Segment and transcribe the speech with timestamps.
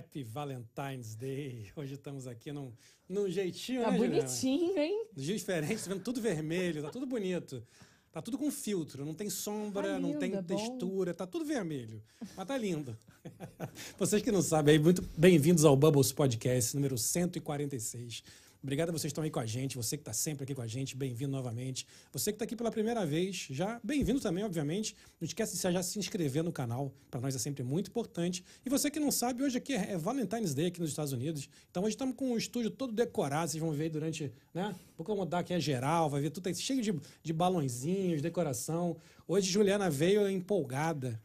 [0.00, 1.66] Happy Valentine's Day.
[1.76, 2.72] Hoje estamos aqui num,
[3.06, 4.22] num jeitinho, Tá né, Juliana?
[4.22, 5.04] bonitinho, hein?
[5.14, 7.62] Um dia diferente, tá vendo tudo vermelho, tá tudo bonito.
[8.10, 11.44] Tá tudo com filtro, não tem sombra, Tá não tem lindo, é textura, tá tudo
[11.44, 12.02] vermelho.
[12.34, 12.98] Mas tá lindo.
[13.98, 18.24] Vocês que não sabem, aí, muito bem-vindos ao Bubbles Podcast número 146.
[18.62, 20.60] Obrigado a vocês que estão aí com a gente, você que está sempre aqui com
[20.60, 21.86] a gente, bem-vindo novamente.
[22.12, 24.94] Você que está aqui pela primeira vez, já bem-vindo também, obviamente.
[25.18, 28.44] Não esquece de já se inscrever no canal, para nós é sempre muito importante.
[28.64, 31.48] E você que não sabe, hoje aqui é Valentine's Day aqui nos Estados Unidos.
[31.70, 34.76] Então hoje estamos com o estúdio todo decorado, vocês vão ver durante, né?
[34.98, 38.94] Vou mudar aqui a geral, vai ver tudo aí cheio de, de balãozinhos, decoração.
[39.26, 41.18] Hoje Juliana veio empolgada.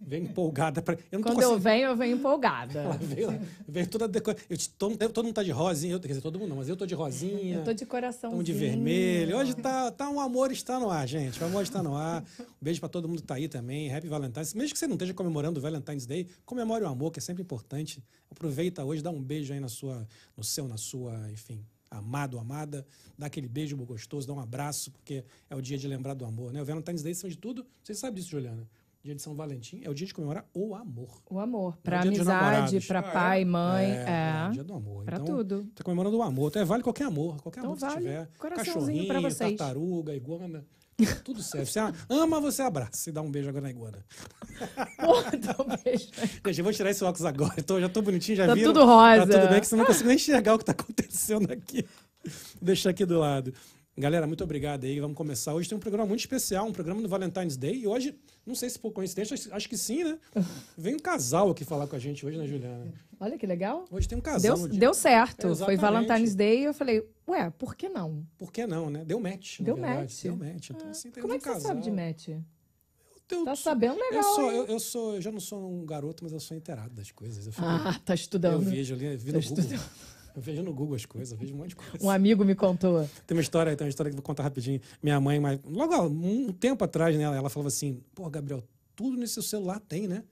[0.00, 0.82] Veio empolgada.
[0.82, 0.96] Pra...
[1.10, 2.80] Eu Quando eu venho, eu venho empolgada.
[2.80, 4.42] ela veio, veio toda decorada.
[4.76, 6.84] Todo, todo mundo tá de rosinha, eu- quer dizer, todo mundo não, mas eu tô
[6.84, 7.56] de rosinha.
[7.56, 8.28] Eu tô de coração.
[8.30, 9.36] Estamos de vermelho.
[9.36, 11.40] Hoje tá, tá um amor está no ar, gente.
[11.42, 12.22] O amor está no ar.
[12.40, 13.92] Um beijo para todo mundo que tá aí também.
[13.94, 14.52] Happy Valentine's.
[14.52, 17.42] Mesmo que você não esteja comemorando o Valentine's Day, comemore o amor, que é sempre
[17.42, 18.02] importante.
[18.30, 22.86] Aproveita hoje, dá um beijo aí na sua, no seu, na sua, enfim, amado, amada.
[23.16, 26.52] Dá aquele beijo gostoso, dá um abraço, porque é o dia de lembrar do amor,
[26.52, 26.60] né?
[26.60, 28.68] O Valentine's Day, acima de tudo, você sabe disso, Juliana.
[29.04, 31.20] Dia de São Valentim é o dia de comemorar o amor.
[31.28, 31.76] O amor.
[31.82, 33.12] Pra dia dos amizade, pra Ah, é?
[33.12, 33.84] pai, mãe.
[33.90, 34.04] é,
[34.46, 34.48] É.
[34.48, 35.04] o dia do amor.
[35.04, 35.66] Pra então, tudo.
[35.74, 36.48] Tá comemorando o amor.
[36.48, 37.36] Então, é, vale qualquer amor.
[37.42, 38.00] Qualquer Então amor que você vale.
[38.06, 38.30] tiver.
[38.38, 39.56] Coraçãozinho Cachorrinho, pra vocês.
[39.58, 40.64] tartaruga, iguana.
[41.22, 41.66] Tudo serve.
[41.70, 43.10] Você ama, você abraça.
[43.10, 43.98] E dá um beijo agora na iguana.
[44.98, 46.08] Porra, dá um beijo.
[46.46, 47.62] Gente, eu vou tirar esse óculos agora.
[47.62, 48.72] Tô- já tô bonitinho, já Tá viram?
[48.72, 49.26] tudo rosa.
[49.26, 51.84] Tá tudo bem, que você não consigo nem enxergar o que tá acontecendo aqui.
[52.62, 53.52] Deixa aqui do lado.
[53.96, 54.98] Galera, muito obrigado aí.
[54.98, 55.54] Vamos começar.
[55.54, 57.76] Hoje tem um programa muito especial, um programa do Valentine's Day.
[57.82, 60.18] E hoje, não sei se por coincidência, acho- que sim, né?
[60.76, 62.92] Vem um casal aqui falar com a gente hoje, né, Juliana?
[63.20, 63.84] Olha que legal.
[63.92, 64.56] Hoje tem um casal.
[64.56, 65.42] Deu, no deu certo.
[65.42, 65.80] Foi Exatamente.
[65.80, 68.26] Valentine's Day e eu falei, ué, por que não?
[68.36, 69.04] Por que não, né?
[69.04, 69.60] Deu match.
[69.60, 70.00] Deu verdade.
[70.00, 70.22] match.
[70.24, 70.70] Deu match.
[70.70, 72.06] Então, assim, tem Como um é que você sabe de casal.
[72.06, 72.28] match?
[73.30, 76.22] Eu, Tá sabendo legal, eu sou, eu, eu sou, eu já não sou um garoto,
[76.24, 77.46] mas eu sou inteirado das coisas.
[77.54, 78.60] Fico- Ah, tá eu estudando.
[78.60, 79.78] vejo ali, eu vi no Tá Google.
[80.34, 82.04] Eu vejo no Google as coisas, vejo um monte de coisa.
[82.04, 83.08] Um amigo me contou.
[83.26, 84.80] Tem uma história, tem uma história que eu vou contar rapidinho.
[85.02, 88.62] Minha mãe, mas logo um tempo atrás, né, ela falava assim: pô, Gabriel,
[88.96, 90.24] tudo nesse seu celular tem, né?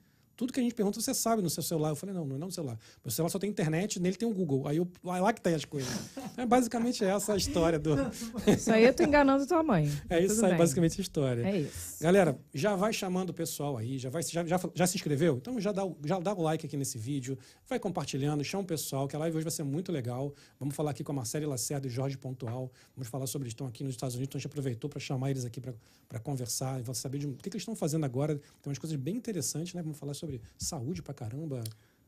[0.42, 1.90] Tudo que a gente pergunta, você sabe no seu celular.
[1.90, 2.76] Eu falei, não, não é no celular.
[3.04, 4.66] Meu celular só tem internet, nele tem o Google.
[4.66, 5.88] Aí eu, é lá que tem as coisas.
[6.36, 7.94] É basicamente essa a história do.
[8.50, 9.88] Isso aí eu tô enganando tua mãe.
[10.10, 10.58] É isso Tudo aí, bem.
[10.58, 11.46] basicamente a história.
[11.46, 12.02] É isso.
[12.02, 15.36] Galera, já vai chamando o pessoal aí, já, vai, já, já, já se inscreveu?
[15.36, 17.38] Então já dá, o- já dá o like aqui nesse vídeo,
[17.68, 20.34] vai compartilhando, chama o pessoal, que a live hoje vai ser muito legal.
[20.58, 22.68] Vamos falar aqui com a Marcela Lacerda e Jorge Pontual.
[22.96, 25.30] Vamos falar sobre eles estão aqui nos Estados Unidos, então a gente aproveitou para chamar
[25.30, 28.34] eles aqui para conversar e saber de, o que, que eles estão fazendo agora.
[28.34, 29.82] Tem umas coisas bem interessantes, né?
[29.82, 31.62] Vamos falar sobre saúde pra caramba.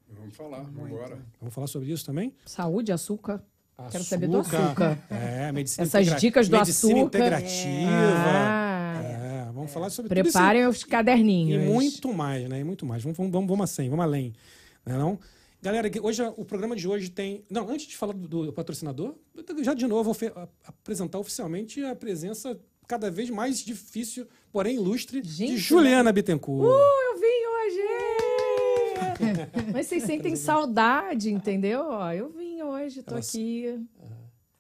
[0.09, 1.19] Vamos falar, vamos embora.
[1.41, 2.33] Vamos falar sobre isso também?
[2.47, 3.43] Saúde, açúcar.
[3.91, 4.97] Quero saber do açúcar.
[5.11, 7.19] É, medicina Essas integra- dicas do medicina açúcar.
[7.19, 7.91] integrativa.
[7.91, 10.33] Ah, É, vamos falar sobre tudo isso.
[10.33, 11.65] Preparem os E caderninhos.
[11.65, 12.61] muito mais, né?
[12.61, 13.03] E muito mais.
[13.03, 14.33] Vamos, vamos, vamos, vamos assim, vamos além.
[14.87, 15.19] Não é não?
[15.61, 17.43] Galera, hoje o programa de hoje tem.
[17.51, 19.15] Não, antes de falar do, do patrocinador,
[19.63, 25.31] já de novo vou apresentar oficialmente a presença cada vez mais difícil, porém ilustre, de
[25.31, 26.69] Gente, Juliana Bittencourt.
[26.69, 28.04] Uh, eu vim hoje!
[29.73, 31.87] Mas vocês sentem saudade, entendeu?
[31.89, 33.81] Ó, eu vim hoje, tô Ela- aqui.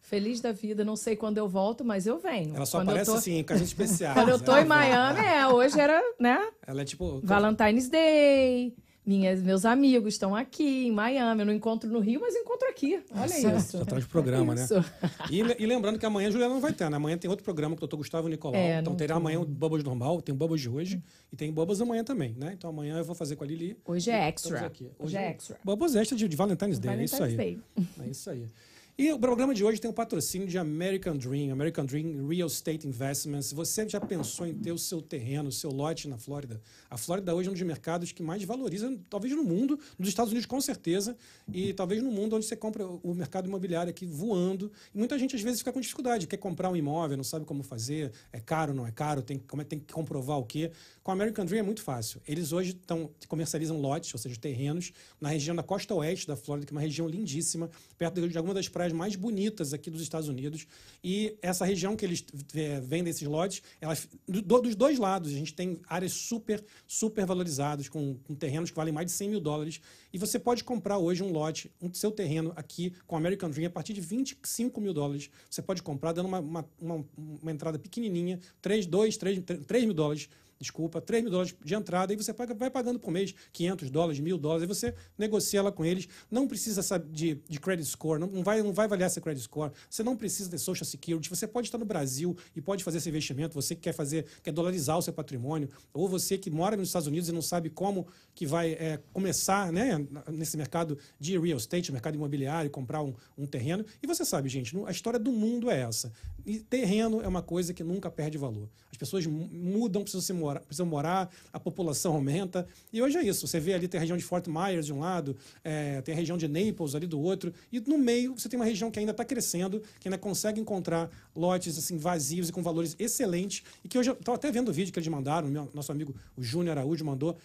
[0.00, 2.54] Feliz da vida, não sei quando eu volto, mas eu venho.
[2.54, 4.12] Ela só quando aparece tô, assim, com a gente especial.
[4.12, 6.46] Quando eu tô em Miami, é, hoje era, né?
[6.66, 7.20] Ela é tipo.
[7.24, 8.74] Valentine's Day.
[9.06, 11.42] Minhas, meus amigos estão aqui em Miami.
[11.42, 13.02] Eu não encontro no Rio, mas encontro aqui.
[13.14, 13.78] Olha isso.
[13.78, 14.64] Só traz o programa, né?
[14.64, 14.82] Isso.
[15.30, 16.96] E, e lembrando que amanhã a Juliana não vai ter, né?
[16.96, 17.96] Amanhã tem outro programa com o Dr.
[17.96, 18.58] Gustavo Nicolau.
[18.58, 19.20] É, então terá tô.
[19.20, 22.54] amanhã o Bubbles normal, tem o Bubbles de hoje e tem Bubbles amanhã também, né?
[22.56, 23.76] Então amanhã eu vou fazer com a Lili.
[23.84, 24.64] Hoje é extra.
[24.64, 24.90] aqui.
[24.98, 25.58] Hoje é extra.
[25.62, 27.36] Bubbles extra de, de Valentine's Day, é isso aí.
[27.36, 28.06] Valentine's Day.
[28.06, 28.48] É isso aí.
[28.96, 32.86] E o programa de hoje tem o patrocínio de American Dream, American Dream Real Estate
[32.86, 33.52] Investments.
[33.52, 36.62] Você já pensou em ter o seu terreno, o seu lote na Flórida?
[36.88, 40.30] A Flórida hoje é um dos mercados que mais valoriza, talvez no mundo, nos Estados
[40.30, 41.16] Unidos com certeza,
[41.52, 44.70] e talvez no mundo onde você compra o mercado imobiliário aqui voando.
[44.94, 47.64] E muita gente às vezes fica com dificuldade, quer comprar um imóvel, não sabe como
[47.64, 50.70] fazer, é caro, não é caro, tem, como é, tem que comprovar o quê.
[51.02, 52.22] Com a American Dream é muito fácil.
[52.28, 56.64] Eles hoje tão, comercializam lotes, ou seja, terrenos, na região da costa oeste da Flórida,
[56.64, 57.68] que é uma região lindíssima,
[57.98, 60.66] perto de alguma das praias mais bonitas aqui dos Estados Unidos.
[61.02, 65.34] E essa região que eles é, vendem esses lotes, elas, do- dos dois lados, a
[65.34, 69.40] gente tem áreas super, super valorizadas, com, com terrenos que valem mais de 100 mil
[69.40, 69.80] dólares.
[70.12, 73.70] E você pode comprar hoje um lote, um seu terreno aqui com American Dream a
[73.70, 75.30] partir de 25 mil dólares.
[75.50, 77.04] Você pode comprar dando uma, uma, uma,
[77.42, 80.28] uma entrada pequenininha, 3, 2, 3, 3 mil dólares.
[80.58, 84.20] Desculpa, 3 mil dólares de entrada, e você paga, vai pagando por mês 500 dólares,
[84.20, 86.08] mil dólares, e você negocia ela com eles.
[86.30, 89.44] Não precisa sabe, de, de credit score, não, não, vai, não vai avaliar esse credit
[89.44, 92.98] score, você não precisa de social security, você pode estar no Brasil e pode fazer
[92.98, 96.76] esse investimento, você que quer fazer, quer dolarizar o seu patrimônio, ou você que mora
[96.76, 101.38] nos Estados Unidos e não sabe como que vai é, começar né, nesse mercado de
[101.38, 103.84] real estate, mercado imobiliário, comprar um, um terreno.
[104.02, 106.12] E você sabe, gente, a história do mundo é essa.
[106.46, 108.68] E terreno é uma coisa que nunca perde valor.
[108.90, 112.66] As pessoas mudam, precisam, se morar, precisam morar, a população aumenta.
[112.92, 113.46] E hoje é isso.
[113.46, 116.16] Você vê ali, tem a região de Fort Myers de um lado, é, tem a
[116.16, 117.52] região de Naples ali do outro.
[117.72, 121.10] E no meio você tem uma região que ainda está crescendo, que ainda consegue encontrar
[121.34, 123.62] lotes assim vazios e com valores excelentes.
[123.82, 126.14] E que hoje eu estou até vendo o vídeo que eles mandaram, meu, nosso amigo
[126.36, 127.36] o Júnior Araújo mandou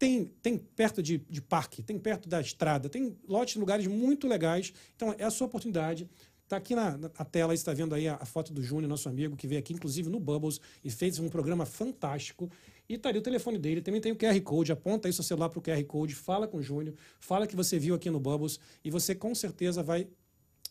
[0.00, 4.72] tem, tem perto de, de parque, tem perto da estrada, tem lotes lugares muito legais.
[4.96, 6.08] Então, é a sua oportunidade.
[6.50, 9.36] Está aqui na, na, tela, está vendo aí a, a, foto do Júnior, nosso amigo,
[9.36, 12.50] que veio aqui, inclusive, no Bubbles e fez um programa fantástico.
[12.88, 15.48] E está ali o telefone dele, também tem o QR Code, aponta aí seu celular
[15.48, 18.58] para o QR Code, fala com o Júnior, fala que você viu aqui no Bubbles
[18.84, 20.08] e você com certeza vai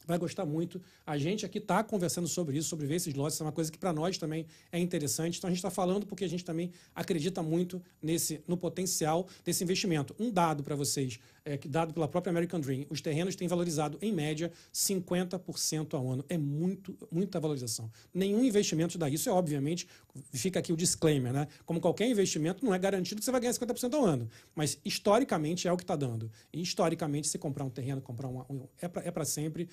[0.09, 0.81] vai gostar muito.
[1.05, 3.77] A gente aqui está conversando sobre isso, sobre ver esses lotes, é uma coisa que
[3.77, 5.37] para nós também é interessante.
[5.37, 9.63] Então a gente está falando porque a gente também acredita muito nesse no potencial desse
[9.63, 10.15] investimento.
[10.19, 14.11] Um dado para vocês, é, dado pela própria American Dream, os terrenos têm valorizado em
[14.11, 16.25] média 50% ao ano.
[16.29, 17.91] É muito, muita valorização.
[18.13, 19.87] Nenhum investimento dá isso, é obviamente,
[20.31, 21.47] fica aqui o disclaimer, né?
[21.65, 24.29] Como qualquer investimento, não é garantido que você vai ganhar 50% ao ano.
[24.55, 26.31] Mas historicamente é o que está dando.
[26.51, 29.69] E historicamente, se comprar um terreno, comprar um, é para é sempre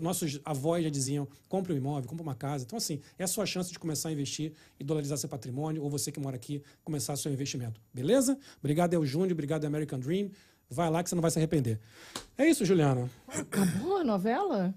[0.00, 2.64] nossos avós já diziam: compre um imóvel, compre uma casa.
[2.64, 5.90] Então, assim, é a sua chance de começar a investir e dolarizar seu patrimônio, ou
[5.90, 7.80] você que mora aqui, começar seu investimento.
[7.92, 8.38] Beleza?
[8.58, 10.30] Obrigado, El Júnior, obrigado, American Dream.
[10.72, 11.78] Vai lá que você não vai se arrepender.
[12.36, 13.10] É isso, Juliana.
[13.28, 14.74] Acabou a novela?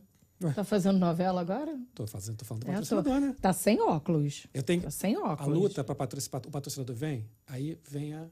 [0.53, 1.79] Tá fazendo novela agora?
[1.93, 3.25] Tô fazendo, tô falando do patrocinador, é, tô...
[3.25, 3.35] né?
[3.41, 4.47] Tá sem óculos.
[4.53, 4.81] Eu tenho.
[4.81, 5.41] Tá sem óculos.
[5.41, 8.25] A luta para o patrocinador vem, aí vem a.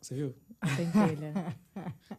[0.00, 0.34] Você viu?
[0.76, 1.54] Pentelha.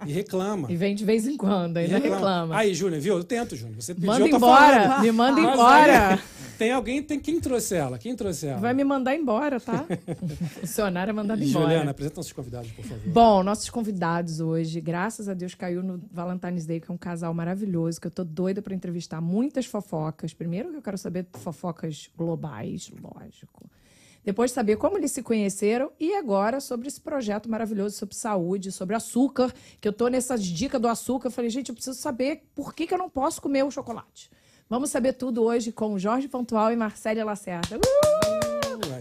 [0.06, 0.72] E reclama.
[0.72, 2.16] E vem de vez em quando, ainda reclama.
[2.16, 2.58] reclama.
[2.58, 3.18] Aí, Júnior, viu?
[3.18, 3.82] Eu tento, Júnior.
[3.82, 6.14] Você pediu, manda embora, me manda Mas embora.
[6.14, 6.20] Aí,
[6.58, 7.98] tem alguém, tem quem trouxe ela?
[7.98, 8.60] Quem trouxe ela?
[8.60, 9.86] Vai me mandar embora, tá?
[10.62, 11.66] Funcionário é mandado embora.
[11.66, 13.08] Juliana, apresenta nossos convidados, por favor.
[13.08, 17.34] Bom, nossos convidados hoje, graças a Deus, caiu no Valentine's Day, que é um casal
[17.34, 20.34] maravilhoso, que eu tô doida para entrevistar muitas fofocas.
[20.34, 23.70] Primeiro, eu quero saber fofocas globais, lógico
[24.24, 28.72] depois de saber como eles se conheceram e agora sobre esse projeto maravilhoso sobre saúde,
[28.72, 31.28] sobre açúcar, que eu tô nessa dica do açúcar.
[31.28, 34.30] Eu falei, gente, eu preciso saber por que, que eu não posso comer o chocolate.
[34.70, 37.78] Vamos saber tudo hoje com Jorge Pontual e Marcélia Lacerda.
[37.78, 38.41] Uh!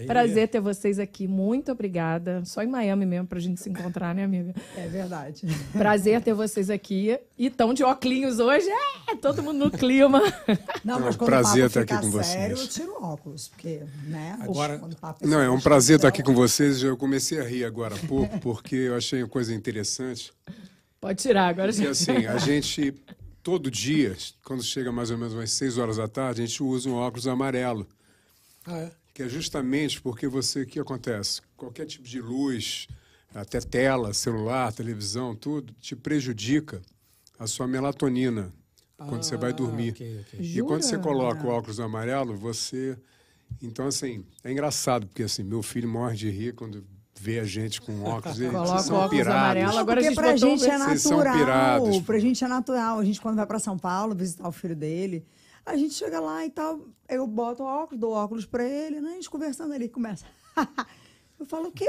[0.06, 1.26] Prazer ter vocês aqui.
[1.26, 2.42] Muito obrigada.
[2.44, 4.54] Só em Miami mesmo pra gente se encontrar, né, amiga?
[4.76, 5.46] É verdade.
[5.72, 7.18] Prazer ter vocês aqui.
[7.38, 8.68] E tão de óculos hoje.
[9.08, 10.20] É, todo mundo no clima.
[10.84, 12.78] Não, mas é um prazer estar aqui com sério, vocês.
[12.78, 14.38] Eu tiro óculos, porque, né?
[14.40, 14.80] Agora,
[15.22, 16.82] não, é um prazer estar aqui com vocês.
[16.82, 20.32] Eu comecei a rir agora há pouco, porque eu achei uma coisa interessante.
[21.00, 21.70] Pode tirar agora.
[21.72, 22.94] E assim, a gente
[23.42, 26.88] todo dia, quando chega mais ou menos umas 6 horas da tarde, a gente usa
[26.88, 27.86] um óculos amarelo.
[28.66, 28.99] Ah, é?
[29.12, 31.42] Que é justamente porque você, o que acontece?
[31.56, 32.86] Qualquer tipo de luz,
[33.34, 36.80] até tela, celular, televisão, tudo, te prejudica
[37.38, 38.52] a sua melatonina
[38.98, 39.92] ah, quando você vai dormir.
[39.92, 40.40] Okay, okay.
[40.40, 42.96] E quando você coloca o óculos amarelo, você...
[43.60, 46.84] Então, assim, é engraçado, porque assim, meu filho morre de rir quando
[47.20, 48.40] vê a gente com óculos.
[48.40, 49.40] Eles Coloca são óculos pirados.
[49.40, 52.02] amarelo, agora Porque a gente pra gente é natural.
[52.02, 52.98] Pra gente é natural.
[52.98, 55.26] A gente, quando vai para São Paulo visitar o filho dele,
[55.64, 59.10] a gente chega lá e tal, eu boto o óculos, dou óculos para ele, né?
[59.10, 60.24] A gente conversando ali, começa.
[61.40, 61.88] Eu falo, o quê?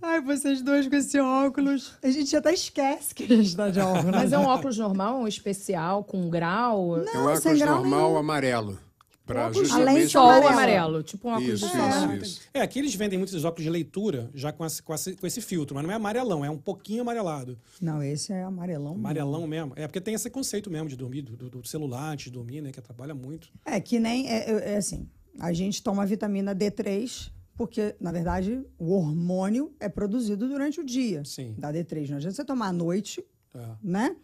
[0.00, 1.98] Ai, vocês dois com esse óculos.
[2.00, 4.12] A gente até esquece que a gente tá de óculos.
[4.12, 6.98] Mas é um óculos normal, um especial, com grau?
[6.98, 8.16] Não, é um óculos normal nenhum.
[8.16, 8.78] amarelo.
[9.26, 10.48] Pra justamente Além só amarelo.
[10.48, 11.88] amarelo, tipo um óculos isso, de é.
[11.88, 12.40] Isso, isso.
[12.52, 15.40] É, aqui eles vendem muitos óculos de leitura já com esse, com, esse, com esse
[15.40, 17.58] filtro, mas não é amarelão, é um pouquinho amarelado.
[17.80, 18.94] Não, esse é amarelão.
[18.94, 19.68] Amarelão mesmo.
[19.68, 19.72] mesmo.
[19.76, 22.70] É porque tem esse conceito mesmo de dormir, do, do celular antes de dormir, né?
[22.70, 23.48] Que atrapalha muito.
[23.64, 24.28] É, que nem.
[24.28, 25.08] É, é, é assim,
[25.40, 31.24] a gente toma vitamina D3 porque, na verdade, o hormônio é produzido durante o dia
[31.24, 31.54] Sim.
[31.56, 32.10] da D3.
[32.10, 33.68] Não adianta você tomar à noite, é.
[33.82, 34.16] né?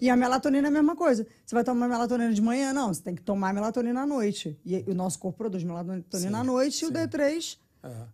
[0.00, 1.26] E a melatonina é a mesma coisa.
[1.44, 2.72] Você vai tomar melatonina de manhã?
[2.72, 4.58] Não, você tem que tomar melatonina à noite.
[4.64, 6.86] E o nosso corpo produz melatonina sim, à noite sim.
[6.86, 8.06] e o D3 é.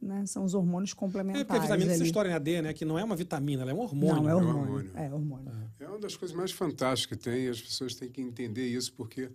[0.00, 1.42] né, são os hormônios complementares.
[1.42, 3.70] É porque a vitamina, essa história em AD, né, que não é uma vitamina, ela
[3.70, 4.22] é um hormônio.
[4.22, 4.90] Não, é hormônio.
[4.94, 5.52] É, hormônio.
[5.80, 8.66] É, é uma das coisas mais fantásticas que tem e as pessoas têm que entender
[8.66, 9.30] isso porque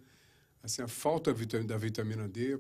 [0.64, 2.60] assim, a falta da vitamina D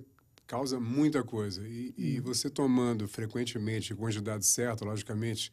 [0.50, 1.62] causa muita coisa.
[1.68, 1.94] E, hum.
[1.96, 5.52] e você tomando frequentemente, com quantidade certa, logicamente,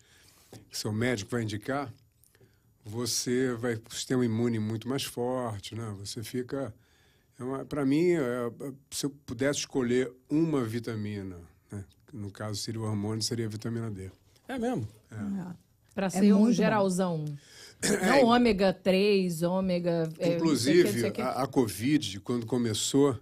[0.70, 1.92] que seu médico vai indicar,
[2.88, 5.94] você vai ter um sistema imune muito mais forte, né?
[5.98, 6.72] Você fica...
[7.38, 8.50] É para mim, é,
[8.90, 11.36] se eu pudesse escolher uma vitamina,
[11.70, 11.84] né?
[12.12, 14.10] No caso, seria o hormônio, seria a vitamina D.
[14.48, 14.88] É mesmo.
[15.94, 16.52] Pra ser um muito bom.
[16.52, 17.24] geralzão.
[18.06, 19.90] Não ômega 3, ômega.
[19.90, 21.20] é, não o que, não sei Inclusive, que.
[21.20, 23.18] a, a Covid, quando começou,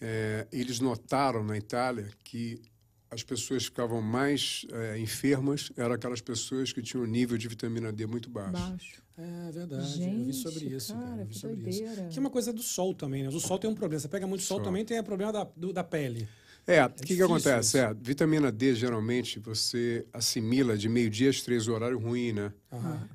[0.00, 2.62] é, eles notaram na Itália que
[3.10, 7.48] as pessoas que ficavam mais é, enfermas eram aquelas pessoas que tinham um nível de
[7.48, 8.52] vitamina D muito baixo.
[8.52, 9.02] Baixo.
[9.18, 10.02] É verdade.
[10.02, 10.94] eu vi sobre Gente, isso.
[10.94, 12.08] cara, Cara, eu vi que sobre isso.
[12.08, 13.28] Que é uma coisa do sol também, né?
[13.28, 14.00] O sol tem um problema.
[14.00, 14.64] Você pega muito sol, Sol.
[14.64, 16.26] também tem o problema da, do- da pele.
[16.66, 17.68] É, o que, que difícil acontece?
[17.68, 17.78] isso.
[17.78, 22.52] É, vitamina D, geralmente, você assimila de meio-dia às três, o horário ruim, né?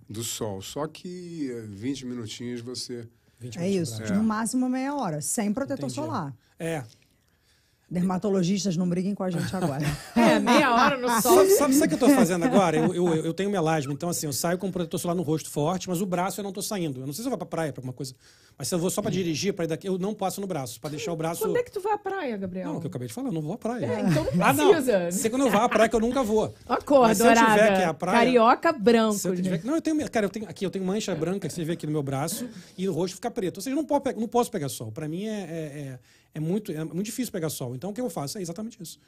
[0.10, 0.62] Do sol.
[0.62, 3.08] Só que eh, 20 minutinhos você...
[3.40, 3.98] 20 É isso.
[3.98, 4.14] prazo.
[4.14, 5.94] No máximo meia hora, sem protetor Entendi.
[5.96, 6.36] solar.
[6.60, 6.84] É.
[7.90, 9.86] Dermatologistas não briguem com a gente agora.
[10.16, 11.36] É, meia hora no sol.
[11.38, 12.78] Sabe, sabe, sabe o que eu tô fazendo agora?
[12.78, 15.88] Eu, eu, eu tenho melasma, então assim, eu saio com protetor solar no rosto forte,
[15.88, 17.02] mas o braço eu não tô saindo.
[17.02, 18.16] Eu não sei se eu vou pra praia, pra alguma coisa.
[18.58, 20.80] Mas se eu vou só pra dirigir, pra ir daqui, eu não passo no braço,
[20.82, 21.42] pra deixar o braço.
[21.42, 22.68] Quando é que tu vai à praia, Gabriel?
[22.70, 23.86] Não, o que eu acabei de falar, eu não vou à praia.
[23.86, 24.70] É, então não Ah, não.
[24.70, 25.12] precisa.
[25.12, 26.54] Se quando eu vá à praia, que eu nunca vou.
[26.68, 27.76] Acorda, Mas se eu tiver dourada.
[27.76, 29.14] que ir à praia- Carioca branco.
[29.20, 30.10] Se eu tiver- Não, eu tenho.
[30.10, 32.48] Cara, eu tenho aqui, eu tenho mancha branca que você vê aqui no meu braço
[32.78, 33.58] e o rosto fica preto.
[33.58, 34.92] Ou seja, eu não, posso, não posso pegar sol.
[34.92, 36.00] Pra mim é, é, é,
[36.36, 37.74] é muito, é muito difícil pegar sol.
[37.76, 39.00] Então o que eu faço é exatamente isso.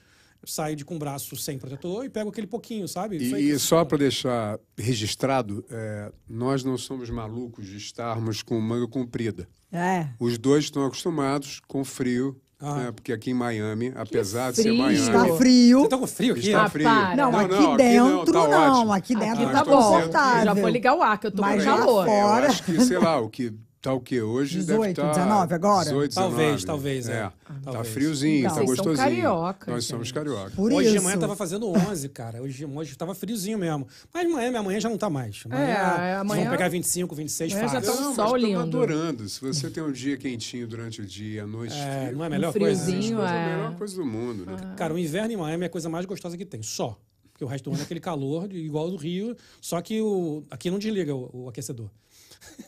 [0.41, 3.17] Eu saio de com o braço sem protetor e pego aquele pouquinho, sabe?
[3.17, 8.41] Isso E, e você só para deixar registrado, é, nós não somos malucos de estarmos
[8.43, 9.47] com manga comprida.
[9.71, 10.07] É.
[10.19, 12.75] Os dois estão acostumados com frio, Ah.
[12.75, 14.77] né, porque aqui em Miami, apesar de ser frio.
[14.77, 14.95] Miami...
[14.99, 15.79] Está frio.
[15.81, 16.47] Você tá com frio aqui?
[16.47, 16.87] Está Ah, frio.
[16.87, 18.73] Não, não, aqui não, dentro tá não.
[18.77, 18.93] ótimo.
[18.93, 19.77] Aqui dentro Aqui tá bom.
[19.77, 20.45] dizendo confortável.
[20.45, 22.05] Já vou ligar o ar, que eu tô Mas com lá calor.
[22.05, 22.47] fora- É, eu Fora.
[22.47, 25.11] acho que, sei lá, o que tá o que hoje 18, deve estar...
[25.13, 25.83] 19 agora?
[25.85, 26.35] 18, 19.
[26.35, 27.21] Talvez, talvez, é.
[27.21, 27.87] Tá Talvez.
[27.93, 28.49] friozinho, Então.
[28.49, 28.97] tá Vocês são gostosinho.
[29.23, 30.13] cariocas, Nós somos gente.
[30.15, 30.53] cariocas.
[30.55, 31.03] Por hoje de isso.
[31.05, 32.41] manhã tava fazendo 11, cara.
[32.41, 33.87] Hoje, hoje tava friozinho mesmo.
[34.13, 35.41] Mas amanhã, minha manhã já não tá mais.
[35.45, 37.93] Amanhã, É, vocês amanhã- vão pegar 25, 26 Amanhã já fácil.
[37.93, 38.59] tá um Não, sol mas lindo.
[38.59, 39.29] adorando.
[39.29, 42.27] Se você tem um dia quentinho durante o dia a noite É, frio, não é
[42.27, 42.83] a melhor Um coisa?
[42.85, 43.43] friozinho, coisa, é.
[43.53, 44.55] a melhor coisa do mundo, né?
[44.75, 46.97] Cara, o inverno em Miami é a coisa mais gostosa que tem, só.
[47.31, 50.01] Porque o resto do ano é aquele calor de- igual ao do Rio, só que
[50.01, 51.87] o, aqui não desliga o, o aquecedor.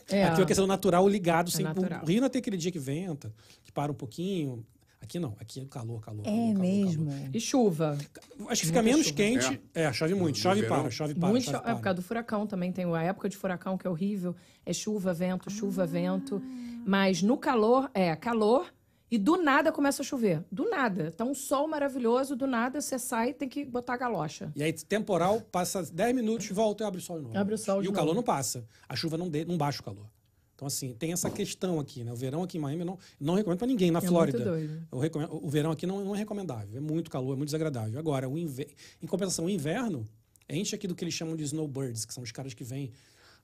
[0.08, 0.24] É.
[0.24, 2.02] Aqui o aquecedor natural ligado, sem, natural.
[2.02, 3.32] o Rio não tem aquele dia que venta,
[3.64, 4.64] que para um pouquinho.
[5.02, 6.20] Aqui não, aqui é calor, calor.
[6.26, 7.06] É calor, mesmo.
[7.10, 7.30] calor.
[7.32, 7.98] E chuva.
[8.48, 9.16] Acho que fica Muita menos chuva.
[9.16, 9.60] quente.
[9.74, 10.82] É, chove muito, No chove e verão?
[10.82, 11.28] para, chove e para.
[11.30, 12.70] Muito chove cho- e é por causa do furacão também.
[12.70, 14.36] Tem a época de furacão que é horrível.
[14.64, 16.42] É chuva, vento, chuva, vento.
[16.84, 18.66] Mas no calor, é calor
[19.10, 20.44] e do nada começa a chover.
[20.52, 21.10] Do nada.
[21.10, 24.52] Tá um sol maravilhoso, do nada você sai e tem que botar a galocha.
[24.54, 27.36] E aí, temporal, passa 10 minutos, volta e abre o sol de novo.
[27.38, 28.16] Abre o sol E de o calor novo.
[28.16, 28.64] não passa.
[28.88, 30.06] A chuva não, de, não baixa o calor.
[30.54, 32.12] Então, assim, tem essa questão aqui, né?
[32.12, 33.90] O verão aqui em Miami eu não, não recomendo para ninguém.
[33.90, 34.38] Na É Flórida.
[34.38, 34.86] muito doido.
[34.92, 36.76] Eu recomendo- o verão aqui não, não é recomendável.
[36.76, 37.98] É muito calor, é muito desagradável.
[37.98, 38.68] Agora, o inver...
[39.02, 40.04] em compensação, o inverno
[40.50, 42.90] enche aqui do que eles chamam de snowbirds, que são os caras que vêm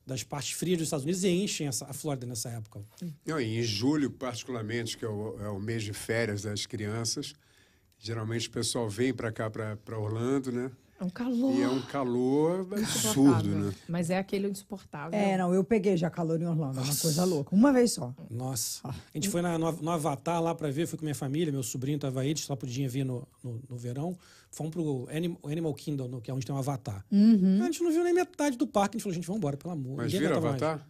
[0.06, 2.80] das partes frias dos Estados Unidos e enchem essa, a Flórida nessa época.
[3.26, 7.34] Não, e em julho, particularmente, que é o, é o mês de férias das crianças,
[7.98, 10.70] geralmente o pessoal vem para cá, para Orlando, né?
[10.98, 11.54] É um calor.
[11.54, 13.74] E é um calor absurdo, né?
[13.86, 15.18] Mas é aquele insuportável.
[15.18, 17.54] É, não, eu peguei já calor em Orlando, é uma coisa louca.
[17.54, 18.14] Uma vez só.
[18.30, 18.80] Nossa.
[18.84, 18.90] Ah.
[19.12, 21.62] A gente foi na- no, no Avatar lá para ver, fui com minha família, meu
[21.62, 24.16] sobrinho estava aí, a gente só podia vir no, no, no verão.
[24.50, 27.04] Fomos pro Animal, Animal Kingdom, que é onde tem um Avatar.
[27.12, 27.58] Uhum.
[27.62, 29.72] A gente não viu nem metade do parque, a gente falou, gente, vamos embora, pelo
[29.74, 29.96] amor.
[29.98, 30.32] Mas mais.
[30.32, 30.86] Avatar?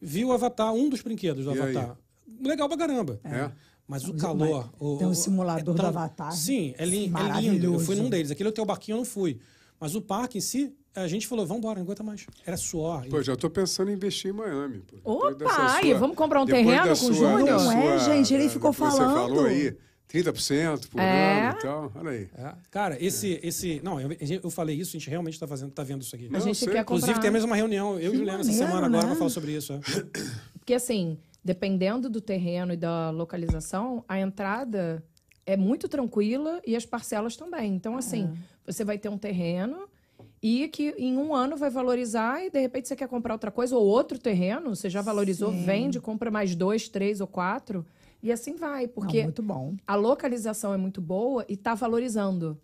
[0.00, 1.76] Viu o Avatar, um dos brinquedos do E aí?
[1.76, 1.96] Avatar.
[2.42, 3.18] Legal pra caramba.
[3.24, 3.50] É.
[3.88, 4.68] Mas o calor.
[4.78, 6.32] o- tem um simulador é do Avatar.
[6.32, 7.74] Sim, é, lin- é lindo.
[7.74, 8.30] Eu fui num deles.
[8.30, 9.38] Aquele hotel barquinho eu não fui.
[9.80, 12.26] Mas o parque em si, a gente falou, vamos embora, não aguenta mais.
[12.44, 13.06] Era suor.
[13.08, 14.82] Pô, já estou pensando em investir em Miami.
[15.02, 15.28] Pô.
[15.28, 17.60] Opa, aí, vamos comprar um depois terreno com o sua- Júnior?
[17.62, 19.46] Não é, sua- gente, ele da- ficou do que Você falou falando.
[19.46, 19.76] aí,
[20.08, 21.48] 30% por É.
[21.48, 21.92] ano e tal.
[21.94, 22.28] Olha aí.
[22.36, 22.54] É.
[22.70, 23.80] Cara, esse, esse.
[23.82, 24.10] Não, eu,
[24.42, 26.28] eu falei isso, a gente realmente está fazendo, tá vendo isso aqui.
[26.32, 27.22] A gente quer Inclusive, comprar.
[27.22, 29.06] tem mesmo uma reunião, eu e Que Juliana, essa semana agora, né?
[29.08, 29.72] pra falar sobre isso.
[29.72, 29.80] é.
[30.58, 35.02] Porque, assim, dependendo do terreno e da localização, a entrada
[35.44, 37.72] é muito tranquila e as parcelas também.
[37.74, 38.30] Então, assim,
[38.64, 39.88] você vai ter um terreno
[40.42, 43.76] e que em um ano vai valorizar e, de repente, você quer comprar outra coisa
[43.76, 45.64] ou outro terreno, você já valorizou, Sim.
[45.64, 47.86] vende, compra mais dois, três ou quatro
[48.26, 48.82] e assim vai.
[48.86, 49.76] Não, Porque muito bom.
[49.86, 52.60] a localização é muito boa e está valorizando.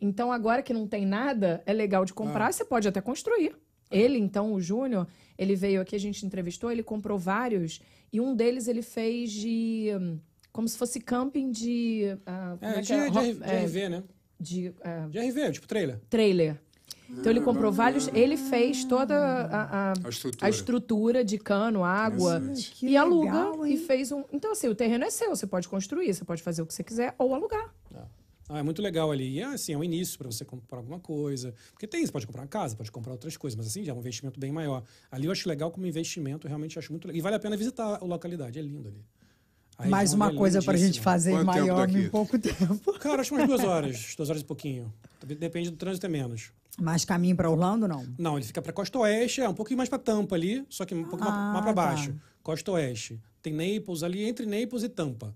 [0.00, 3.54] Então, agora que não tem nada, é legal de comprar, você pode até construir.
[3.90, 5.06] Ele, então, o Júnior,
[5.38, 7.80] ele veio aqui, a gente entrevistou, ele comprou vários,
[8.12, 9.92] e um deles ele fez de.
[9.98, 10.18] hum,
[10.52, 12.16] como se fosse camping de.
[12.26, 13.10] ah, como É, é de, é?
[13.10, 14.02] de, de é, RV, né?
[14.40, 16.00] de, ah, De RV, tipo trailer.
[16.10, 16.60] trailer.
[17.08, 20.46] Então ele comprou vários, ele fez toda a, a, A estrutura.
[20.46, 22.42] a estrutura de cano, água,
[22.82, 24.24] e aluga legal, e fez um.
[24.32, 26.82] Então, assim, o terreno é seu, você pode construir, você pode fazer o que você
[26.82, 27.72] quiser ou alugar.
[28.46, 29.38] Ah, é muito legal ali.
[29.38, 31.54] E assim, é um início para você comprar alguma coisa.
[31.72, 33.94] Porque tem, você pode comprar uma casa, pode comprar outras coisas, mas assim, já é
[33.94, 34.82] um investimento bem maior.
[35.10, 37.18] Ali eu acho legal como investimento, eu realmente acho muito legal.
[37.18, 39.02] E vale a pena visitar a localidade, é lindo ali.
[39.78, 41.04] A Mais uma é coisa pra gente lindíssima.
[41.04, 41.98] fazer em Quanto daqui?
[41.98, 42.92] em pouco tempo.
[43.00, 44.92] Cara, acho que umas duas horas, duas horas e pouquinho.
[45.24, 46.52] Depende do trânsito, é menos.
[46.80, 48.04] Mas caminho pra Orlando, não.
[48.18, 50.94] Não, ele fica pra Costa Oeste, é um pouquinho mais pra Tampa ali, só que
[50.94, 51.72] um mais- Ah, mais tá.
[51.72, 52.14] baixo.
[52.42, 53.20] Costa Oeste.
[53.40, 55.34] Tem Naples ali, entre Naples e Tampa.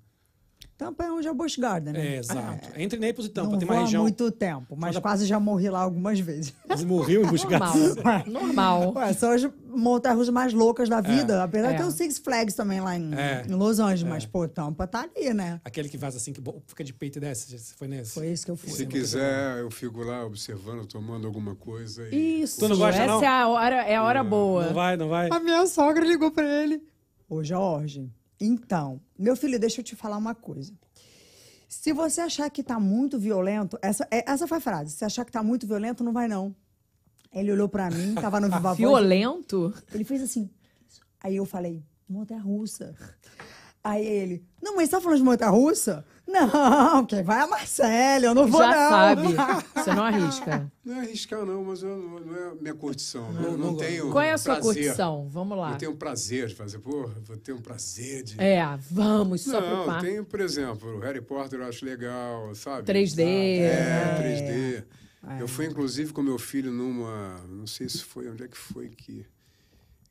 [0.78, 2.14] Tampa é onde é o Busch Garden, né?
[2.14, 2.68] É, exato.
[2.76, 3.50] Entre Naples e Tampa.
[3.50, 4.02] não tem uma há região.
[4.04, 6.54] muito tempo, mas quase já morri lá algumas vezes.
[6.64, 7.58] Quase morreu em buscar.
[7.76, 8.22] Normal.
[8.30, 8.92] Normal.
[8.96, 11.42] Ué, são as montanhas mais loucas da vida.
[11.42, 11.72] Apesar É.
[11.72, 13.44] de ter o Six Flags também lá em, É.
[13.48, 14.04] em Los Angeles.
[14.04, 15.60] Mas, pô, Tampa tá ali, né?
[15.64, 17.58] Aquele que faz assim, que fica de peito e desce.
[17.58, 18.12] Você foi nesse?
[18.14, 18.70] Foi isso que eu fui.
[18.70, 22.06] Se quiser, eu fico lá observando, tomando alguma coisa.
[22.14, 22.42] E...
[22.42, 22.60] Isso.
[22.60, 23.20] Tu não gosta, Essa não?
[23.22, 24.66] é a hora, é a hora boa.
[24.66, 25.28] Não vai, não vai?
[25.28, 26.80] A minha sogra ligou pra ele.
[27.28, 28.08] Ô, Jorge,
[28.40, 30.72] então, meu filho, deixa eu te falar uma coisa.
[31.68, 34.92] Se você achar que tá muito violento, essa, é- essa foi a frase.
[34.92, 36.54] Se achar que tá muito violento, não vai não.
[37.32, 38.78] Ele olhou pra mim, tava no Viva Voz.
[38.78, 39.74] Violento?
[39.92, 40.48] Ele fez assim.
[41.20, 42.94] Aí eu falei, montanha russa.
[43.82, 46.04] Aí ele, não, mas você tá falando de montanha russa?
[46.26, 48.90] Não, quem vai é a Marcela, eu não vou Já não.
[48.90, 49.22] sabe.
[49.74, 50.72] Você não arrisca.
[50.84, 53.32] Não é arriscar, não, mas eu, não não é a minha curtição.
[53.32, 54.10] Não, eu não, não tenho.
[54.10, 54.74] Qual é a sua prazer.
[54.74, 55.26] curtição?
[55.30, 55.72] Vamos lá.
[55.72, 56.80] Eu tenho prazer de fazer.
[56.80, 58.38] Porra, vou ter um prazer de.
[58.38, 60.02] É, vamos só Não, par.
[60.02, 62.92] tem, por exemplo, o Harry Potter eu acho legal, sabe?
[62.92, 64.84] 3D, É, né?
[65.32, 65.40] 3D.
[65.40, 67.38] Eu fui, inclusive, com meu filho numa.
[67.48, 69.24] Não sei se foi, onde é que foi que.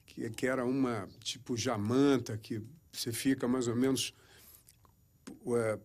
[0.08, 2.60] Que, que era uma, tipo, jamanta, que
[3.00, 4.14] você fica mais ou menos.
[5.56, 5.78] é,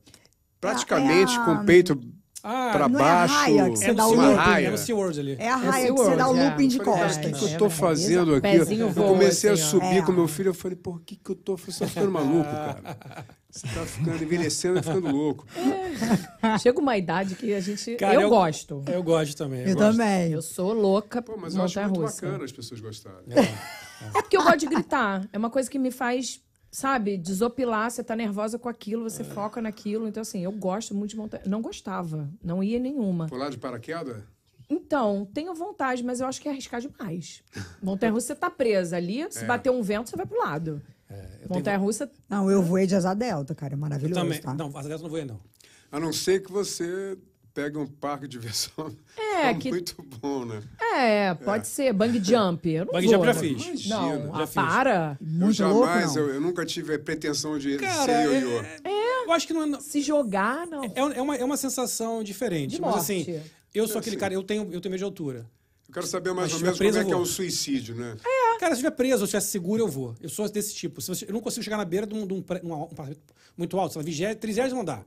[0.60, 2.00] praticamente é a- com o peito
[2.44, 3.34] Ah, para é a baixo.
[3.34, 4.66] raia que você é dá o looping, raia.
[4.66, 4.76] é no
[5.20, 5.36] ali.
[5.38, 6.84] É a É raia que você dá o looping de é.
[6.84, 7.38] Falei, cara, o que, costas.
[7.38, 8.40] que eu É, tô é, fazendo aqui?
[8.40, 9.66] pezinho Eu voa, comecei a assim, ó.
[9.66, 10.02] subir É.
[10.02, 11.56] com meu filho, eu falei, por que, que eu tô.
[11.56, 13.26] Você tá ficando maluco, cara.
[13.48, 15.46] Você tá ficando envelhecendo e ficando louco.
[16.60, 17.94] Chega uma idade que a gente.
[17.96, 18.82] Cara, eu, gosto.
[18.90, 19.60] Eu gosto também.
[19.60, 19.78] Eu gosto.
[19.98, 20.32] também.
[20.32, 23.20] Eu sou louca Pô, mas eu acho muito bacana as pessoas gostarem.
[24.14, 25.28] É porque eu gosto de gritar.
[25.32, 26.40] É uma coisa que me faz,
[26.72, 27.90] sabe, desopilar.
[27.90, 30.08] Você tá nervosa com aquilo, você foca naquilo.
[30.08, 31.42] Então, assim, eu gosto muito de montanha.
[31.46, 32.28] Não gostava.
[32.42, 33.28] Não ia nenhuma.
[33.28, 34.24] Pular de paraquedas?
[34.68, 37.42] Então, tenho vontade, mas eu acho que é arriscar demais.
[37.82, 39.24] Montanha-russa, você tá presa ali.
[39.30, 40.82] Se bater um vento, você vai pro lado.
[41.48, 42.10] Montanha-russa.
[42.28, 43.74] Não, eu voei de asa delta, cara.
[43.74, 44.40] É maravilhoso, Também.
[44.40, 44.54] tá?
[44.54, 45.40] Não, asa delta eu não vou ir, não.
[45.90, 47.18] A não ser que você
[47.54, 48.94] pegue um parque de diversão.
[49.18, 50.62] É, que- muito bom, né?
[50.94, 51.92] É, pode ser.
[51.92, 52.68] Bang jump.
[52.70, 53.40] Eu não Bang vou, jump já né?
[53.40, 53.62] fiz.
[53.66, 53.96] Imagina.
[53.96, 54.54] Não, Já ah, fiz.
[54.54, 55.18] para.
[55.20, 58.60] eu Muito jamais, louco, eu, eu nunca tive pretensão de Cara, ser ioiô.
[58.84, 59.80] é, eu acho que não é.
[59.80, 60.84] Se jogar, não.
[60.84, 62.76] É, é uma, é uma sensação diferente.
[62.76, 63.02] De mas morte.
[63.02, 63.40] assim,
[63.74, 64.20] eu sou É, aquele sim.
[64.20, 65.46] cara, eu tenho, eu tenho medo de altura.
[65.88, 67.26] Eu quero saber mais Mas ou se menos como é que é eu um vou.
[67.26, 68.16] suicídio, né?
[68.58, 70.14] Cara, se eu estiver preso ou estiver seguro, eu vou.
[70.22, 71.00] Eu sou desse tipo.
[71.02, 73.20] Se você- eu não consigo chegar na beira de um, de um, um apartamento
[73.56, 75.04] muito alto, sei lá, vigésimo, trigésimo andar.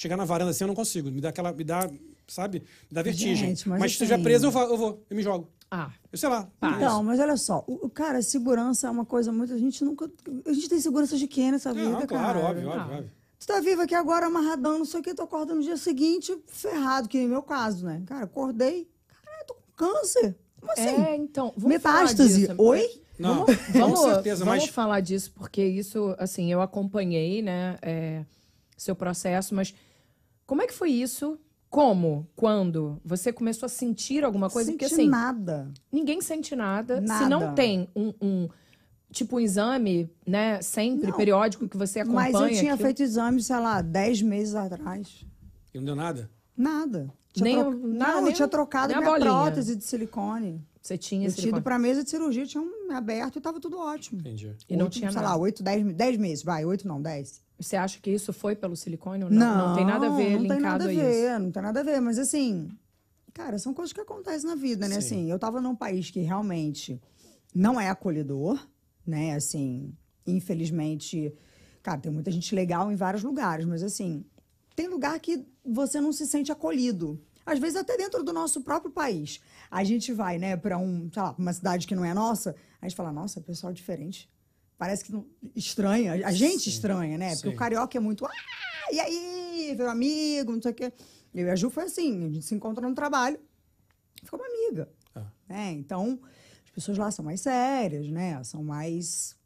[0.00, 1.10] Chegar na varanda assim, eu não consigo.
[1.10, 1.52] Me dá aquela.
[1.52, 1.90] Me dá,
[2.28, 2.60] sabe?
[2.88, 3.34] Me dá vertigem.
[3.34, 5.04] Gente, mas mas se eu assim- estiver preso, eu vou, eu vou.
[5.10, 5.48] Eu me jogo.
[5.68, 6.48] Ah, Eu sei lá.
[6.60, 6.76] Pá.
[6.76, 9.52] Então, mas olha só, o, o- cara, segurança é uma coisa muito.
[9.52, 10.08] A gente nunca.
[10.46, 12.50] A gente tem segurança de quê nessa vida, Não, claro, cara?
[12.50, 12.76] óbvio, Ah.
[12.82, 13.10] óbvio, óbvio.
[13.40, 16.36] Tu tá vivo aqui agora, amarradão, não sei o que, tô acordando no dia seguinte,
[16.46, 18.00] ferrado, que no meu caso, né?
[18.06, 18.88] Cara, acordei.
[19.24, 20.36] Caralho, tô com câncer.
[20.60, 20.82] Como assim?
[20.82, 21.52] é, então.
[21.56, 22.40] Vamos falar Metástase.
[22.46, 22.54] disso.
[22.56, 23.02] Oi?
[23.18, 24.70] Não, Vamos, com vamos, certeza, vamos mas.
[24.72, 28.24] falar disso, porque isso, assim, eu acompanhei, né, é,
[28.76, 29.74] seu processo, mas
[30.48, 31.38] como é que foi isso?
[31.70, 32.26] Como?
[32.34, 32.98] Quando?
[33.04, 34.70] Você começou a sentir alguma coisa?
[34.70, 35.70] Senti porque, assim, nada.
[35.92, 36.96] ninguém sente nada.
[37.02, 37.28] Se Nada.
[37.28, 38.48] não tem um, um,
[39.12, 41.16] tipo, um exame, né, sempre, Não.
[41.16, 42.32] periódico, que você acompanha.
[42.32, 45.26] Mas eu tinha aquilo- feito exame, sei lá, 10 meses atrás.
[45.74, 46.30] E não deu nada?
[46.56, 47.12] Nada.
[47.34, 49.30] Tinha Nem tro- nada, não, nem eu tinha trocado minha bolinha.
[49.30, 50.66] prótese de silicone.
[50.80, 53.60] Você tinha Eu esse tinha ido pra mesa de cirurgia, tinha um aberto e tava
[53.60, 54.20] tudo ótimo.
[54.20, 54.56] Entendi.
[54.66, 55.34] E não Oito, tinha sei nada.
[55.34, 57.42] lá, 8, 10, 10 meses, vai, 8 não, 10.
[57.58, 59.68] Você acha que isso foi pelo silicone ou não?
[59.68, 61.02] Não, tem nada a ver não tem nada a isso.
[61.02, 62.70] ver, não tem nada a ver, mas assim,
[63.34, 64.94] cara, são coisas que acontecem na vida, né?
[64.94, 64.98] Sim.
[64.98, 67.00] Assim, eu tava num país que realmente
[67.54, 68.64] não é acolhedor,
[69.04, 69.34] né?
[69.34, 69.92] Assim,
[70.26, 71.34] infelizmente,
[71.82, 74.24] cara, tem muita gente legal em vários lugares, mas assim,
[74.76, 77.20] tem lugar que você não se sente acolhido.
[77.44, 79.40] Às vezes até dentro do nosso próprio país.
[79.70, 82.86] A gente vai, né, para um, sei lá, uma cidade que não é nossa, a
[82.86, 84.30] gente fala, nossa, pessoal diferente.
[84.78, 86.12] Parece que não, estranha.
[86.26, 86.70] A gente Sim.
[86.70, 87.34] estranha, né?
[87.34, 87.54] Porque Sim.
[87.54, 88.30] o carioca é muito, ah,
[88.92, 90.92] e aí, meu amigo, não sei o quê.
[91.34, 93.38] Eu e a Ju foi assim, a gente se encontrou no trabalho,
[94.22, 94.88] ficou uma amiga.
[95.14, 95.26] Ah.
[95.48, 95.72] Né?
[95.72, 96.20] Então,
[96.64, 98.42] as pessoas lá são mais sérias, né?
[98.44, 99.36] São mais,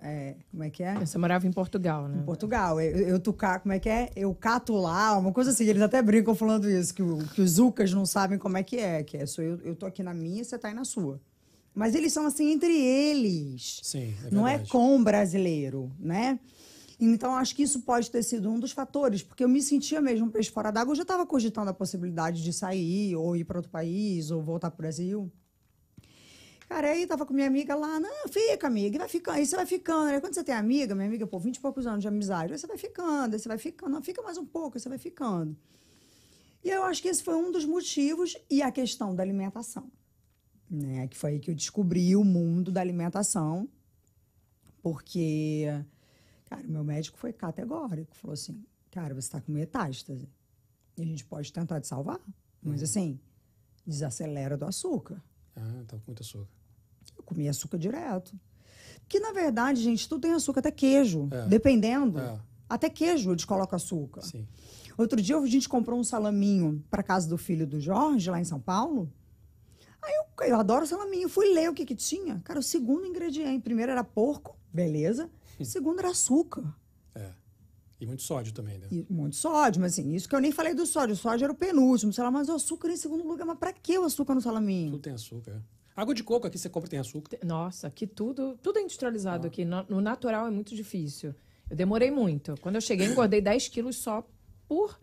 [0.00, 0.94] é, como é que é?
[0.94, 2.20] Você morava em Portugal, né?
[2.20, 2.80] Em Portugal.
[2.80, 4.10] Eu, eu tocar, como é que é?
[4.14, 5.64] Eu cato lá, uma coisa assim.
[5.64, 8.76] Eles até brincam falando isso, que, o- que os Ucas não sabem como é que
[8.76, 9.02] é.
[9.02, 11.20] Que é sou eu, eu tô aqui na minha, você tá aí na sua.
[11.78, 13.78] Mas eles são assim entre eles.
[13.84, 16.40] Sim, é não é com o brasileiro, né?
[16.98, 20.26] Então, acho que isso pode ter sido um dos fatores, porque eu me sentia mesmo
[20.26, 20.90] um peixe fora d'água.
[20.90, 24.72] Eu já estava cogitando a possibilidade de sair, ou ir para outro país, ou voltar
[24.72, 25.32] para o Brasil.
[26.68, 29.54] Cara, aí tava com minha amiga lá, não, fica, amiga, e vai ficando, aí você
[29.54, 30.10] vai ficando.
[30.10, 32.58] Aí quando você tem amiga, minha amiga, pô, 20 e poucos anos de amizade, aí
[32.58, 34.98] você vai ficando, aí você vai ficando, não, fica mais um pouco, aí você vai
[34.98, 35.56] ficando.
[36.64, 39.88] E eu acho que esse foi um dos motivos, e a questão da alimentação,
[40.70, 41.06] né?
[41.08, 43.68] Que foi aí que eu descobri o mundo da alimentação,
[44.82, 45.66] porque,
[46.46, 50.28] cara, o meu médico foi categórico, falou assim, cara, você tá com metástase,
[50.96, 52.20] e a gente pode tentar te salvar,
[52.62, 53.18] mas assim,
[53.86, 55.22] desacelera do açúcar.
[55.56, 56.48] Ah, tá com muito açúcar.
[57.16, 58.38] Eu comia açúcar direto.
[59.08, 61.28] Que, na verdade, gente, tudo tem açúcar, até queijo.
[61.30, 61.46] É.
[61.46, 62.18] Dependendo.
[62.18, 62.38] É.
[62.68, 64.22] Até queijo eles colocam açúcar.
[64.22, 64.46] Sim.
[64.96, 68.44] Outro dia a gente comprou um salaminho para casa do filho do Jorge, lá em
[68.44, 69.10] São Paulo.
[70.42, 71.28] Eu, adoro salaminho.
[71.28, 72.40] Fui ler o que que tinha.
[72.44, 73.62] Cara, o segundo ingrediente.
[73.62, 75.30] Primeiro era porco, beleza.
[75.58, 76.74] O segundo era açúcar.
[77.14, 77.32] É.
[78.00, 78.86] E muito sódio também, né?
[78.90, 81.14] E de sódio, mas assim, isso que eu nem falei do sódio.
[81.14, 83.44] O sódio era o penúltimo, sei lá, mas o açúcar em segundo lugar.
[83.44, 84.92] Mas pra que o açúcar no salaminho?
[84.92, 85.52] Tudo tem açúcar.
[85.52, 85.78] é.
[86.00, 87.38] Água de coco aqui você compra tem açúcar.
[87.44, 89.64] Nossa, aqui tudo, tudo é industrializado aqui.
[89.64, 91.34] No, no natural é muito difícil.
[91.68, 92.54] Eu demorei muito.
[92.60, 94.24] Quando eu cheguei, engordei 10 quilos só
[94.68, 94.96] por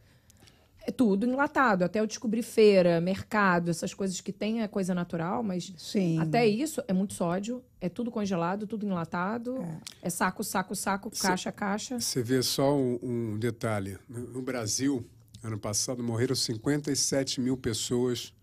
[0.88, 1.84] é tudo enlatado.
[1.84, 6.20] Até eu descobrir feira, mercado, essas coisas que tem a coisa natural, mas Sim.
[6.20, 9.66] até isso é muito sódio, é tudo congelado, tudo enlatado,
[10.02, 12.00] é, saco, saco, saco, caixa, caixa.
[12.00, 13.98] Você vê só um, um detalhe.
[14.08, 15.04] No no Brasil,
[15.44, 18.34] ano passado, morreram 57 mil pessoas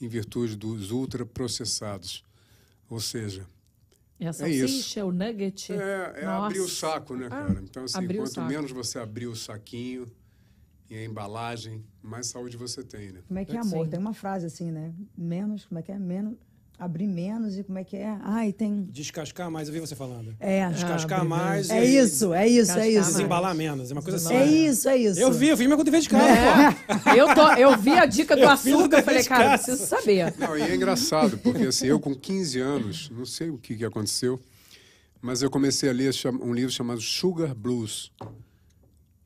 [0.00, 2.24] em virtude dos ultraprocessados.
[2.90, 3.46] Ou seja,
[4.18, 4.38] É a isso.
[4.40, 5.72] salsicha, o nugget.
[5.72, 7.60] é, é abrir o saco, né, cara?
[7.62, 10.06] Então, assim, quanto menos você abrir o saquinho
[10.90, 13.20] e a embalagem, mais saúde você tem, né?
[13.26, 13.74] Como é que é, Sim.
[13.74, 13.88] amor?
[13.88, 14.92] Tem uma frase assim, né?
[15.16, 15.98] Menos, como é que é?
[15.98, 16.34] Menos,
[16.78, 18.16] abrir menos e como é que é?
[18.22, 18.84] Ai, tem...
[18.84, 20.34] Descascar mais, eu vi você falando.
[20.40, 21.68] É, Descascar Ah, mais.
[21.70, 23.00] é e isso, é isso, é Cascar isso.
[23.00, 23.06] mais.
[23.08, 23.90] Desembalar menos.
[23.90, 24.34] É uma coisa assim.
[24.34, 25.20] É isso, é isso.
[25.20, 27.10] Eu vi, eu vi meu dever de casa, pô.
[27.10, 27.20] É.
[27.20, 30.32] Eu, tô, eu vi a dica do Eu açúcar, eu falei, cara, preciso saber.
[30.38, 33.84] Não, e é engraçado, porque assim, eu com 15 anos, não sei o que, que
[33.84, 34.40] aconteceu,
[35.20, 38.10] mas eu comecei a ler um livro chamado Sugar Blues.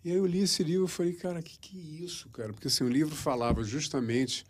[0.05, 2.53] E aí eu li esse livro e falei, cara, que que é isso, cara?
[2.53, 4.45] Porque assim, o livro falava justamente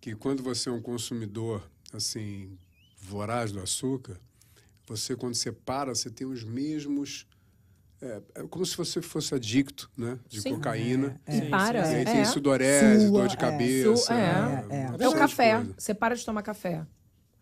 [0.00, 2.56] que quando você é um consumidor, assim,
[3.00, 4.18] voraz do açúcar,
[4.88, 7.26] você, quando você para, você tem os mesmos...
[8.02, 10.18] É, é como se você fosse adicto, né?
[10.26, 10.54] De Sim.
[10.54, 11.20] cocaína.
[11.28, 11.80] E para.
[11.80, 12.04] E aí é.
[12.04, 13.38] tem sudorese, Sua, dor de é.
[13.38, 13.96] cabeça.
[13.96, 14.16] Su- é.
[14.16, 14.66] né?
[14.70, 15.04] É, é.
[15.04, 15.56] É o café.
[15.56, 15.74] coisa.
[15.76, 16.86] Você para de tomar café.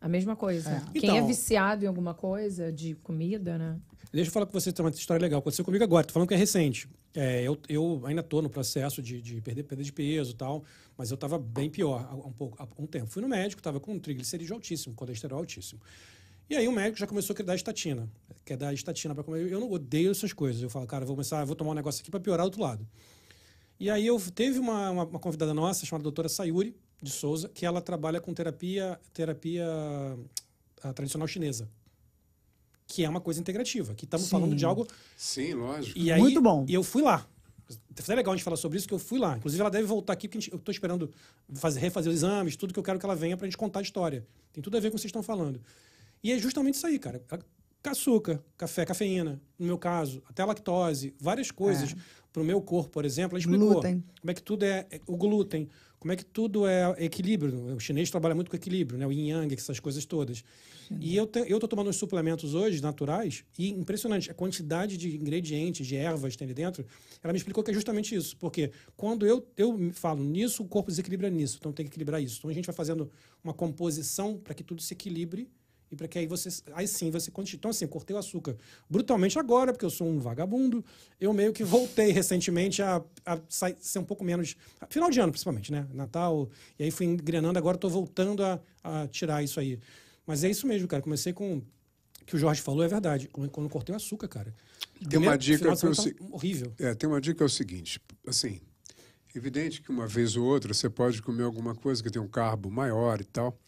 [0.01, 0.83] A mesma coisa.
[0.93, 3.79] Quem Então- é viciado em alguma coisa, de comida, né?
[4.13, 5.41] Deixa eu falar com você, tem uma história legal.
[5.41, 6.89] Aconteceu comigo agora, tô falando que é recente.
[7.15, 10.65] É, eu, eu ainda tô no processo de, de perder, perder de peso e tal,
[10.97, 13.07] mas eu tava bem pior há um, pouco, há um tempo.
[13.07, 15.81] Fui no médico, tava com um triglicerídeo altíssimo, colesterol altíssimo.
[16.49, 18.09] E aí o médico já começou a querer dar estatina.
[18.45, 19.53] Quer dar estatina para comer.
[19.53, 20.63] Eu não odeio essas coisas.
[20.63, 22.89] Eu falo, cara, vou começar, vou tomar um negócio aqui para piorar do outro lado.
[23.79, 27.67] E aí eu teve uma, uma, uma convidada nossa, chamada doutora Sayuri de Souza, que
[27.67, 29.67] ela trabalha com terapia, terapia
[30.83, 31.69] ah, tradicional chinesa.
[32.89, 33.95] Que é uma coisa integrativa.
[33.95, 35.97] Que estamos falando de algo Sim, lógico.
[35.97, 36.65] e aí, Muito bom.
[36.67, 37.25] E eu fui lá.
[37.95, 39.37] Foi legal a gente falar sobre isso, que eu fui lá.
[39.37, 41.11] Inclusive, ela deve voltar aqui, porque a gente- eu estou esperando
[41.55, 43.81] fazer, refazer os exames, tudo que eu quero que ela venha para a gente contar
[43.81, 44.27] a história.
[44.55, 45.61] Tem tudo a ver com o que vocês estão falando.
[46.25, 47.23] E é justamente isso aí, cara.
[47.85, 51.95] Açúcar, café, cafeína, no meu caso, até lactose, várias coisas.
[52.33, 54.05] Para o meu corpo, por exemplo, ela explicou Glúten.
[54.21, 57.75] como é que tudo é, é- o glúten, como é que tudo é equilíbrio.
[57.75, 59.07] O chinês trabalha muito com equilíbrio, né?
[59.07, 60.45] O yin yang, essas coisas todas.
[61.01, 65.17] E eu te, eu tô tomando uns suplementos hoje naturais e impressionante a quantidade de
[65.17, 66.85] ingredientes, de ervas que tem ali dentro.
[67.23, 70.91] Ela me explicou que é justamente isso, porque quando eu eu falo nisso, o corpo
[70.91, 72.39] desequilibra nisso, então tem que equilibrar isso.
[72.39, 73.11] Então a gente vai fazendo
[73.43, 75.49] uma composição para que tudo se equilibre
[75.91, 77.59] e para que aí você aí sim você continue.
[77.59, 78.57] Então assim, cortei o açúcar
[78.89, 80.85] brutalmente agora, porque eu sou um vagabundo.
[81.21, 84.57] Eu meio que voltei recentemente a, a ser um pouco menos
[84.89, 85.87] final de ano principalmente, né?
[85.93, 86.49] Natal.
[86.79, 89.79] E aí fui engrenando, agora estou voltando a, a tirar isso aí.
[90.27, 91.03] Mas é isso mesmo, cara.
[91.03, 91.63] Comecei com o
[92.27, 93.29] que o Jorge falou é verdade.
[93.29, 94.55] Quando cortei o açúcar, cara.
[95.09, 96.75] Tem uma dica que eu se- horrível.
[96.79, 98.61] É, tem uma dica é o seguinte, assim,
[99.35, 102.71] evidente que uma vez ou outra você pode comer alguma coisa que tem um carbo
[102.71, 103.59] maior e tal.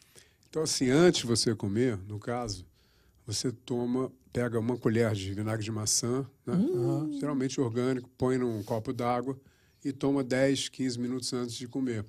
[0.50, 2.66] Então, assim, antes de você comer, no caso,
[3.24, 6.54] você toma, pega uma colher de vinagre de maçã, né?
[7.20, 9.38] geralmente orgânico, põe num copo d'água
[9.84, 12.04] e toma 10, 15 minutos antes de comer.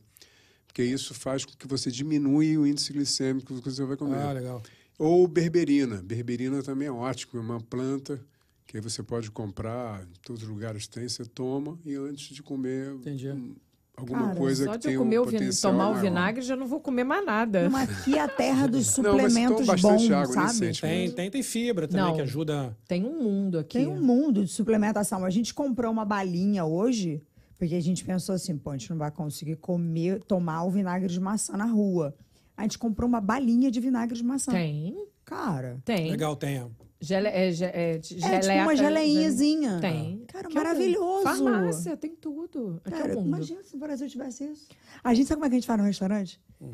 [0.65, 4.17] Porque isso faz com que você diminui o índice glicêmico que você vai comer.
[4.17, 4.63] Ah, legal.
[4.97, 6.01] Ou berberina.
[6.01, 8.19] Berberina também é ótimo, é uma planta
[8.65, 12.93] que você pode comprar, em todos os lugares tem, você toma e antes de comer
[12.95, 13.30] Entendi.
[13.30, 13.56] hum,
[14.01, 15.91] alguma Cara, coisa Só que de eu tem comer um o vin- potencial tomar o
[15.91, 16.01] maior.
[16.03, 17.69] vinagre, já não vou comer mais nada.
[17.69, 20.53] Não, aqui é a terra dos Não, mas suplementos bastante bons, água, sabe?
[20.53, 20.81] sente.
[20.81, 22.15] Tem, tem, tem fibra também Não.
[22.15, 22.77] que ajuda.
[22.87, 23.77] Tem um mundo aqui.
[23.79, 25.23] Tem um mundo de suplementação.
[25.25, 27.21] A gente comprou uma balinha hoje,
[27.57, 31.07] porque a gente pensou assim, pô, a gente não vai conseguir comer, tomar o vinagre
[31.07, 32.13] de maçã na rua.
[32.57, 34.51] A gente comprou uma balinha de vinagre de maçã.
[34.51, 36.11] Tem, Cara, tem.
[36.11, 36.61] Legal, tem.
[37.03, 39.79] Gele, é, ge- é, é tipo geleca, uma geleinhazinha.
[39.81, 40.23] Tem.
[40.27, 41.23] Cara, Que é o maravilhoso.
[41.23, 42.79] Farmácia, tem tudo.
[42.83, 43.27] Cara, é o mundo.
[43.27, 44.67] imagina se no Brasil tivesse isso.
[45.03, 46.39] A gente sabe como é que a gente faz no restaurante?
[46.61, 46.73] Hum.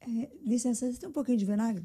[0.00, 1.84] É, licença, você tem um pouquinho de vinagre?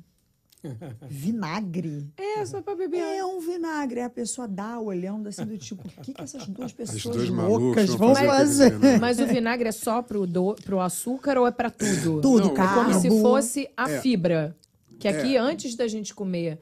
[1.07, 2.07] vinagre?
[2.17, 2.97] É, só pra beber.
[2.99, 4.01] É um vinagre.
[4.01, 8.15] A pessoa dá olhando assim do tipo, o que, que essas duas pessoas loucas vão
[8.15, 8.69] fazer fazer?
[8.79, 8.99] vinagre.
[8.99, 12.21] Mas o vinagre é só pro, do, pro açúcar ou é pra tudo?
[12.21, 14.01] Tudo, Não, é É como se fosse a É.
[14.01, 14.55] fibra.
[14.99, 16.57] Que aqui, antes da gente comer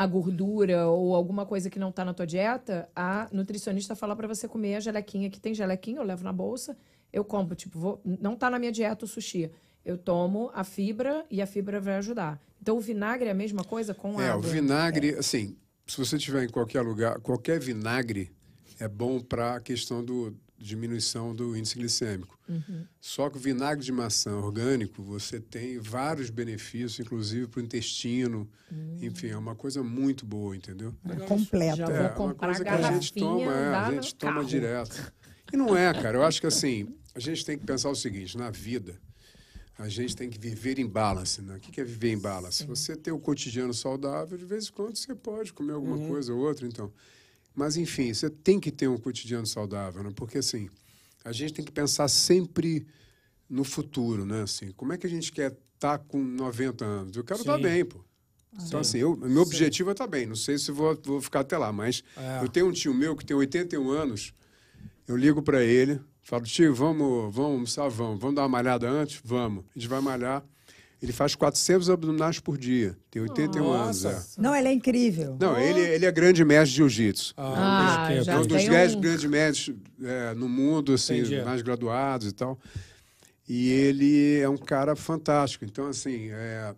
[0.00, 4.28] a gordura ou alguma coisa que não tá na tua dieta, a nutricionista fala pra
[4.28, 6.76] você comer a gelequinha, que tem gelequinha, eu levo na bolsa,
[7.12, 9.50] eu compro, tipo, vou, não tá na minha dieta o sushi.
[9.84, 12.40] Eu tomo a fibra e a fibra vai ajudar.
[12.62, 14.48] Então o vinagre é a mesma coisa com É, o água.
[14.48, 18.30] vinagre, assim, se você tiver em qualquer lugar, qualquer vinagre
[18.78, 22.38] é bom para a questão do diminuição do índice glicêmico.
[22.48, 22.84] Uhum.
[23.00, 28.48] Só que o vinagre de maçã orgânico, você tem vários benefícios, inclusive para o intestino.
[28.72, 28.98] Hum.
[29.00, 30.94] Enfim, é uma coisa muito boa, entendeu?
[31.08, 31.76] É completa.
[31.76, 34.46] Já É, vou uma coisa que a gente toma, é, a gente toma carro.
[34.46, 35.12] direto.
[35.52, 36.18] E não é, cara.
[36.18, 39.00] Eu acho que assim, a gente tem que pensar o seguinte, na vida,
[39.78, 41.56] a gente tem que viver em balance, né?
[41.56, 42.66] O que é viver em balance?
[42.66, 46.08] Você ter o cotidiano saudável, de vez em quando você pode comer alguma Uhum.
[46.08, 46.92] coisa ou outra, então.
[47.58, 50.10] Mas, enfim, você tem que ter um cotidiano saudável, né?
[50.14, 50.68] Porque, assim,
[51.24, 52.86] a gente tem que pensar sempre
[53.50, 54.42] no futuro, né?
[54.42, 57.16] Assim, como é que a gente quer estar com 90 anos?
[57.16, 57.62] Eu quero estar Sim.
[57.62, 57.98] bem, pô.
[58.64, 60.24] Então, assim, eu, meu objetivo é estar bem.
[60.24, 62.44] Não sei se vou, vou ficar até lá, mas É.
[62.44, 64.32] eu tenho um tio meu que tem 81 anos.
[65.08, 67.88] Eu ligo para ele, falo, tio, vamos, vamos almoçar?
[67.88, 68.20] Vamos.
[68.20, 69.20] Vamos dar uma malhada antes?
[69.24, 69.64] Vamos.
[69.74, 70.44] A gente vai malhar.
[71.00, 72.96] Ele faz 400 abdominais por dia.
[73.10, 74.02] Tem 81 anos.
[74.02, 74.34] Nossa.
[74.38, 74.42] É.
[74.42, 75.36] Não, ele é incrível.
[75.40, 77.34] Não, ele, ele é grande mestre de jiu-jitsu.
[77.36, 78.24] Ah, entendi.
[78.24, 81.42] já é um dos tem dez um- grandes médicos é, no mundo, assim, Entendi.
[81.42, 82.58] mais graduados e tal.
[83.48, 85.64] E ele é um cara fantástico.
[85.64, 86.74] Então, assim, é...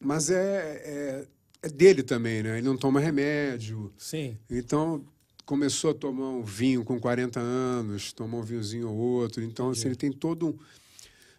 [0.00, 1.26] mas é, é,
[1.62, 2.58] é dele também, né?
[2.58, 3.92] Ele não toma remédio.
[3.98, 4.36] Sim.
[4.50, 5.04] Então,
[5.44, 9.44] começou a tomar um vinho com 40 anos, tomou um vinhozinho ou outro.
[9.44, 10.58] Então, assim, ele tem todo um...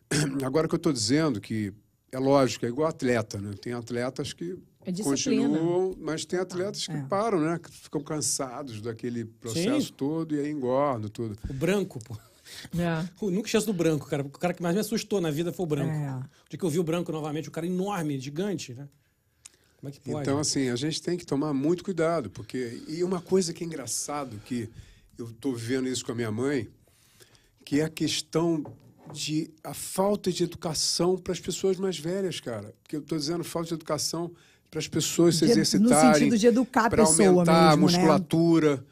[0.45, 1.73] Agora que eu estou dizendo que,
[2.11, 3.51] é lógico, é igual atleta, né?
[3.61, 7.01] Tem atletas que É continuam, mas tem atletas que É.
[7.03, 7.59] param, né?
[7.59, 9.93] Que ficam cansados daquele processo Sim.
[9.95, 11.37] todo e aí engordam tudo.
[11.49, 12.15] O branco, pô.
[12.75, 13.07] É.
[13.21, 14.23] Eu nunca esqueço do branco, cara.
[14.23, 15.91] O cara que mais me assustou na vida foi o branco.
[15.91, 16.15] É.
[16.45, 18.87] O dia que eu vi o branco novamente, o cara enorme, gigante, né?
[19.77, 20.21] Como é que pode?
[20.21, 22.81] Então, assim, a gente tem que tomar muito cuidado, porque.
[22.87, 24.67] E uma coisa que é engraçado, que
[25.17, 26.67] eu estou vivendo isso com a minha mãe,
[27.63, 28.63] que é a questão
[29.11, 32.73] de a falta de educação para as pessoas mais velhas, cara.
[32.83, 34.31] Porque eu estou dizendo falta de educação
[34.69, 36.13] para as pessoas se De- no exercitarem.
[36.13, 37.81] sentido de educar para aumentar a né?
[37.81, 38.83] musculatura.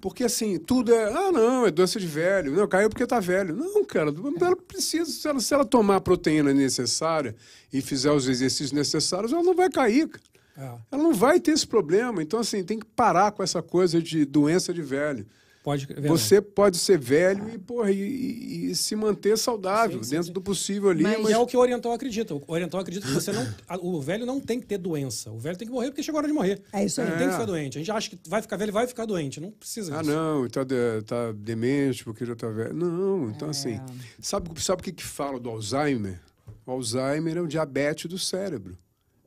[0.00, 1.12] Porque assim, tudo é.
[1.12, 2.52] Ah, não, é doença de velho.
[2.52, 3.54] Não, caiu porque tá velho.
[3.54, 5.10] Não, cara, ela precisa.
[5.10, 7.36] Se ela, se ela tomar a proteína necessária
[7.72, 10.24] e fizer os exercícios necessários, ela não vai cair, cara.
[10.56, 12.22] É, Ela não vai ter esse problema.
[12.22, 15.26] Então, assim, tem que parar com essa coisa de doença de velho.
[15.62, 15.86] Pode.
[15.90, 16.00] é.
[16.08, 20.32] Você pode ser velho e, porra, e, e- se manter saudável, Sim, sim, dentro sim.
[20.32, 21.02] do possível ali.
[21.02, 22.34] Mas, mas- é o que o oriental acredita.
[22.34, 23.40] O oriental acredita que você não.
[23.82, 25.30] O velho não tem que ter doença.
[25.30, 26.62] O velho tem que morrer porque chegou a hora de morrer.
[26.72, 27.06] É isso aí.
[27.08, 27.32] Ele tem que É.
[27.36, 27.78] ficar doente.
[27.78, 29.40] A gente acha que vai ficar velho, vai ficar doente.
[29.40, 30.12] Não precisa Ah, disso.
[30.14, 32.74] não, tá, de- tá demente porque já tá velho.
[32.74, 33.50] Não, então É.
[33.50, 33.80] assim,
[34.20, 36.20] sabe, sabe o que, que fala do Alzheimer?
[36.66, 38.76] O Alzheimer é o diabetes do cérebro.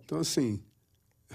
[0.05, 0.61] Então, assim,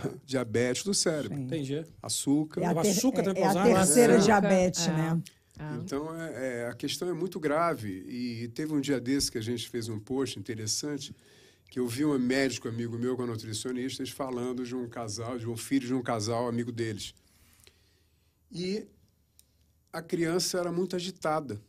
[0.25, 1.37] diabetes do cérebro.
[1.37, 1.45] Sim.
[1.45, 1.85] Entendi.
[2.03, 2.61] Açúcar.
[2.63, 3.75] É a, O ter- açúcar também é a pra usar, né?
[3.75, 4.93] terceira Açúcar, diabetes, é.
[4.93, 5.23] né?
[5.61, 5.77] Ah.
[5.83, 7.89] Então, é, é, a questão é muito grave.
[8.09, 11.15] E teve um dia desse que a gente fez um post interessante,
[11.71, 15.57] que eu vi um médico amigo meu com nutricionistas falando de um casal, de um
[15.57, 17.13] filho de um casal amigo deles.
[18.53, 18.87] E
[19.93, 21.61] a criança era muito agitada,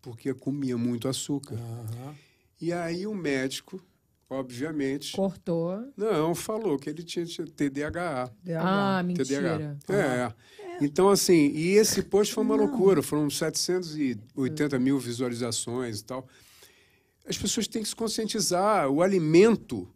[0.00, 1.56] porque comia muito açúcar.
[1.56, 2.14] Aham.
[2.60, 3.80] E aí o médico,
[4.30, 5.90] obviamente, Cortou.
[5.96, 8.30] não, falou que ele tinha TDAH.
[8.58, 9.02] Ah, TDAH.
[9.02, 9.78] mentira.
[9.88, 10.32] É.
[10.80, 13.02] Então, assim, e esse post foi uma loucura.
[13.02, 16.26] Foram 780 mil visualizações e tal.
[17.26, 18.88] As pessoas têm que se conscientizar.
[18.88, 19.88] O alimento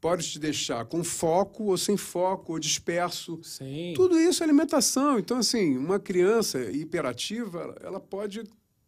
[0.00, 3.38] pode te deixar com foco ou sem foco, ou disperso.
[3.42, 3.92] Sim.
[3.94, 5.18] Tudo isso é alimentação.
[5.18, 8.42] Então, assim, uma criança hiperativa, ela pode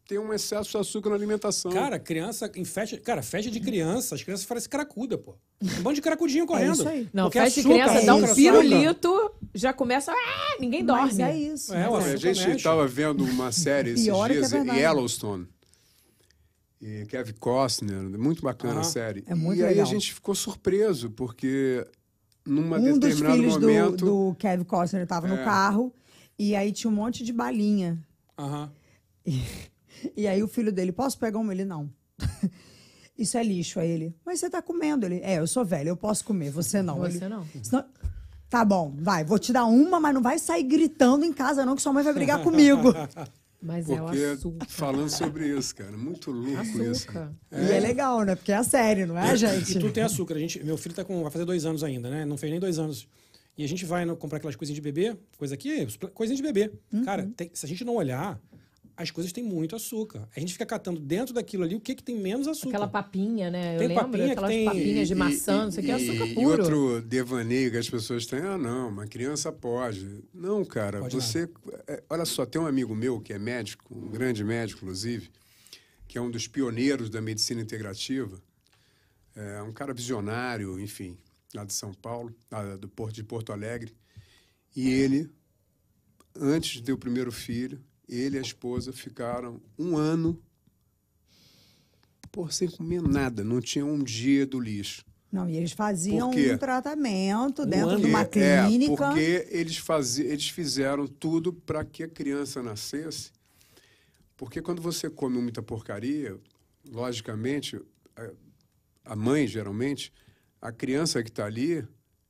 [0.07, 1.71] ter um excesso de açúcar na alimentação.
[1.71, 2.97] Cara, criança em festa.
[2.99, 5.35] Cara, festa de criança, as crianças parecem cracuda, pô.
[5.61, 6.73] Um bande de cracudinho correndo.
[6.73, 7.09] isso aí.
[7.13, 10.11] Não, Porque festa de criança dá um pirulito, já começa.
[10.11, 11.03] Ah, ninguém dorme.
[11.07, 11.73] Mas é isso.
[11.73, 14.79] É, mas o a gente estava vendo uma série esses é é dias, verdade.
[14.79, 15.47] Yellowstone.
[16.81, 19.23] E Kevin Costner, muito bacana a Ah, série.
[19.25, 19.85] é muito e aí legal.
[19.87, 21.85] a gente ficou surpreso, porque
[22.45, 24.05] numa Um dos determinado filhos do, momento.
[24.05, 25.43] do Kevin Costner estava no É.
[25.43, 25.91] carro
[26.37, 27.97] e aí tinha um monte de balinha.
[28.37, 28.71] Aham.
[29.25, 29.41] E
[30.27, 31.53] aí o filho dele, posso pegar uma?
[31.53, 31.89] Ele não.
[33.17, 33.79] Isso é lixo.
[33.79, 35.05] Aí ele, mas você tá comendo.
[35.05, 36.99] Ele, é, eu sou velho, eu posso comer, você não.
[36.99, 37.45] Você Ele, não.
[37.63, 37.85] "Senão-
[38.49, 41.75] Tá bom, vai, vou te dar uma, mas não vai sair gritando em casa, não,
[41.75, 42.93] que sua mãe vai brigar comigo.
[43.61, 44.65] Mas é o Porque açúcar.
[44.69, 47.09] falando sobre isso, cara, muito louco isso.
[47.09, 47.33] Açúcar.
[47.51, 48.35] E é legal, né?
[48.35, 49.71] Porque é a série, não é, gente?
[49.71, 50.35] E tudo tem açúcar.
[50.35, 52.25] A gente, meu filho tá com, vai fazer dois anos ainda, né?
[52.25, 53.07] Não fez nem dois anos.
[53.57, 56.71] E a gente vai no- comprar aquelas coisinhas de bebê, coisa aqui, coisinhas de bebê.
[56.93, 57.03] Uhum.
[57.05, 58.39] Cara, tem- se a gente não olhar,
[58.97, 60.27] as coisas têm muito açúcar.
[60.35, 62.69] A gente fica catando dentro daquilo ali o que, que tem menos açúcar.
[62.69, 63.75] Aquela papinha, né?
[63.75, 65.85] Eu Tem lembro papinha que aquelas tem- papinhas de E- maçã, e- não sei o
[65.85, 66.39] que, é açúcar puro.
[66.41, 70.23] E outro devaneio que as pessoas têm, ah, não, uma criança pode.
[70.33, 71.49] Não, cara, Pode você.
[71.87, 75.29] é, olha só, tem um amigo meu que é médico, um grande médico, inclusive,
[76.07, 78.41] que é um dos pioneiros da medicina integrativa,
[79.35, 81.17] é um cara visionário, enfim,
[81.53, 83.93] lá de São Paulo, lá do Porto de Porto Alegre.
[84.73, 85.29] E ele,
[86.33, 90.39] antes de ter o primeiro filho, ele e a esposa ficaram um ano
[92.31, 95.05] por sem comer nada, não tinha um dia do lixo.
[95.31, 98.95] Não, e eles faziam um tratamento dentro de uma é, clínica.
[98.95, 103.31] porque eles, fazi, eles fizeram tudo para que a criança nascesse.
[104.37, 106.37] Porque quando você come muita porcaria,
[106.89, 107.81] logicamente,
[108.15, 108.31] a-
[109.05, 110.11] a mãe, geralmente,
[110.61, 111.85] a criança que está ali,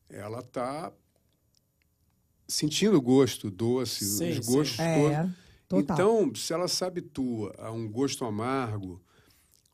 [0.10, 0.92] ela está
[2.48, 4.52] sentindo o gosto doce, Sim, os sim.
[4.52, 5.36] gostos É, todos.
[5.68, 5.96] Total.
[5.96, 9.02] Então, se ela se habitua a um gosto amargo,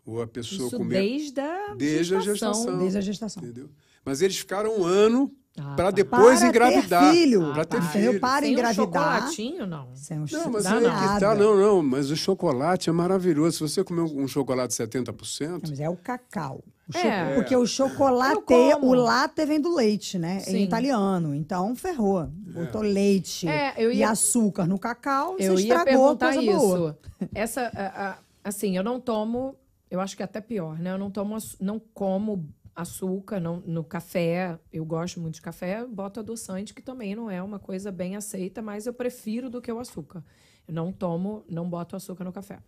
[0.05, 2.53] ou a pessoa Isso comer desde a desde a gestação.
[2.53, 2.79] gestação.
[2.79, 3.43] Desde a gestação.
[3.43, 3.69] Entendeu?
[4.03, 5.91] Mas eles ficaram um ano Ah, para tá.
[5.91, 7.03] depois Para engravidar.
[7.11, 7.51] ter filho.
[7.53, 8.09] Para ter Ah, Entendeu?
[8.11, 8.19] filho.
[8.21, 8.85] Para Sem um engravidar.
[8.85, 9.89] chocolatinho, não.
[9.95, 10.89] Sem um Não, mas aí não.
[11.13, 13.57] que tá, não, não, mas o chocolate é maravilhoso.
[13.57, 16.63] Se você comer um chocolate 70%, Mas é o cacau.
[16.87, 17.35] O cho- É.
[17.35, 18.41] Porque o chocolate,
[18.81, 20.39] o latte vem do leite, né?
[20.39, 20.57] Sim.
[20.57, 21.35] Em italiano.
[21.35, 22.27] Então, ferrou.
[22.31, 26.33] Botou leite É, eu e ia- açúcar no cacau, Eu você ia estragou a perguntar
[26.33, 26.59] coisa isso.
[26.59, 26.99] boa.
[27.35, 29.55] Essa, a- a- assim, eu não tomo,
[29.89, 30.91] eu acho que é até pior, né?
[30.93, 34.59] Eu não tomo, não como açúcar não, no café.
[34.71, 38.61] Eu gosto muito de café, boto adoçante, que também não é uma coisa bem aceita,
[38.61, 40.23] mas eu prefiro do que o açúcar.
[40.67, 42.59] Eu não tomo, não boto açúcar no café.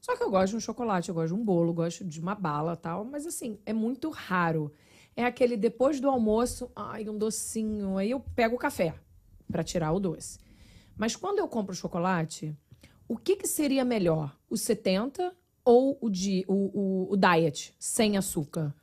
[0.00, 2.34] Só que eu gosto de um chocolate, eu gosto de um bolo, gosto de uma
[2.34, 4.72] bala tal, mas assim, é muito raro.
[5.16, 8.94] É aquele depois do almoço, ai, um docinho, aí eu pego o café
[9.50, 10.38] para tirar o doce.
[10.96, 12.56] Mas quando eu compro chocolate,
[13.08, 14.36] o que, que seria melhor?
[14.48, 18.74] O 70 ou o, di, o, o, o diet, sem açúcar?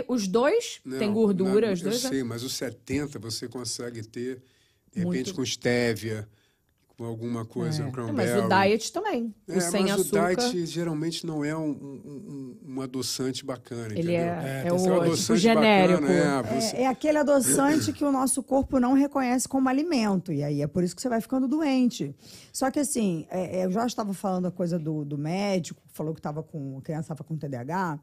[0.00, 2.04] Porque os dois não, têm gordura, não, os eu dois.
[2.04, 4.42] é- sei, mas o 70 você consegue ter,
[4.90, 5.34] de repente, Muito.
[5.34, 6.26] com stevia,
[6.96, 7.86] com alguma coisa, É.
[7.86, 8.16] um cranberry.
[8.16, 9.34] mas o diet também.
[9.48, 10.32] O É, sem mas açúcar.
[10.32, 14.14] o diet geralmente não é um, um, um- adoçante bacana, Ele entendeu?
[14.16, 16.00] é, é, tem o um tipo, adoçante genérico.
[16.02, 20.32] bacana, é, você- É, é aquele adoçante que o nosso corpo não reconhece como alimento.
[20.32, 22.14] E aí é por isso que você vai ficando doente.
[22.52, 26.14] Só que assim, é, é, eu já estava falando a coisa do, do médico, falou
[26.14, 27.98] que tava com, a criança estava com TDAH.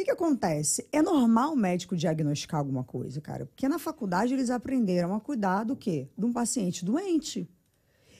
[0.00, 0.88] O que, que acontece?
[0.90, 3.44] É normal o médico diagnosticar alguma coisa, cara.
[3.44, 6.08] Porque na faculdade eles aprenderam a cuidar do quê?
[6.16, 7.46] De um paciente doente.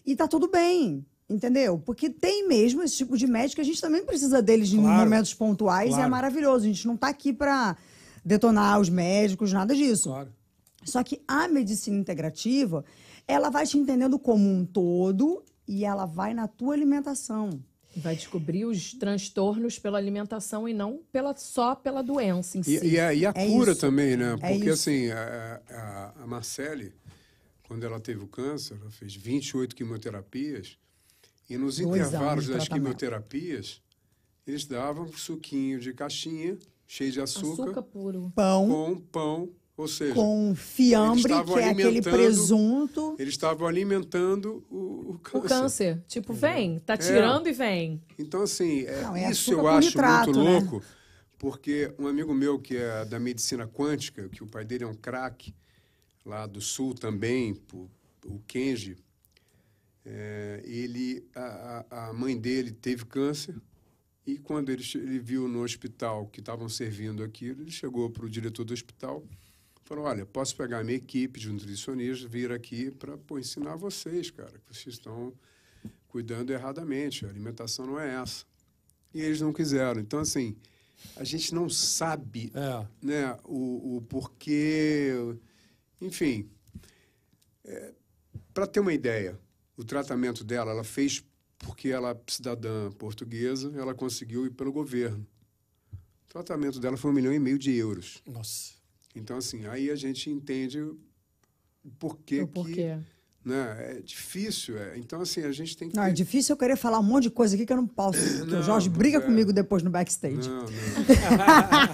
[0.04, 1.78] E tá tudo bem, entendeu?
[1.78, 5.00] Porque tem mesmo esse tipo de médico, a gente também precisa deles em Claro.
[5.04, 6.10] momentos pontuais e é Claro.
[6.10, 6.66] maravilhoso.
[6.66, 7.74] A gente não tá aqui para
[8.22, 10.10] detonar os médicos, nada disso.
[10.10, 10.30] Claro.
[10.84, 12.84] Só que a medicina integrativa,
[13.26, 17.58] ela vai te entendendo como um todo e ela vai na tua alimentação.
[17.96, 22.78] Vai descobrir os transtornos pela alimentação e não pela, só pela doença em si.
[22.84, 23.80] E, e a, e a É cura isso.
[23.80, 24.34] também, né?
[24.34, 24.88] É Porque, isso.
[24.88, 26.94] assim, a, a, a Marcele,
[27.66, 30.78] quando ela teve o câncer, ela fez 28 quimioterapias,
[31.48, 33.82] e nos Dois intervalos das quimioterapias,
[34.46, 38.32] eles davam suquinho de caixinha, cheio de açúcar, Açúcar puro.
[38.34, 39.50] Pão com pão,
[39.80, 43.14] ou seja, com fiambre, que é aquele presunto.
[43.18, 45.38] eles estavam alimentando o, o câncer.
[45.38, 46.04] O câncer.
[46.06, 48.02] Tipo, vem, tá tirando e vem.
[48.18, 50.58] Então, assim, é, Não, é isso eu acho nitrato, muito né?
[50.60, 50.82] louco,
[51.38, 54.94] porque um amigo meu que é da medicina quântica, que o pai dele é um
[54.94, 55.54] craque,
[56.24, 57.58] lá do sul também,
[58.26, 58.96] o, Kenji,
[60.04, 63.54] é, ele, a, a- mãe dele teve câncer
[64.26, 68.28] e quando ele, ele viu no hospital que estavam servindo aquilo, ele chegou para o
[68.30, 69.24] diretor do hospital
[69.90, 74.52] falou, olha, posso pegar a minha equipe de nutricionistas, vir aqui para ensinar vocês, cara,
[74.52, 75.34] que vocês estão
[76.06, 78.44] cuidando erradamente, a alimentação não é essa.
[79.12, 80.00] E eles não quiseram.
[80.00, 80.54] Então, assim,
[81.16, 82.86] a gente não sabe É.
[83.02, 85.10] né, o, o porquê.
[86.00, 86.48] Enfim,
[88.54, 89.36] para ter uma ideia,
[89.76, 91.24] o tratamento dela, ela fez
[91.58, 95.26] porque ela, é cidadã portuguesa, ela conseguiu ir pelo governo.
[95.92, 98.22] O tratamento dela foi um milhão e meio de euros.
[98.24, 98.79] Nossa.
[99.14, 100.98] Então, assim, aí a gente entende o
[101.98, 102.96] porquê, O porquê.
[103.44, 103.96] né?
[103.96, 104.78] É difícil.
[104.78, 104.96] É.
[104.98, 105.96] Então, assim, a gente tem que.
[105.96, 107.86] Não, é ter- difícil eu querer falar um monte de coisa aqui que eu não
[107.86, 108.18] posso.
[108.38, 109.20] Porque o Jorge briga é.
[109.20, 110.48] comigo depois no backstage.
[110.48, 110.66] Não, não.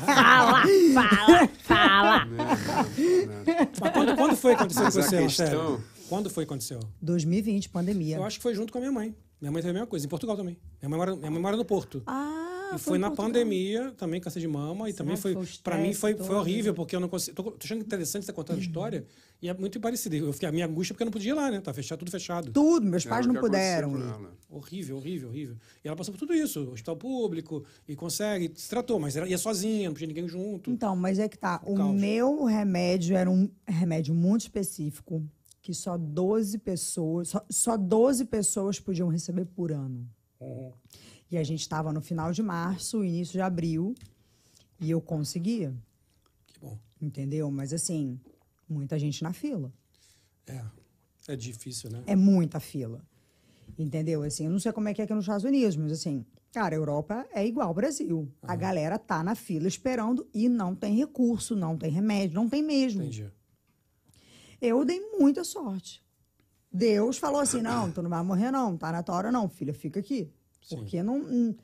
[0.05, 0.63] Fala,
[0.95, 2.25] fala, fala.
[2.27, 3.45] não, não, não.
[3.81, 5.85] Mas quando, quando foi que aconteceu com Mas você, questão- Marcelo?
[6.09, 6.81] Quando foi que aconteceu?
[7.03, 8.17] 2020, pandemia.
[8.17, 9.15] Eu acho que foi junto com a minha mãe.
[9.41, 10.57] Minha mãe teve a mesma coisa, em Portugal também.
[10.81, 12.03] Minha mãe mora, minha mãe mora no Porto.
[12.07, 12.36] Ah,
[12.75, 13.27] e foi, na Portugal.
[13.27, 16.27] pandemia, também câncer de mama, e Será também foi, foi o pra mim foi, foi
[16.27, 16.39] todo?
[16.39, 19.05] horrível, porque eu não consigo, tô, tô achando interessante você contando a história,
[19.41, 20.17] e é muito parecido.
[20.17, 21.61] Eu fiquei, a minha angústia é porque eu não podia ir lá, né?
[21.61, 22.51] Tá fechado, tudo fechado.
[22.51, 24.33] Tudo, meus pais o não puderam ela.
[24.49, 25.57] Horrível, horrível, horrível.
[25.85, 29.39] E ela passou por tudo isso, hospital público, e consegue, se tratou, mas era, ia
[29.39, 30.71] sozinha, não tinha ninguém junto.
[30.71, 31.61] Então, mas é que tá.
[31.65, 31.95] O caos.
[31.95, 35.23] meu remédio era um remédio muito específico
[35.67, 40.09] que só 12 pessoas, só, só 12 pessoas podiam receber por ano.
[40.39, 40.73] Uhum.
[41.31, 43.95] E a gente estava no final de março, início de abril,
[44.81, 45.75] e eu conseguia,
[46.47, 46.79] Que bom.
[47.01, 47.51] entendeu?
[47.51, 48.21] Mas assim,
[48.69, 49.73] muita gente na fila.
[50.47, 50.63] É,
[51.29, 52.03] é difícil, né?
[52.07, 53.03] É muita fila.
[53.79, 54.23] Entendeu?
[54.23, 56.75] Assim, eu não sei como é que é aqui nos Estados Unidos, mas assim, cara,
[56.75, 58.31] a Europa é igual ao Brasil.
[58.43, 62.63] A galera tá na fila esperando e não tem recurso, não tem remédio, não tem
[62.63, 63.03] mesmo.
[63.03, 63.29] Entendi.
[64.61, 66.03] Eu dei muita sorte.
[66.73, 69.75] Deus falou assim: não, tu não vai morrer, não, tá na tua hora, não, filha,
[69.75, 70.31] fica aqui.
[70.67, 70.77] Sim.
[70.77, 71.19] Porque não.
[71.19, 71.55] não-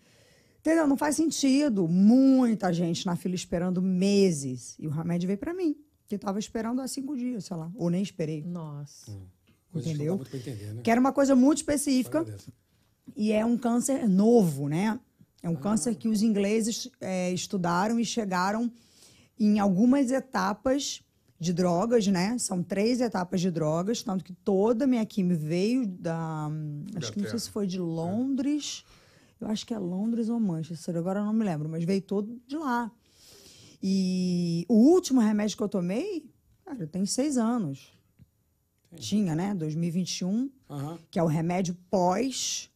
[0.61, 0.87] Entendeu?
[0.87, 1.89] Não faz sentido.
[1.89, 4.77] Muita gente na fila esperando meses.
[4.79, 5.75] E o remédio veio pra mim,
[6.07, 7.69] que tava esperando há cinco dias, sei lá.
[7.75, 8.43] Ou nem esperei.
[8.45, 9.11] Nossa.
[9.73, 10.19] Que Entendeu?
[10.19, 10.83] pra entender, né?
[10.83, 12.25] Que era uma coisa muito específica.
[13.17, 15.01] E é um câncer novo, né?
[15.43, 18.71] É um câncer que os ingleses é, estudaram e chegaram
[19.41, 21.03] em algumas etapas
[21.43, 22.39] de drogas, né?
[22.39, 26.49] São três etapas de drogas, tanto que toda a minha quimio veio da.
[26.95, 28.85] Acho que não sei se foi de Londres.
[29.41, 32.41] Eu acho que é Londres ou Manchester, agora eu não me lembro, mas veio todo
[32.47, 32.93] de lá.
[33.83, 36.25] E o último remédio que eu tomei,
[36.65, 37.93] cara, eu tenho seis anos.
[38.95, 39.53] Tinha, né?
[39.55, 42.71] 2021 Aham, que é o remédio pós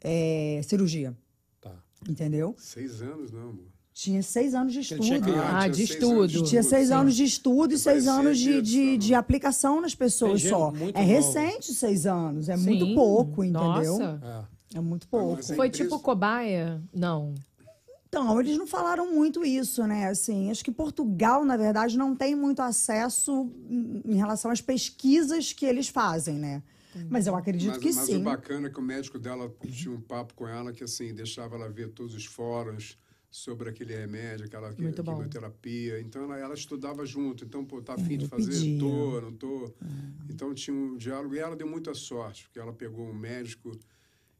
[0.00, 1.16] é, cirurgia,
[1.60, 1.72] tá.
[2.08, 2.56] entendeu?
[2.58, 3.66] Seis anos, não, amor.
[4.02, 5.02] Tinha seis anos de estudo.
[5.02, 5.20] tinha.
[5.58, 6.20] Ah, de seis estudo.
[6.20, 6.94] anos de Tinha estudo, seis sim.
[6.94, 10.70] anos de estudo e seis parecia anos de, de, de aplicação nas pessoas Entendi, só.
[10.70, 11.12] muito É novo.
[11.12, 12.94] recente seis anos, é muito Sim.
[12.94, 13.98] pouco, entendeu?
[13.98, 14.46] Nossa.
[14.74, 14.78] É.
[14.78, 15.36] É muito pouco.
[15.36, 16.82] mas é Foi impresso- tipo cobaia?
[16.94, 17.34] Não.
[18.08, 20.06] Então, eles não falaram muito isso, né?
[20.08, 25.66] Assim, acho que Portugal, na verdade, não tem muito acesso em relação às pesquisas que
[25.66, 26.62] eles fazem, né?
[27.10, 28.16] Mas eu acredito Mas, que mas sim.
[28.16, 31.54] o bacana é que o médico dela tinha um papo com ela que assim deixava
[31.54, 32.96] ela ver todos os fóruns
[33.30, 36.00] sobre aquele remédio, aquela que- quimioterapia.
[36.00, 37.44] Então ela, ela estudava junto.
[37.44, 38.50] Então, pô, tá afim de eu fazer?
[38.50, 38.78] pedia.
[38.80, 39.72] Tô, não tô.
[40.28, 41.34] Então tinha um diálogo.
[41.34, 43.70] E ela deu muita sorte, porque ela pegou um médico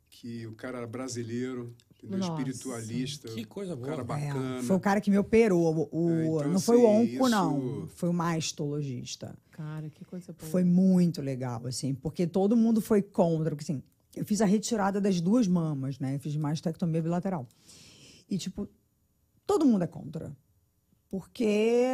[0.09, 1.75] que o cara era brasileiro?
[2.03, 2.31] Nossa.
[2.33, 3.29] espiritualista.
[3.29, 3.89] Que coisa um boa.
[3.89, 4.63] cara É, bacana.
[4.63, 5.87] foi o cara que me operou.
[5.93, 7.59] O, É, então, não foi o assim, onco, não.
[7.85, 9.37] isso- Foi o mastologista.
[9.51, 10.51] Cara, que coisa boa.
[10.51, 13.55] Foi muito legal, assim, porque todo mundo foi contra.
[13.55, 13.83] Porque, assim,
[14.17, 16.15] eu fiz a retirada das duas mamas, né?
[16.17, 17.47] Eu fiz mastectomia bilateral.
[18.31, 18.67] E, tipo,
[19.51, 20.33] todo mundo é contra.
[21.09, 21.85] Porque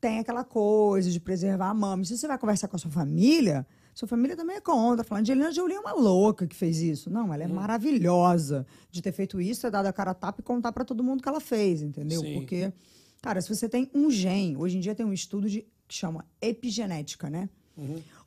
[0.00, 2.04] tem aquela coisa de preservar a mama.
[2.04, 5.02] Se você vai conversar com a sua família, sua família também é contra.
[5.02, 7.10] Falando, Angelina Jolie é uma louca que fez isso.
[7.10, 10.44] Não, ela é maravilhosa de ter feito isso, ter dado a cara a tapa e
[10.44, 12.20] contar para todo mundo que ela fez, entendeu?
[12.20, 12.34] Sim.
[12.34, 12.72] Porque,
[13.20, 16.24] cara, se você tem um gene, hoje em dia tem um estudo de, que chama
[16.40, 17.50] epigenética, né?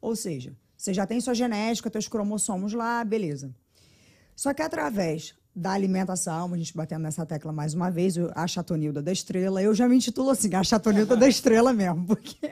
[0.02, 3.56] Ou seja, você já tem sua genética, teus cromossomos lá, beleza.
[4.36, 9.02] Só que através da alimentação, a gente batendo nessa tecla mais uma vez, a chatonilda
[9.02, 12.50] da estrela, eu já me intitulo assim, a chatonilda da estrela mesmo, porque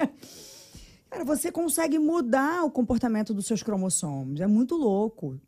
[1.10, 5.40] cara, você consegue mudar o comportamento dos seus cromossomos, é muito louco.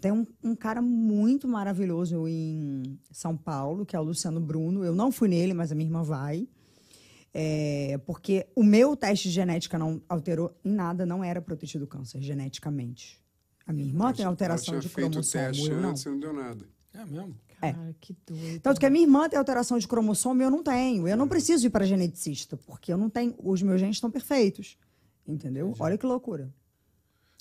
[0.00, 4.84] Tem um, um cara muito maravilhoso em São Paulo, que é o Luciano Bruno.
[4.84, 6.48] Eu não fui nele, mas a minha irmã vai.
[7.34, 11.84] É, porque o meu teste de genética não alterou em nada, não era ter tido
[11.84, 13.20] câncer geneticamente.
[13.66, 15.90] A minha irmã tem alteração de tinha feito o cromossomo, teste eu não.
[15.90, 16.77] antes não deu nada.
[17.00, 17.34] É mesmo?
[17.60, 18.60] Cara, que doido.
[18.60, 21.06] Tanto que a minha irmã tem alteração de cromossomo e eu não tenho.
[21.08, 23.34] Eu não preciso ir para geneticista, porque eu não tenho.
[23.38, 24.76] Os meus genes estão perfeitos.
[25.26, 25.74] Entendeu?
[25.78, 26.52] Olha que loucura.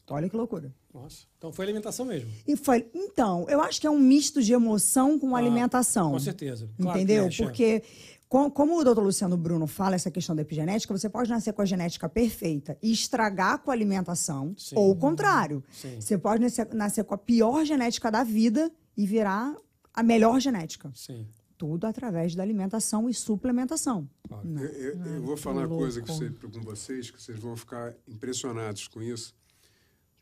[0.10, 0.74] Olha que loucura.
[0.94, 1.26] Nossa.
[1.38, 2.30] Então foi alimentação mesmo.
[2.48, 2.88] E foi.
[2.94, 6.12] Então, eu acho que é um misto de emoção com Ah, alimentação.
[6.12, 6.70] Com certeza.
[6.80, 7.26] Claro que Entendeu?
[7.26, 7.30] é.
[7.36, 7.84] Porque,
[8.30, 11.66] como o doutor Luciano Bruno fala essa questão da epigenética, você pode nascer com a
[11.66, 14.76] genética perfeita e estragar com a alimentação, Sim.
[14.76, 15.64] ou o contrário.
[15.72, 16.00] Sim.
[16.02, 19.56] Você pode nascer, nascer com a pior genética da vida e virar
[19.94, 20.92] a melhor genética.
[20.94, 21.26] Sim.
[21.58, 24.08] Tudo através da alimentação e suplementação.
[24.28, 24.48] Claro.
[24.60, 27.96] Eu, eu- eu vou falar uma coisa que você- com vocês, que vocês vão ficar
[28.08, 29.34] impressionados com isso,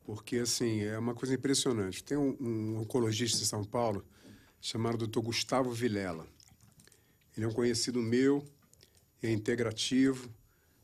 [0.06, 2.04] porque, assim, é uma coisa impressionante.
[2.04, 4.06] Tem um, um oncologista em São Paulo
[4.62, 5.20] chamado Dr.
[5.22, 6.26] Gustavo Vilela.
[7.36, 8.46] Ele é um conhecido meu,
[9.22, 10.30] é integrativo,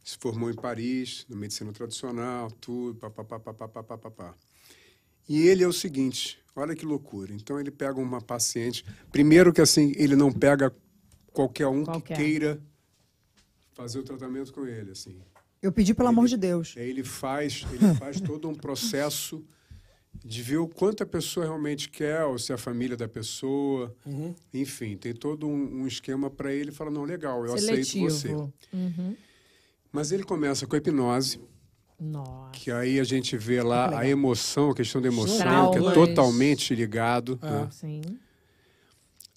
[0.03, 4.35] se formou em Paris, na medicina tradicional, tudo, papapá, papapá, papapá.
[5.29, 7.33] E ele é o seguinte, olha que loucura.
[7.33, 10.75] Então ele pega uma paciente, primeiro que assim, ele não pega
[11.31, 12.17] qualquer um Qualquer.
[12.17, 12.61] que queira
[13.73, 15.21] fazer o tratamento com ele, assim.
[15.61, 16.73] Eu pedi, pelo amor de Deus.
[16.75, 19.45] Aí ele faz, ele faz todo um processo
[20.13, 23.95] de ver o quanto a pessoa realmente quer, ou se é a família da pessoa,
[24.53, 26.71] enfim, tem todo um, um esquema para ele.
[26.71, 28.27] Fala não, legal, eu aceito você.
[28.27, 28.53] Seletivo.
[28.73, 29.15] Uhum.
[29.91, 31.39] Mas ele começa com a hipnose,
[31.99, 32.51] Nossa.
[32.51, 35.93] que aí a gente vê lá a emoção, a questão da emoção, que é Traumas.
[35.93, 37.37] totalmente ligado.
[37.41, 37.63] Ah.
[37.63, 37.69] né?
[37.71, 38.01] Sim.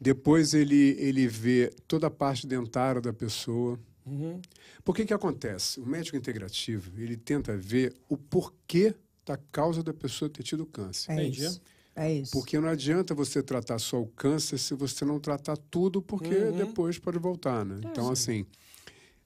[0.00, 3.78] Depois ele, ele vê toda a parte dentária da pessoa.
[4.04, 4.40] Uhum.
[4.84, 5.80] Por que que acontece?
[5.80, 8.94] O médico integrativo, ele tenta ver o porquê
[9.24, 11.10] da causa da pessoa ter tido câncer.
[11.12, 11.44] É Entendi.
[11.44, 11.60] isso.
[11.96, 12.32] É isso.
[12.32, 16.56] Porque não adianta você tratar só o câncer se você não tratar tudo, porque Uhum.
[16.56, 17.80] depois pode voltar, né?
[17.84, 18.44] Então, assim,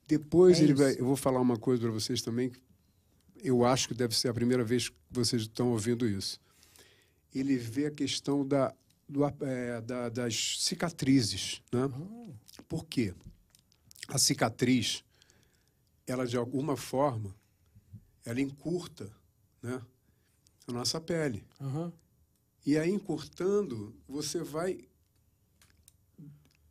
[0.06, 0.92] depois É ele vai...
[0.98, 2.60] Eu vou falar uma coisa para vocês também, que
[3.42, 6.38] eu acho que deve ser a primeira vez que vocês estão ouvindo isso.
[7.34, 8.74] Ele vê a questão da,
[9.08, 11.88] do é, da- das cicatrizes, né?
[12.68, 13.14] Por quê?
[14.08, 15.02] A cicatriz,
[16.06, 17.34] ela de alguma forma,
[18.26, 19.10] ela encurta,
[19.62, 19.80] né?
[20.66, 21.44] A nossa pele.
[21.60, 21.92] Aham.
[22.66, 24.78] E aí, encurtando, você vai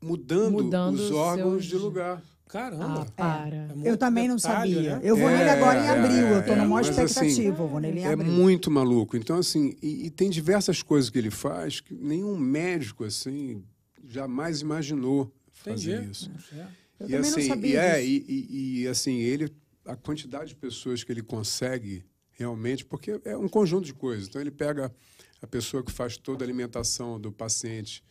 [0.01, 2.23] mudando, Mudando os os órgãos seus- de lugar.
[2.47, 3.01] Caramba.
[3.01, 3.55] Ah, para.
[3.55, 4.95] É muito Eu também não detalhe, sabia.
[4.95, 5.01] né?
[5.03, 6.27] Eu vou É, nele agora em é, abril.
[6.27, 7.61] eu tô é, na maior assim, expectativa.
[7.61, 8.31] eu vou nele em É abril.
[8.31, 9.17] muito maluco.
[9.17, 13.63] Então, assim, e, e tem diversas coisas que ele faz que nenhum médico, assim,
[14.07, 16.11] jamais imaginou fazer Entendi.
[16.11, 16.31] isso.
[16.53, 16.67] É.
[17.01, 18.09] Eu e também assim, não sabia e, é, disso.
[18.31, 19.53] e, e- e, assim, ele,
[19.85, 22.05] a quantidade de pessoas que ele consegue
[22.37, 24.27] realmente, porque é um conjunto de coisas.
[24.27, 24.93] Então ele pega
[25.41, 28.03] a pessoa que faz toda a alimentação do paciente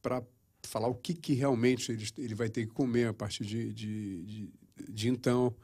[0.00, 0.22] para
[0.62, 4.22] falar o que, que realmente ele, ele vai ter que comer a partir de, de,
[4.24, 4.52] de,
[4.88, 5.54] de então.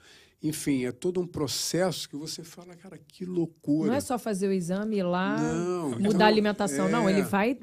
[0.43, 3.89] Enfim, é todo um processo que você fala, cara, que loucura.
[3.91, 7.09] Não é só fazer o exame ir lá Não, mudar então, a alimentação, não.
[7.09, 7.12] é.
[7.12, 7.59] Ele vai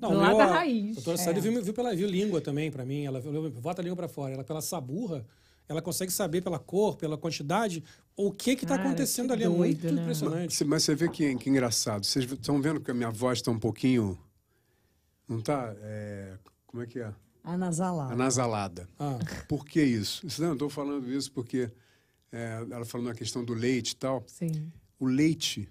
[0.00, 0.94] Não, lá meu, da a raiz.
[0.94, 3.04] doutora Sally viu, viu, pela, viu língua também pra mim.
[3.04, 4.34] Ela viu, bota a língua pra fora.
[4.34, 5.26] Ela, pela saburra,
[5.68, 7.82] ela consegue saber pela cor, pela quantidade,
[8.16, 9.44] o que que tá Cara, acontecendo que ali.
[9.44, 10.02] É muito doido, né?
[10.02, 10.56] impressionante.
[10.60, 12.04] Mas, mas você vê que, que engraçado.
[12.04, 14.18] Vocês estão vendo que a minha voz está um pouquinho.
[15.28, 15.74] Não está?
[16.66, 17.12] como é que é?
[17.42, 18.12] Anasalado.
[18.12, 18.88] Anasalada.
[18.98, 20.26] Ah, Por que isso?
[20.26, 21.70] Isso, Não, eu estou falando isso porque
[22.32, 24.24] é, ela falou na questão do leite e tal.
[24.26, 24.72] Sim.
[24.98, 25.68] O leite,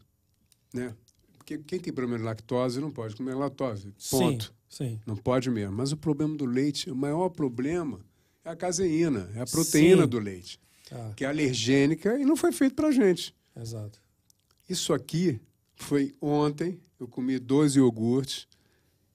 [0.74, 0.96] né?
[1.38, 3.94] Porque quem tem problema de lactose não pode comer lactose.
[4.10, 4.54] Ponto.
[4.70, 5.00] sim, sim.
[5.06, 5.76] Não pode mesmo.
[5.76, 8.00] Mas o problema do leite, o maior problema
[8.46, 10.08] é a caseína, é a proteína Sim.
[10.10, 10.60] do leite,
[10.92, 13.36] Ah, que é alergênica e não foi feito para gente.
[13.60, 14.00] exato.
[14.70, 15.40] Isso aqui
[15.76, 18.48] foi ontem, eu comi 12 iogurtes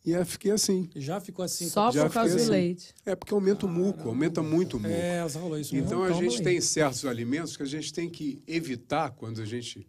[0.04, 0.88] e eu fiquei assim.
[0.94, 1.68] Já ficou assim.
[1.68, 2.60] Só já por causa fiquei do assim.
[2.62, 2.94] leite.
[3.04, 4.92] É porque aumenta o muco, aumenta muito o muco.
[4.94, 5.86] É, ela falou isso mesmo.
[5.86, 9.44] então a toma gente tem certos alimentos que a gente tem que evitar quando a
[9.44, 9.86] gente.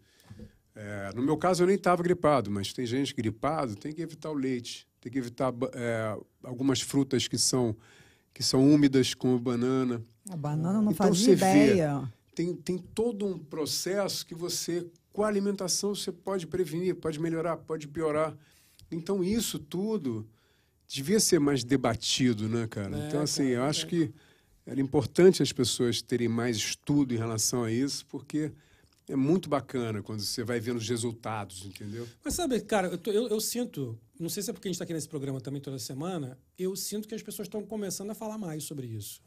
[0.76, 4.32] é, no meu caso eu nem estava gripado, mas tem gente gripado, tem que evitar
[4.32, 7.76] o leite, tem que evitar é, algumas frutas que são
[8.34, 10.02] que são úmidas, como banana.
[10.30, 11.64] A banana não Então fazia você vê.
[11.66, 12.14] ideia.
[12.34, 17.58] Tem, tem todo um processo que você, com a alimentação, você pode prevenir, pode melhorar,
[17.58, 18.36] pode piorar.
[18.90, 20.28] Então, isso tudo
[20.88, 22.98] devia ser mais debatido, né, cara?
[22.98, 23.90] É, então, assim, cara, eu acho é.
[23.90, 24.14] que
[24.66, 28.52] era importante as pessoas terem mais estudo em relação a isso, porque
[29.12, 32.08] é muito bacana quando você vai vendo os resultados, entendeu?
[32.24, 34.76] Mas sabe, cara, eu, tô- eu- eu sinto, não sei se é porque a gente
[34.76, 38.16] está aqui nesse programa também toda semana, eu sinto que as pessoas estão começando a
[38.16, 39.22] falar mais sobre isso.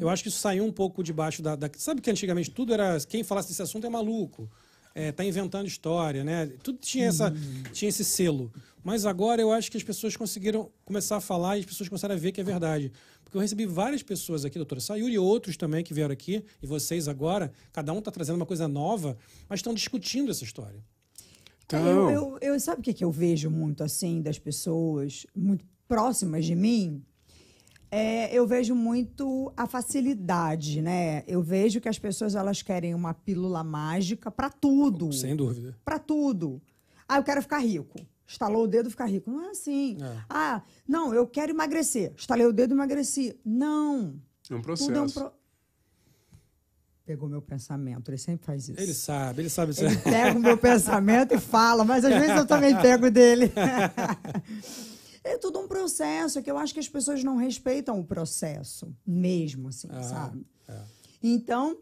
[0.00, 2.98] Eu acho que isso saiu um pouco debaixo da, da- Sabe que antigamente tudo era.
[3.08, 4.50] Quem falasse desse assunto é maluco.
[4.94, 6.46] É, tá inventando história, né?
[6.62, 7.32] Tudo tinha, essa,
[7.72, 8.52] tinha esse selo.
[8.84, 12.14] Mas agora eu acho que as pessoas conseguiram começar a falar e as pessoas começaram
[12.14, 12.92] a ver que é verdade.
[13.32, 16.66] Porque eu recebi várias pessoas aqui, doutora Sayuri, e outros também que vieram aqui, e
[16.66, 19.16] vocês agora, cada um está trazendo uma coisa nova,
[19.48, 20.84] mas estão discutindo essa história.
[21.64, 25.26] Então, É, Eu, eu, eu- sabe o que, que eu vejo muito assim das pessoas
[25.34, 27.02] muito próximas de mim?
[27.90, 31.24] É, eu vejo muito a facilidade, né?
[31.26, 35.74] Eu vejo que as pessoas elas querem uma pílula mágica para tudo, Sem dúvida.
[35.82, 36.60] para tudo.
[37.08, 37.98] Ah, eu quero ficar rico.
[38.32, 39.30] Estalou o dedo, ficar rico.
[39.30, 39.98] Não é assim.
[40.02, 40.16] É.
[40.28, 42.12] Ah, não, eu quero emagrecer.
[42.16, 43.38] Estalei o dedo, emagreci.
[43.44, 44.14] Não.
[44.50, 45.14] é um Tudo é um processo.
[45.14, 45.32] pro...
[47.04, 48.08] Pegou meu pensamento.
[48.10, 48.80] Ele sempre faz isso.
[48.80, 49.72] Ele sabe, ele sabe.
[49.78, 53.52] Ele pega o meu pensamento e fala, mas às vezes eu também pego dele.
[55.24, 59.68] É tudo um processo, que eu acho que as pessoas não respeitam o processo, mesmo,
[59.68, 60.44] assim, Ah, sabe?
[60.68, 60.80] é.
[61.22, 61.78] Então,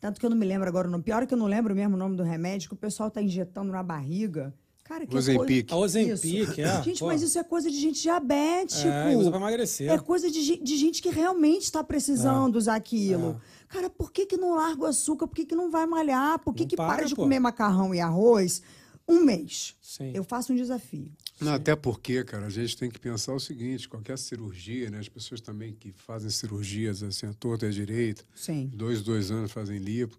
[0.00, 1.04] tanto que eu não me lembro agora, o nome.
[1.04, 3.22] pior é que eu não lembro mesmo o nome do remédio, que o pessoal tá
[3.22, 4.52] injetando na barriga,
[4.88, 5.72] Cara, que Ozempic.
[5.72, 6.60] A Ozempic, Isso.
[6.60, 6.82] é.
[6.82, 7.06] Gente, pô.
[7.06, 8.86] mas isso é coisa de gente diabético.
[8.86, 9.90] É, usa pra emagrecer.
[9.90, 13.40] É coisa de, de gente que realmente está precisando usar aquilo.
[13.68, 15.26] Cara, por que, que não larga o açúcar?
[15.26, 16.38] Por que, que não vai malhar?
[16.38, 17.22] Por que, Não que para, para, de pô.
[17.22, 18.62] comer macarrão e arroz
[19.08, 19.74] um mês?
[19.82, 20.12] Sim.
[20.14, 21.10] Eu faço um desafio.
[21.40, 25.00] Não, até porque, cara, a gente tem que pensar o seguinte: qualquer cirurgia, né?
[25.00, 28.70] As pessoas também que fazem cirurgias assim, à torta e à direita, Sim.
[28.72, 30.16] dois, dois anos fazem lipo.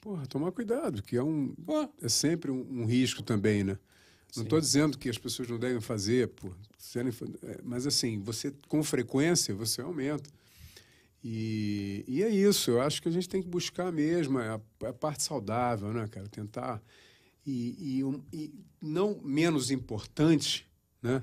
[0.00, 1.54] Porra, tomar cuidado, que é um.
[1.64, 1.88] Pô.
[2.02, 3.78] É sempre um, um risco também, né?
[4.36, 6.30] Não estou dizendo que as pessoas não devem fazer,
[7.12, 10.30] fa- é, mas assim, você com frequência você aumenta.
[11.22, 14.92] E, e é isso, eu acho que a gente tem que buscar mesmo a, a
[14.92, 16.26] parte saudável, né, cara?
[16.28, 16.82] Tentar.
[17.46, 20.66] E, e, e não menos importante,
[21.02, 21.22] né?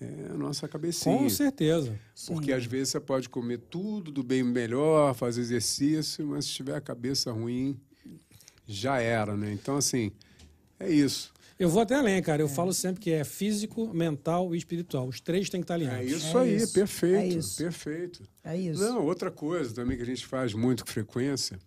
[0.00, 1.16] É a nossa cabecinha.
[1.16, 1.96] Com certeza.
[2.26, 6.74] Porque às vezes você pode comer tudo do bem melhor, fazer exercício, mas se tiver
[6.74, 7.78] a cabeça ruim,
[8.66, 9.52] já era, né?
[9.52, 10.10] Então, assim,
[10.80, 11.31] é isso.
[11.62, 12.42] Eu vou até além, cara.
[12.42, 15.06] Eu falo sempre que é físico, mental e espiritual.
[15.06, 16.10] Os três têm que estar É alinhados.
[16.10, 17.56] isso É aí, isso, perfeito, é isso.
[17.56, 18.22] perfeito.
[18.44, 18.80] É isso.
[18.82, 21.58] Não, outra coisa também que a gente faz muito com frequência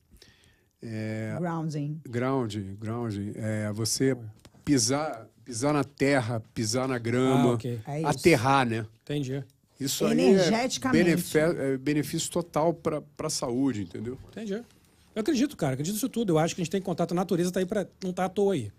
[0.82, 2.00] é Grounding.
[2.08, 4.16] ground, ground, é você
[4.64, 7.80] pisar, pisar na terra, pisar na grama, Ah, ok.
[7.88, 8.08] É isso.
[8.08, 8.86] aterrar, né?
[9.04, 9.44] Entendi.
[9.80, 11.04] Isso aí é Energeticamente.
[11.04, 14.18] benefe- é benefício total para a saúde, entendeu?
[14.30, 14.54] Entendi.
[14.54, 15.74] Eu acredito, cara.
[15.74, 16.34] Acredito nisso tudo.
[16.34, 17.12] Eu acho que a gente tem que contato.
[17.12, 18.72] A natureza tá aí para não tá à toa aí.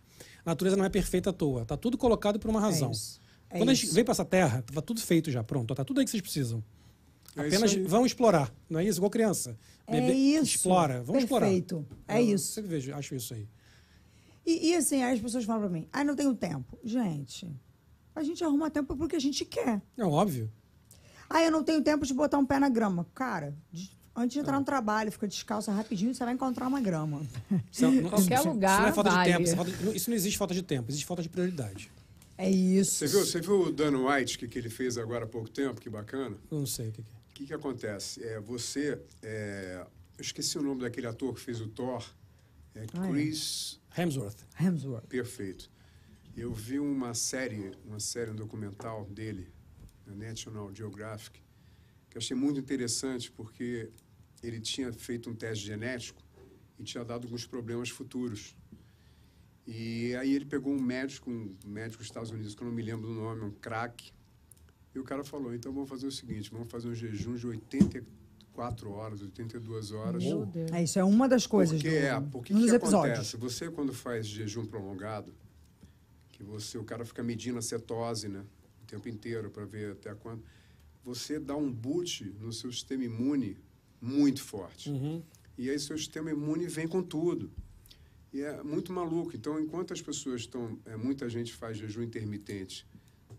[0.47, 1.65] A natureza não é perfeita à toa.
[1.65, 2.91] Tá tudo colocado por uma razão.
[2.93, 3.21] isso.
[3.51, 3.95] É Quando a gente isso.
[3.95, 5.75] veio para essa terra, tava tudo feito já, pronto.
[5.75, 6.63] Tá tudo aí que vocês precisam.
[7.37, 8.53] É Apenas isso vão explorar.
[8.71, 8.99] Não é isso?
[8.99, 9.59] Igual criança.
[9.87, 10.45] É Bebê isso.
[10.57, 11.03] Explora.
[11.03, 11.47] Vamos explorar.
[11.47, 11.85] Perfeito.
[12.09, 12.53] É Eu isso.
[12.53, 13.47] sempre vejo, acho isso aí.
[14.47, 16.79] E, e assim, aí as pessoas falam pra mim, ai, não tenho tempo.
[16.85, 17.53] Gente,
[18.15, 19.83] a gente arruma tempo porque a gente quer.
[19.97, 20.51] É óbvio.
[21.29, 23.05] Ah, eu não tenho tempo de botar um pé na grama.
[23.13, 24.43] Cara, de- antes de É.
[24.43, 27.21] entrar no trabalho, fica descalça rapidinho, você vai encontrar uma grama.
[27.71, 29.25] Isso não- Qualquer isso- lugar Isso não é falta vale.
[29.25, 29.45] de tempo.
[29.45, 30.91] Isso, é falta de- isso não existe falta de tempo.
[30.91, 31.91] Existe falta de prioridade.
[32.39, 32.97] É isso.
[32.97, 35.81] Você viu, você viu o Dan White, que, que ele fez agora há pouco tempo?
[35.81, 36.37] Que bacana.
[36.51, 37.15] Eu não sei o que, que é.
[37.15, 38.23] O que, que acontece?
[38.23, 38.99] É, você.
[39.23, 39.87] é,
[40.19, 42.05] eu esqueci o nome daquele ator que fez o Thor.
[42.75, 43.11] É Ah, é.
[43.11, 43.81] Chris.
[43.97, 44.37] Hemsworth.
[44.61, 45.07] Hemsworth.
[45.07, 45.71] Perfeito.
[46.37, 49.49] Eu vi uma série, uma série, um documental dele,
[50.07, 51.41] na National Geographic,
[52.11, 53.89] que eu achei muito interessante porque
[54.47, 56.23] ele tinha feito um teste genético
[56.79, 58.57] e tinha dado alguns problemas futuros.
[59.67, 62.83] E aí ele pegou um médico, um médico dos Estados Unidos, que eu não me
[62.83, 64.13] lembro do nome, um craque,
[64.95, 68.91] e o cara falou, então vamos fazer o seguinte, vamos fazer um jejum de 84
[68.91, 70.25] horas, 82 horas.
[70.25, 70.73] Meu Deus.
[70.73, 73.13] É, isso é uma das coisas Porque, do, é, porque nos que episódios.
[73.19, 73.37] acontece?
[73.37, 75.35] Você, quando faz jejum prolongado,
[76.31, 78.45] que você, o cara fica medindo a cetose, né?
[78.83, 80.43] O tempo inteiro, para ver até quando.
[81.05, 83.59] Você dá um boot no seu sistema imune
[84.01, 84.91] muito forte.
[84.91, 85.23] Uhum.
[85.59, 87.51] E aí seu sistema imune vem com tudo.
[88.33, 89.35] E é muito maluco.
[89.35, 90.79] Então, enquanto as pessoas estão...
[90.85, 92.87] É, muita gente faz jejum intermitente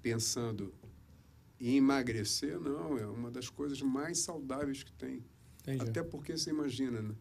[0.01, 0.73] pensando
[1.59, 2.97] em emagrecer, não.
[2.97, 5.23] É uma das coisas mais saudáveis que tem.
[5.61, 5.83] Entendi.
[5.83, 7.15] Até porque você imagina, né?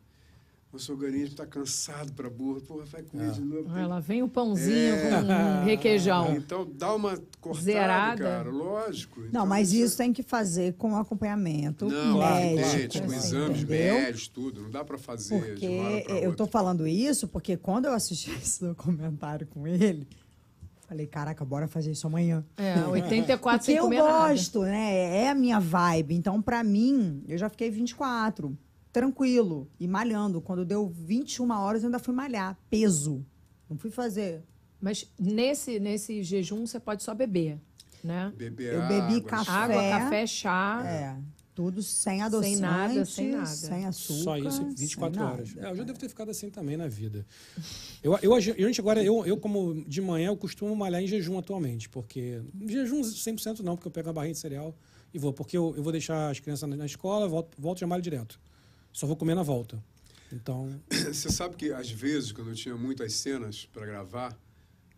[0.73, 2.61] Nosso organismo está cansado para burro.
[2.61, 3.31] Porra, vai comer É.
[3.31, 3.71] de novo.
[3.75, 5.11] Ah, lá vem o pãozinho É.
[5.23, 6.35] com requeijão.
[6.37, 8.23] Então dá uma cortada, Zerada.
[8.23, 8.51] cara.
[8.51, 9.21] Lógico.
[9.21, 12.69] Não, Então, mas isso tem que fazer com acompanhamento Não, médico.
[12.69, 13.95] evidente, com exames entendeu?
[13.95, 14.63] médicos, tudo.
[14.63, 17.87] Não dá para fazer Porque de uma hora pra eu tô falando isso porque quando
[17.87, 20.07] eu assisti esse documentário com ele,
[20.87, 22.45] falei, caraca, bora fazer isso amanhã.
[22.59, 24.29] É, 84 Porque sem eu comer nada.
[24.35, 25.23] gosto, né?
[25.23, 26.15] É a minha vibe.
[26.15, 28.57] Então, pra mim, eu já fiquei 24,
[28.97, 30.41] tranquilo, e malhando.
[30.41, 33.23] Quando deu 21 horas, eu ainda fui malhar, peso.
[33.69, 34.43] Não fui fazer.
[34.81, 37.61] Mas nesse, nesse jejum você pode só beber,
[38.03, 38.33] né?
[38.35, 39.51] Beber Eu bebi água, café.
[39.53, 40.83] Água, café, chá.
[40.87, 41.17] É,
[41.55, 43.45] tudo sem adoçante, nada, sem nada.
[43.45, 44.23] sem açúcar.
[44.23, 45.33] Só isso, sem 24 nada.
[45.33, 45.57] horas.
[45.59, 47.27] É, eu já devo ter ficado assim também na vida.
[48.03, 51.37] Eu, eu, eu, gente, agora, eu, eu, como de manhã, eu costumo malhar em jejum
[51.37, 52.41] atualmente, porque.
[52.67, 54.75] Jejum 100% não, porque eu pego uma barrinha de cereal
[55.13, 55.35] e vou.
[55.35, 58.01] Porque eu, eu vou deixar as crianças na, na escola, volto, volto e já malho
[58.01, 58.41] direto.
[58.97, 59.79] Só vou comer na volta.
[60.33, 60.81] Então.
[60.89, 64.35] Você sabe que, às vezes, quando eu tinha muitas cenas para gravar,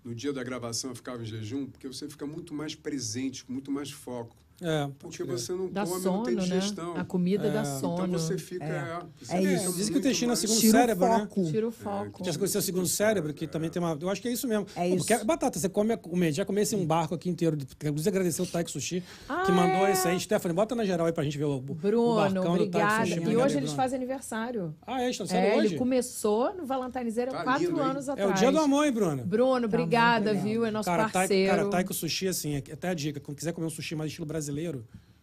[0.04, 3.52] no dia da gravação eu ficava em jejum, porque você fica muito mais presente, com
[3.52, 4.36] muito mais foco.
[4.60, 5.38] É, pode Porque crer.
[5.38, 6.42] você não Dá come, não sono, tem né?
[6.42, 6.96] digestão.
[6.96, 7.64] A comida dá É.
[7.64, 7.94] sono.
[8.06, 8.64] Então você fica.
[8.64, 9.72] É, você É isso.
[9.76, 11.18] Diz que o intestino é o segundo Tira cérebro, o né?
[11.20, 11.44] foco.
[11.50, 12.16] Tira o foco.
[12.22, 13.96] Tinha essa coisa do seu segundo cérebro, que também tem uma.
[14.00, 14.66] Eu acho que é isso mesmo.
[14.74, 15.06] É isso.
[15.06, 16.32] porque batata, você come a comer.
[16.32, 17.56] Já comeu esse um barco aqui inteiro.
[17.84, 19.92] Inclusive agradecer o Taiko Sushi, Ah, que mandou é.
[19.92, 20.18] esse aí.
[20.18, 23.06] Stephanie, bota na geral aí pra gente ver o, o Bruno, barcão do Taiko obrigada.
[23.06, 23.30] Sushi.
[23.30, 24.74] E hoje eles fazem aniversário.
[24.86, 25.10] Ah, é?
[25.10, 25.66] Estão sendo É, hoje?
[25.68, 27.86] ele começou no Valentine's Day há Tá quatro lindo, hein?
[27.90, 28.30] anos É atrás.
[28.30, 29.24] o dia do amor, hein, Bruno?
[29.24, 30.44] Bruno, obrigada, muito legal.
[30.44, 30.64] viu?
[30.66, 31.50] É nosso parceiro.
[31.56, 33.20] cara, Taiko Sushi, assim, é até a dica.
[33.20, 34.47] Quando quiser comer um sushi mais estilo brasileiro,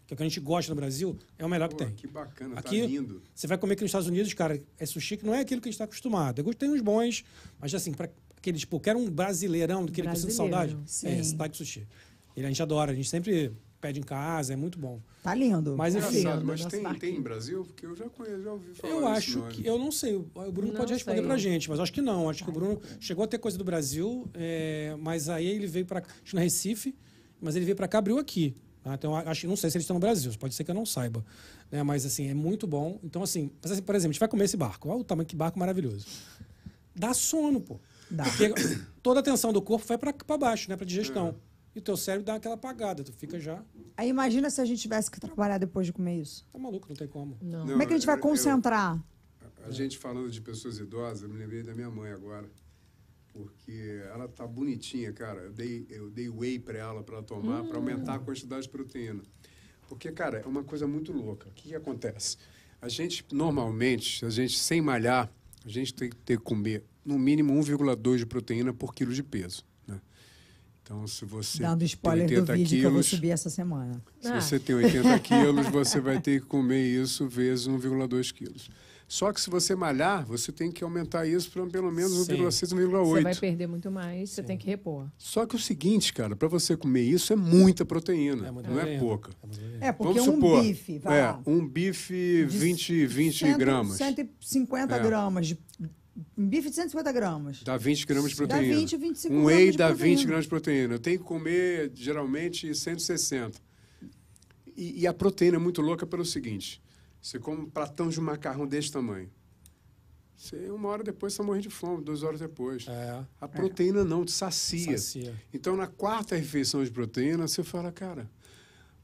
[0.07, 1.93] que é o que a gente gosta no Brasil, é o melhor que Pô, tem.
[1.95, 3.21] que bacana, Aqui, tá lindo.
[3.33, 5.67] você vai comer aqui nos Estados Unidos, cara, é sushi que não é aquilo que
[5.67, 6.43] a gente está acostumado.
[6.53, 7.23] Tem uns bons,
[7.59, 10.35] mas assim, para aquele tipo, quero um brasileirão, aquele que eu sinto Brasileiro.
[10.67, 10.77] saudade.
[10.85, 11.07] Sim.
[11.07, 11.87] É, esse Taiko Sushi.
[12.37, 13.51] Ele, a gente adora, a gente sempre
[13.81, 14.99] pede em casa, é muito bom.
[15.23, 15.75] Tá lindo.
[15.77, 17.63] Mas enfim, Engraçado, lindo, mas tem, tem em Brasil?
[17.65, 19.53] Porque eu já conheço, já ouvi falar Eu acho nome.
[19.53, 19.65] que.
[19.65, 20.15] Eu não sei.
[20.15, 21.25] O Bruno Não pode responder sei.
[21.27, 22.29] pra gente, mas eu acho que não.
[22.29, 25.85] Acho que o Bruno chegou a ter coisa do Brasil, é, mas aí ele veio
[25.85, 26.95] para acho que no Recife,
[27.41, 28.55] mas ele veio para cá, abriu aqui.
[28.85, 28.93] Tá?
[28.93, 30.85] Então, acho que não sei se eles estão no Brasil, pode ser que eu não
[30.85, 31.25] saiba.
[31.71, 31.81] né?
[31.83, 32.99] Mas assim, é muito bom.
[33.03, 34.87] Então, assim, mas, assim, por exemplo, a gente vai comer esse barco.
[34.89, 36.05] Olha o tamanho que barco maravilhoso.
[36.95, 37.79] Dá sono, pô.
[38.09, 38.23] Dá.
[38.23, 38.53] Porque
[39.01, 40.77] toda a atenção do corpo vai para baixo, né?
[40.77, 41.35] Pra digestão.
[41.75, 43.61] E o teu cérebro dá aquela apagada, tu fica já.
[43.97, 46.45] Aí imagina se a gente tivesse que trabalhar depois de comer isso.
[46.53, 47.37] Tá maluco, não tem como.
[47.41, 47.59] Não.
[47.59, 49.03] Não, Como é que a gente vai eu- eu- concentrar?
[49.65, 52.47] A gente falando de pessoas idosas, eu me lembrei da minha mãe agora.
[53.35, 55.41] Porque ela tá bonitinha, cara.
[55.41, 58.69] Eu dei, eu dei whey para ela, para ela tomar, para aumentar a quantidade de
[58.69, 59.21] proteína.
[59.89, 61.49] Porque, cara, é uma coisa muito louca.
[61.49, 62.37] O que, que acontece?
[62.81, 65.29] A gente, normalmente, a gente sem malhar,
[65.65, 69.21] a gente tem que ter que comer no mínimo 1,2 de proteína por quilo de
[69.21, 69.65] peso.
[70.85, 73.49] Então, se você Dando tem spoiler do 80 vídeo que eu vou quilos, subir essa
[73.49, 73.99] semana.
[74.21, 74.39] se Ah.
[74.39, 78.69] você tem 80 quilos, você vai ter que comer isso vezes 1,2 quilos.
[79.07, 82.33] Só que se você malhar, você tem que aumentar isso para pelo menos Sim.
[82.33, 83.39] 1,6, Você vai 1,8.
[83.39, 85.07] perder muito mais, você tem que repor.
[85.17, 88.79] Só que o seguinte, cara, para você comer isso é muita proteína, É muita não
[88.79, 89.31] é pouca.
[89.81, 89.87] É.
[89.87, 91.41] É, porque Vamos um supor, bife, vai é, lá.
[91.47, 93.97] um bife 20, 20 cento- gramas.
[93.97, 94.99] 150 É.
[94.99, 95.47] gramas.
[95.47, 95.87] De, um
[96.37, 97.63] bife de 150 gramas.
[97.63, 98.75] Dá 20 gramas de Dá proteína.
[98.77, 100.15] 20, 25 um gramas whey dá proteína.
[100.17, 100.93] 20 gramas de proteína.
[100.95, 103.59] Eu tenho que comer, geralmente, 160.
[104.75, 106.81] E, e a proteína é muito louca pelo seguinte.
[107.21, 109.29] Você come um pratão de macarrão desse tamanho.
[110.37, 112.85] Você, uma hora depois, você morre de fome, duas horas depois.
[112.87, 114.97] É, A proteína não te sacia.
[114.97, 115.33] sacia.
[115.53, 118.29] Então, na quarta refeição de proteína, você fala, cara,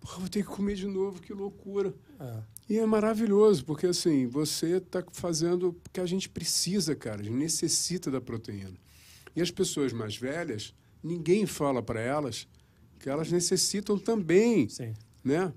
[0.01, 1.93] vou ter que comer de novo, que loucura.
[2.19, 2.43] É.
[2.71, 7.23] E é maravilhoso, porque assim, você está fazendo o que a gente precisa, cara, a
[7.25, 8.77] gente necessita da proteína.
[9.35, 12.47] E as pessoas mais velhas, ninguém fala para elas
[12.97, 14.93] que elas necessitam também, Sim.
[15.21, 15.51] né?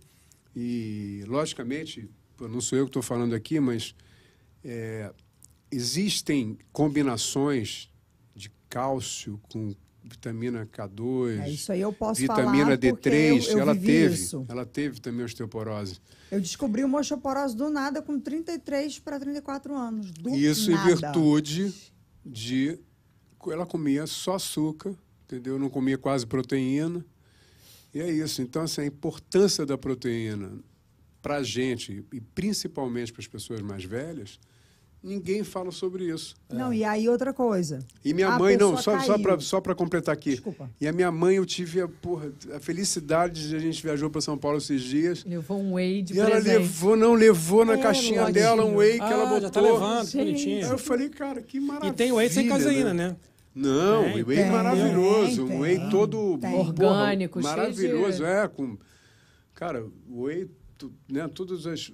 [0.56, 2.10] E, logicamente,
[2.40, 3.94] não sou eu que estou falando aqui, mas
[4.64, 5.14] é,
[5.70, 7.92] existem combinações
[8.34, 9.72] de cálcio com
[10.04, 14.14] vitamina K2, É, isso aí eu posso vitamina falar porque eu, D3, eu ela teve,
[14.14, 14.46] isso.
[14.48, 15.98] ela teve também osteoporose.
[16.30, 20.10] Eu descobri o osteoporose do nada com 33 para 34 anos.
[20.12, 20.90] Do Isso nada.
[20.90, 21.74] em virtude
[22.24, 22.78] de
[23.50, 24.94] ela comia só açúcar,
[25.24, 25.58] entendeu?
[25.58, 27.04] Não comia quase proteína.
[27.94, 28.40] E é isso.
[28.42, 30.52] Então, assim, a importância da proteína
[31.20, 34.38] para a gente, e principalmente para as pessoas mais velhas,
[35.04, 36.34] ninguém fala sobre isso.
[36.50, 37.80] Não, e aí outra coisa.
[38.04, 40.30] E minha A mãe, não, só, só para só pra completar aqui.
[40.30, 40.70] Desculpa.
[40.80, 44.20] E a minha mãe, eu tive a, porra, a felicidade de a gente viajou para
[44.22, 45.22] São Paulo esses dias.
[45.24, 46.58] Levou um whey de E ela presente.
[46.58, 48.38] levou, não, levou na É, caixinha lógico.
[48.38, 49.40] dela um whey que ah, ela botou.
[49.42, 50.16] já tá levando, Gente.
[50.24, 50.64] bonitinho.
[50.66, 51.90] Aí eu falei, cara, que maravilha.
[51.90, 53.08] E tem whey sem caseína, né?
[53.10, 53.16] né?
[53.54, 55.46] Não, Tem, whey tem, maravilhoso.
[55.46, 55.90] tem, um whey tem.
[55.90, 56.50] todo Tem.
[56.50, 58.48] porra, Orgânico, cheio maravilhoso, de- é.
[58.48, 58.76] Com,
[59.54, 60.48] cara, o whey,
[60.88, 61.90] tu- né, todas as,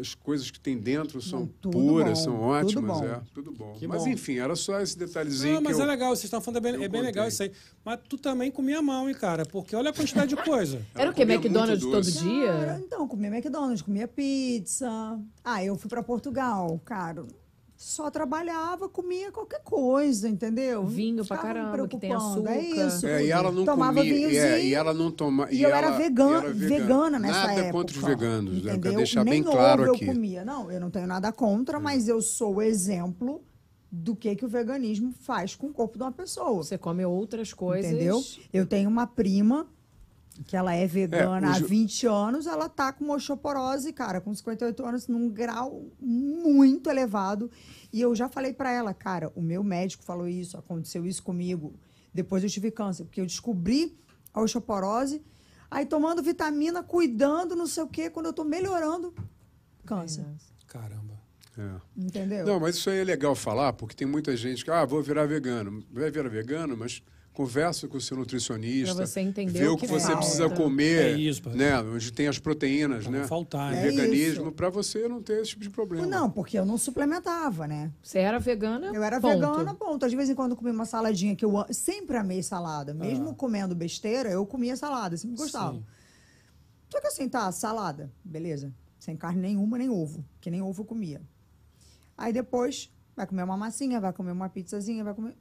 [0.00, 3.04] as coisas que tem dentro são Não, tudo puras, bom, são tudo ótimas, bom.
[3.04, 3.72] é, tudo bom.
[3.74, 4.08] Que mas bom.
[4.08, 6.72] enfim, era só esse detalhezinho Não, mas que é eu, legal, vocês estão falando, é
[6.72, 7.52] bem, é bem legal isso aí.
[7.84, 9.44] Mas tu também comia mal, hein, cara?
[9.46, 10.80] Porque olha a quantidade de coisa.
[10.94, 11.24] Era o quê?
[11.24, 12.14] muito McDonald's todo doce.
[12.18, 12.24] Cara,
[12.76, 12.82] dia?
[12.84, 14.88] então, comia McDonald's, comia pizza.
[15.44, 17.24] Ah, eu fui para Portugal, cara.
[17.84, 20.86] Só trabalhava, comia qualquer coisa, entendeu?
[20.86, 22.50] Vinho pra caramba, que tem açúcar.
[22.52, 23.04] É isso.
[23.08, 24.40] É, e ela não Tomava comia, vinhozinho.
[24.40, 27.38] é, e ela não toma, E, eu ela- era, e vegan, ela era vegana nessa
[27.40, 27.72] Nada época.
[27.72, 28.60] contra os veganos, né?
[28.62, 28.96] Pra entendeu?
[28.98, 30.04] deixar Nem bem claro ovo aqui.
[30.04, 30.44] Eu comia.
[30.44, 33.42] Não, eu não tenho nada contra, mas eu sou o exemplo
[33.90, 36.62] do que, que o veganismo faz com o corpo de uma pessoa.
[36.62, 37.90] Você come outras coisas.
[37.90, 38.22] Entendeu?
[38.52, 39.66] Eu tenho uma prima
[40.46, 44.34] que ela é vegana É, há ju- 20 anos, ela tá com osteoporose, cara, com
[44.34, 47.50] 58 anos, num grau muito elevado.
[47.92, 51.74] E eu já falei pra ela, cara, o meu médico falou isso, aconteceu isso comigo.
[52.14, 53.96] Depois eu tive câncer, porque eu descobri
[54.34, 55.22] a osteoporose,
[55.70, 59.14] aí tomando vitamina, cuidando, não sei o quê, quando eu tô melhorando,
[59.84, 60.24] câncer.
[60.66, 61.20] Caramba.
[61.58, 61.70] É.
[61.96, 62.46] Entendeu?
[62.46, 65.26] Não, mas isso aí é legal falar, porque tem muita gente que, ah, vou virar
[65.26, 65.84] vegano.
[65.92, 67.02] Vai virar vegano, mas
[67.32, 68.94] conversa com o seu nutricionista.
[68.94, 70.18] Pra você entender vê o que, que você falta.
[70.18, 71.80] precisa comer, É isso, né?
[71.80, 73.20] Onde tem as proteínas, Pra né?
[73.20, 73.86] não faltar, O né?
[73.86, 76.06] É veganismo, para você não ter esse tipo de problema.
[76.06, 77.90] Não, porque eu não suplementava, né?
[78.02, 78.88] Você era vegana?
[78.94, 79.34] Eu era ponto.
[79.34, 80.08] vegana, ponto.
[80.08, 82.92] De vez em quando eu comia uma saladinha, que eu a- sempre amei salada.
[82.92, 83.34] Mesmo Ah.
[83.34, 85.74] comendo besteira, eu comia salada, sempre gostava.
[85.76, 85.84] Sim.
[86.90, 88.72] Só que assim, tá, salada, beleza.
[88.98, 90.24] Sem carne nenhuma, nem ovo.
[90.40, 91.22] Que nem ovo eu comia.
[92.16, 95.34] Aí depois, vai comer uma massinha, vai comer uma pizzazinha, vai comer.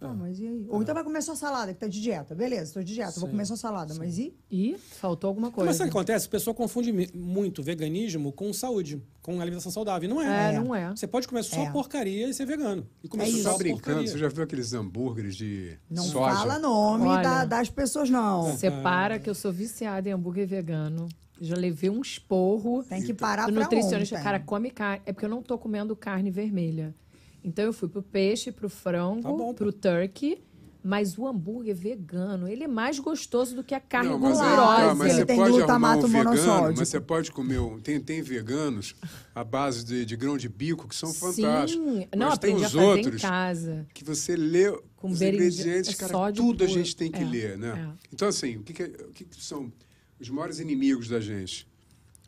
[0.00, 0.66] Ah, mas e aí?
[0.68, 2.34] Ou então vai comer sua salada, que tá de dieta.
[2.34, 3.94] Beleza, tô de dieta, vou Sim, comer sua salada.
[3.98, 4.34] Mas e?
[4.50, 5.72] E faltou alguma Mas coisa.
[5.74, 6.26] sabe o que acontece?
[6.26, 10.08] A pessoa confunde muito veganismo com saúde, com alimentação saudável.
[10.08, 10.58] E não É, é.
[10.58, 10.88] não é.
[10.90, 11.70] Você pode comer só É.
[11.70, 12.86] porcaria e ser vegano.
[13.04, 13.82] E comer É só tá brincando?
[13.84, 14.10] porcaria.
[14.10, 16.34] Você já viu aqueles hambúrgueres de Não soja?
[16.36, 17.22] fala nome Olha.
[17.22, 18.56] da- das pessoas, não.
[18.56, 21.08] Separa que eu sou viciada em hambúrguer vegano.
[21.42, 24.14] Já levei um esporro Tem que parar pra nutricionista.
[24.16, 24.24] ontem.
[24.24, 25.02] Cara, come carne.
[25.06, 26.94] É porque eu não tô comendo carne vermelha.
[27.42, 29.54] Então eu fui pro peixe, pro frango, Tá bom, pô.
[29.54, 30.42] pro turkey.
[30.82, 34.44] Mas o hambúrguer vegano, ele é mais gostoso do que a carne Não, mas, é-
[34.44, 34.86] gordurosa.
[34.86, 38.94] não, mas Ele tem glutamato um vegano, mas você pode comer um, tem, tem veganos
[39.34, 41.84] à base de, de grão de bico que são fantásticos.
[41.86, 42.08] Sim.
[42.16, 43.86] Não, mas tem a os fazer outros em casa.
[43.92, 46.78] que você lê Com os ingredientes, é cara, tudo a puro.
[46.78, 47.94] gente tem que É, ler, né?
[47.94, 48.06] é.
[48.10, 49.70] Então, assim, o que, que, o que, que são
[50.18, 51.68] os maiores inimigos da gente?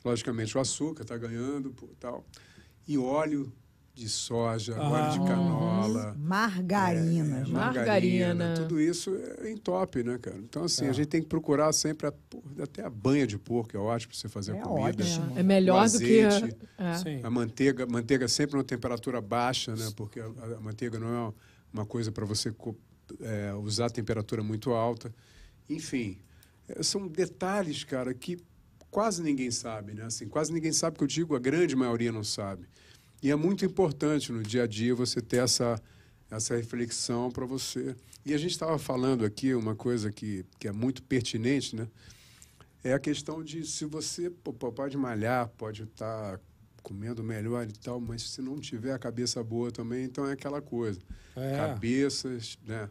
[0.05, 2.23] Logicamente, o açúcar está ganhando pô, tal.
[2.87, 3.51] E óleo
[3.95, 5.25] de soja, óleo de Ah.
[5.27, 6.17] canola.
[6.19, 7.53] Margarina, é, gente.
[7.53, 8.55] Margarina.
[8.55, 10.39] Tudo isso é entope, né, cara?
[10.39, 10.89] Então, assim, É.
[10.89, 12.13] a gente tem que procurar sempre, a,
[12.63, 15.03] até a banha de porco, é ótimo para você fazer É a comida.
[15.05, 15.37] ótimo.
[15.37, 16.21] É, é melhor O do que.
[16.23, 16.57] azeite.
[16.79, 17.21] É.
[17.23, 19.91] A manteiga, manteiga sempre numa temperatura baixa, né?
[19.95, 21.33] Porque a, a manteiga não é
[21.73, 22.53] uma coisa para você
[23.21, 25.15] é, usar a temperatura muito alta.
[25.69, 26.19] Enfim,
[26.67, 28.39] é, são detalhes, cara, que
[28.91, 30.05] quase ninguém sabe, né?
[30.05, 32.67] Assim, quase ninguém sabe que eu digo, a grande maioria não sabe.
[33.23, 35.81] E é muito importante no dia a dia você ter essa
[36.37, 37.95] essa reflexão para você.
[38.25, 41.87] E a gente estava falando aqui uma coisa que, que é muito pertinente, né?
[42.83, 46.41] É a questão de se você pô, pode malhar, pode estar
[46.83, 50.61] comendo melhor e tal, mas se não tiver a cabeça boa também, então é aquela
[50.61, 51.01] coisa.
[51.37, 51.57] É.
[51.57, 52.89] Cabeças, né?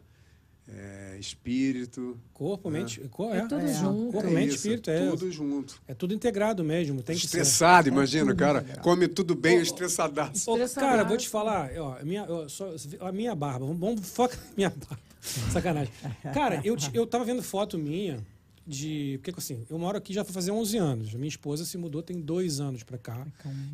[0.68, 2.16] É, espírito.
[2.32, 3.00] Corpo, mente.
[3.10, 3.72] co- É É, tudo é.
[3.74, 4.12] junto.
[4.12, 4.90] Corpo, é mente, isso, espírito.
[4.90, 5.82] É, tudo junto.
[5.88, 7.02] é tudo integrado mesmo.
[7.02, 7.26] Tem que ser.
[7.38, 8.58] Estressado, imagina, tudo cara.
[8.60, 8.82] integrado.
[8.82, 10.50] Come tudo bem, estressadaço.
[10.50, 10.74] Ô, Estressadaço.
[10.96, 14.38] cara, vou te falar, ó, a minha, ó, só- a minha barba, vamos, vamos focar
[14.38, 14.98] na minha barba.
[15.52, 15.92] Sacanagem.
[16.32, 18.18] Cara, eu, eu tava vendo foto minha
[18.66, 19.18] de.
[19.22, 21.14] Porque assim, eu moro aqui já vai fazer 11 anos.
[21.14, 23.26] Minha esposa se mudou tem dois anos pra cá.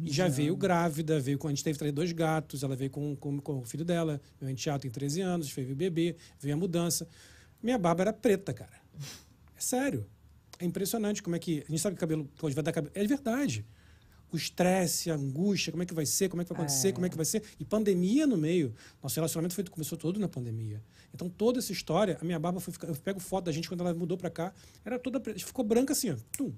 [0.03, 1.49] E já veio grávida, veio com.
[1.49, 4.20] A gente teve trazer dois gatos, ela veio com, com, com o filho dela.
[4.41, 7.07] Meu enteado tem 13 anos, veio o bebê, veio a mudança.
[7.62, 8.80] Minha barba era preta, cara.
[9.57, 10.07] É sério.
[10.59, 11.64] É impressionante como é que.
[11.66, 12.93] A gente sabe que o cabelo pode vai dar cabelo.
[12.95, 13.64] É verdade.
[14.32, 17.06] O estresse, a angústia, como é que vai ser, como é que vai acontecer, como
[17.06, 17.42] é que vai ser.
[17.58, 18.74] E pandemia no meio.
[19.02, 20.82] Nosso relacionamento foi, começou todo na pandemia.
[21.14, 22.88] Então, toda essa história, a minha barba foi ficar.
[22.88, 24.52] Eu pego foto da gente quando ela mudou pra cá,
[24.84, 25.20] era toda.
[25.38, 26.16] Ficou branca assim, ó.
[26.36, 26.52] Tum.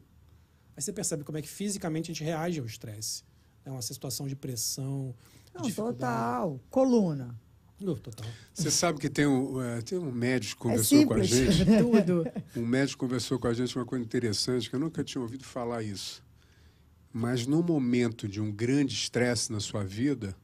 [0.77, 3.23] Aí você percebe como é que fisicamente a gente reage ao estresse.
[3.65, 5.15] É uma situação de pressão.
[5.55, 6.61] Não, total.
[6.71, 7.39] Coluna.
[7.81, 8.29] Uh, total.
[8.53, 11.65] Você sabe que tem um, é, tem um médico que É conversou com a gente.
[11.79, 12.25] Tudo.
[12.57, 15.83] Um médico conversou com a gente uma coisa interessante, que eu nunca tinha ouvido falar
[15.83, 16.23] isso.
[17.13, 20.37] Mas no momento de um grande estresse na sua vida,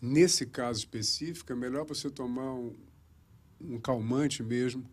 [0.00, 2.74] nesse caso específico, é melhor você tomar um,
[3.60, 4.84] um calmante mesmo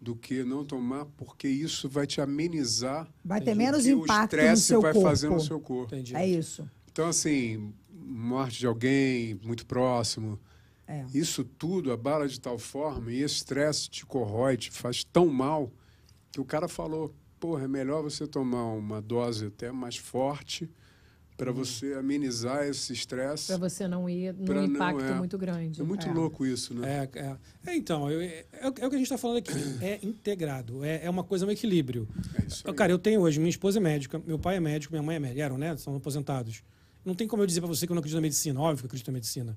[0.00, 4.04] do que não tomar, porque isso vai te amenizar Vai ter menos o que o
[4.04, 5.08] impacto no estresse seu vai corpo.
[5.08, 5.94] fazer no seu corpo.
[5.94, 6.14] Entendi.
[6.14, 6.68] É isso.
[6.92, 10.38] Então, assim, morte de alguém muito próximo,
[10.86, 11.04] É.
[11.14, 15.72] isso tudo abala de tal forma e esse estresse te corrói, te faz tão mal,
[16.30, 17.14] que o cara falou,
[17.46, 20.68] porra, é melhor você tomar uma dose até mais forte
[21.36, 23.46] para você amenizar esse estresse.
[23.48, 25.14] Pra você não ir num Pra não, impacto é.
[25.14, 25.80] muito grande.
[25.80, 26.12] É muito É.
[26.12, 27.08] louco isso, né?
[27.14, 27.36] É, é.
[27.70, 29.52] É, então, eu- é, é o que a gente está falando aqui.
[29.80, 30.82] É integrado.
[30.82, 32.08] É, é uma coisa, um equilíbrio.
[32.42, 32.74] É isso aí.
[32.74, 35.20] Cara, eu tenho hoje, minha esposa é médica, meu pai é médico, minha mãe é
[35.20, 35.42] médica.
[35.42, 35.76] Eram, né?
[35.76, 36.64] São aposentados.
[37.04, 38.58] Não tem como eu dizer para você que eu não acredito na medicina.
[38.60, 39.56] Óbvio que eu acredito na medicina.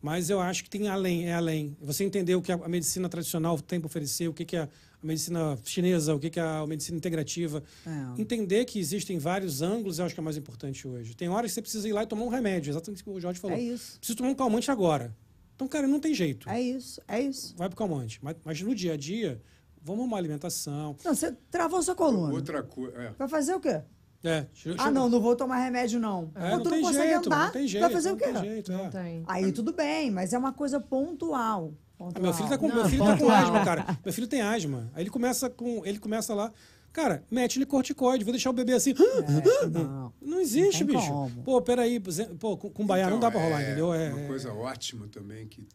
[0.00, 1.76] Mas eu acho que tem além, é além.
[1.80, 4.68] Você entender o que a medicina tradicional tem para oferecer, o que, que a,
[5.02, 7.62] a medicina chinesa, o que, que a medicina integrativa.
[7.86, 8.20] É.
[8.20, 11.14] Entender que existem vários ângulos, eu acho que é mais importante hoje.
[11.14, 13.20] Tem horas que você precisa ir lá e tomar um remédio, exatamente o que o
[13.20, 13.56] Jorge falou.
[13.56, 13.98] É isso.
[13.98, 15.14] Preciso tomar um calmante agora.
[15.54, 16.48] Então, cara, não tem jeito.
[16.48, 17.00] É isso.
[17.08, 17.54] É isso.
[17.56, 18.18] Vai pro calmante.
[18.22, 19.40] Mas, mas no dia a dia,
[19.82, 20.96] vamos uma alimentação.
[21.04, 22.32] Não, você travou sua coluna.
[22.32, 22.96] Outra coisa.
[22.96, 23.12] É.
[23.18, 23.80] Vai fazer o quê?
[24.24, 26.32] É, deixa- Ah, não, não vou tomar remédio, não.
[26.34, 27.44] É, não tu não tem consegue jeito, andar.
[27.46, 27.82] não tem jeito.
[27.82, 28.26] vai fazer o quê?
[28.26, 28.88] Não tem jeito, Não é.
[28.90, 29.24] tem.
[29.28, 31.72] Aí tudo bem, mas é uma coisa pontual.
[32.00, 33.98] Ah, meu filho tá com, Não, meu filho tá com asma, cara.
[34.04, 34.90] Meu filho tem asma.
[34.94, 36.52] Aí ele começa com, ele começa lá,
[36.92, 38.92] cara, mete-lhe corticoide, vou deixar o bebê assim.
[38.92, 40.12] É, não.
[40.20, 41.08] Não existe, Não bicho.
[41.12, 41.42] como.
[41.42, 42.00] Pô, peraí,
[42.38, 43.92] pô, com, com baiano não dá pra rolar, é entendeu?
[43.92, 45.66] É, uma é- coisa ótima também que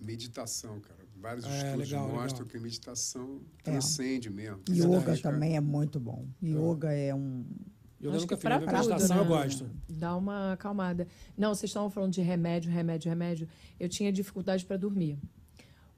[0.00, 1.04] meditação, cara.
[1.16, 2.46] Vários É, estudos legal, mostram legal.
[2.48, 3.62] que meditação É.
[3.62, 4.60] transcende mesmo.
[4.68, 6.26] Yoga também é muito bom.
[6.42, 7.44] Yoga é um.
[8.00, 9.22] Eu Acho que mas tudo, meditação né?
[9.22, 9.70] eu gosto.
[9.88, 11.08] Dá uma acalmada.
[11.38, 13.48] Não, vocês estavam falando de remédio, remédio, remédio.
[13.80, 15.18] Eu tinha dificuldade para dormir.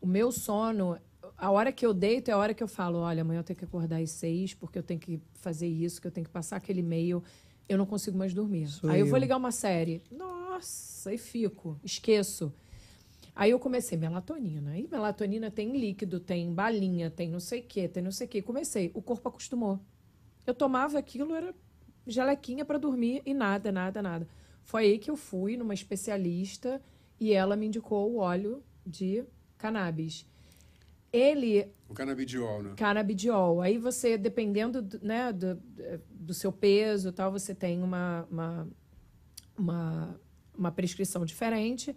[0.07, 0.97] O meu sono,
[1.37, 3.59] a hora que eu deito é a hora que eu falo, olha, amanhã eu tenho
[3.59, 6.55] que acordar às seis, porque eu tenho que fazer isso, que eu tenho que passar
[6.59, 7.25] aquele e-mail.
[7.69, 8.69] Eu não consigo mais dormir.
[8.69, 9.21] Sou Aí eu vou eu.
[9.21, 10.01] ligar uma série.
[10.09, 11.77] Nossa, e fico.
[11.83, 12.55] Esqueço.
[13.35, 14.71] Aí eu comecei melatonina.
[14.71, 18.31] Aí melatonina tem líquido, tem balinha, tem não sei o quê, tem não sei o
[18.31, 18.41] quê.
[18.41, 18.93] Comecei.
[18.95, 19.81] O corpo acostumou.
[20.47, 21.53] Eu tomava aquilo, era
[22.07, 24.29] gelequinha para dormir e nada, nada, nada.
[24.63, 26.81] Foi aí que eu fui numa especialista
[27.19, 29.25] e ela me indicou o óleo de
[29.59, 30.27] cannabis.
[31.13, 32.75] Ele O canabidiol, né?
[32.77, 33.61] canabidiol.
[33.61, 35.61] Aí você, dependendo do, né, do,
[36.11, 38.69] do seu peso tal, você tem uma, uma,
[39.57, 40.21] uma,
[40.57, 41.95] uma prescrição diferente.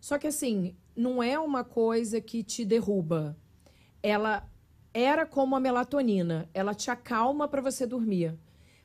[0.00, 3.36] Só que assim, não é uma coisa que te derruba.
[4.02, 4.48] Ela
[4.94, 8.36] era como a melatonina, ela te acalma para você dormir.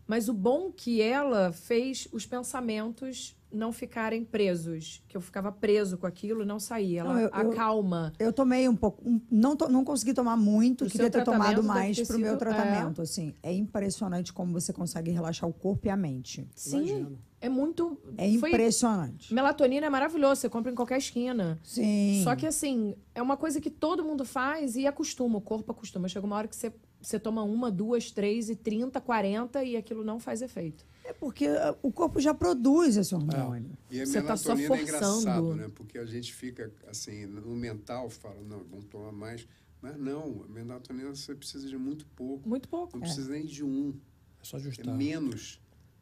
[0.08, 5.98] Mas o bom que ela fez os pensamentos não ficarem presos, que eu ficava preso
[5.98, 7.00] com aquilo e não saía.
[7.00, 8.12] Ela Não, eu- eu- acalma.
[8.20, 11.64] Eu tomei um pouco, um- não, to- não consegui tomar muito, O queria ter tomado
[11.64, 13.34] mais ter pro meu tratamento, assim.
[13.42, 16.46] É impressionante como você consegue relaxar o corpo e a mente.
[16.54, 17.20] Sim, Imagino.
[17.40, 17.98] é muito.
[18.18, 19.34] É foi- impressionante.
[19.34, 21.58] Melatonina é maravilhoso, você compra em qualquer esquina.
[21.64, 22.22] Sim.
[22.26, 26.10] Só que assim, é uma coisa que todo mundo faz e acostuma, o corpo acostuma.
[26.10, 30.04] Chega uma hora que você, você toma uma, duas, três e trinta, quarenta e aquilo
[30.04, 30.86] não faz efeito.
[31.04, 33.72] É porque uh, o corpo já produz esse hormônio.
[33.90, 35.20] E a Você tá só melatonina é forçando.
[35.22, 35.72] engraçado, né?
[35.74, 39.48] Porque a gente fica, assim, no mental, fala, não, vamos tomar mais.
[39.82, 42.48] Mas não, a melatonina você precisa de muito pouco.
[42.50, 42.94] Muito pouco.
[42.98, 43.94] Não precisa nem de um,
[44.42, 44.96] É só é ajustar.
[44.96, 45.62] menos.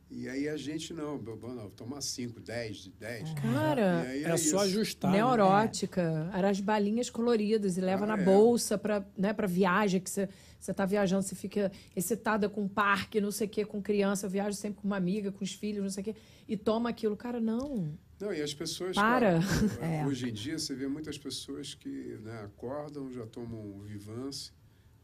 [0.09, 3.33] E aí a gente não, não tomar 5, 10, 10.
[3.41, 5.11] Cara, aí É só ajustar.
[5.11, 5.17] né?
[5.17, 8.23] Neurótica, eram as balinhas coloridas e leva Ah, na é.
[8.23, 10.29] bolsa para né, pra viagem, que você,
[10.59, 14.27] você tá viajando, você fica excitada com parque, não sei o quê, com criança.
[14.27, 16.15] Eu viajo sempre com uma amiga, com os filhos, não sei o quê,
[16.47, 17.17] e toma aquilo.
[17.17, 17.97] Cara, não.
[18.19, 18.95] Não, e as pessoas.
[18.95, 19.39] Para.
[19.39, 19.43] cara,
[19.81, 20.05] É.
[20.05, 24.51] Hoje em dia você vê muitas pessoas que né, acordam, já tomam um Vivance,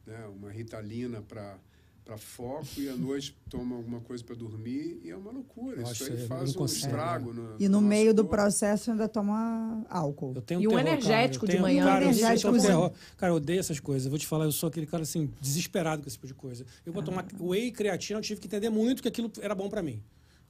[0.06, 1.58] né, uma Ritalina para
[2.04, 5.78] para foco e à noite tomam alguma coisa para dormir e é uma loucura.
[5.82, 7.34] Eu Isso aí faz um consegue, estrago.
[7.34, 8.36] No, E no nosso meio do corpo.
[8.36, 10.34] processo ainda toma álcool.
[10.36, 11.58] Eu tenho E um terror, energético cara.
[11.58, 11.84] Eu de manhã.
[11.86, 12.68] Cara, eu Um energético, sim.
[12.68, 12.91] terror.
[13.18, 14.06] Cara, eu odeio essas coisas.
[14.06, 16.66] Eu vou te falar, eu sou aquele cara assim, desesperado com esse tipo de coisa.
[16.86, 19.70] Eu vou tomar whey e creatina, eu tive que entender muito que aquilo era bom
[19.70, 20.02] pra mim.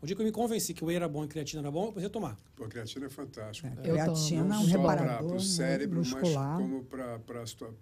[0.01, 1.85] O dia que eu me convenci que o whey era bom e creatina era bom,
[1.85, 2.35] eu precisei tomar.
[2.55, 3.67] Pô, a creatina é fantástico.
[3.83, 6.59] Eu Creatina Não é um só para o cérebro, muscular.
[6.59, 7.19] mas como para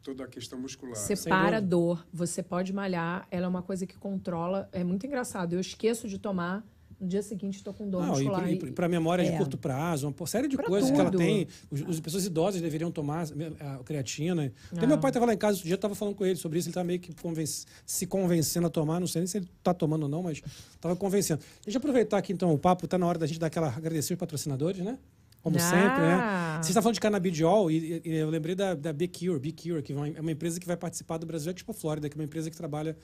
[0.04, 0.98] toda a questão muscular.
[0.98, 4.68] Você Sem para a dor, você pode malhar, ela é uma coisa que controla.
[4.74, 5.54] É muito engraçado.
[5.54, 6.66] Eu esqueço de tomar,
[7.00, 8.52] no dia seguinte estou com dor Não, muscular.
[8.52, 9.38] e para memória de É.
[9.38, 11.20] curto prazo, uma série de Pra coisas que ela tudo.
[11.20, 11.48] tem.
[11.72, 13.26] Os, as pessoas idosas deveriam tomar
[13.60, 14.52] a creatina.
[14.72, 14.88] Até Ah.
[14.88, 16.68] meu pai estava lá em casa outro dia, eu estava falando com ele sobre isso,
[16.68, 19.74] ele estava meio que convenc- se convencendo a tomar, não sei nem se ele está
[19.74, 20.42] tomando ou não, mas
[20.76, 21.42] estava convencendo.
[21.64, 24.14] Deixa eu aproveitar aqui então o papo, está na hora da gente dar aquela agradecer
[24.14, 24.98] os patrocinadores, né?
[25.42, 25.60] Como Ah.
[25.62, 26.60] sempre, né?
[26.62, 30.14] Você está falando de canabidiol e, e eu lembrei da, da B-Cure, B-Cure, que vai-
[30.18, 32.58] é uma empresa que vai participar do Brasil Expo Flórida, que é uma empresa que
[32.58, 32.98] trabalha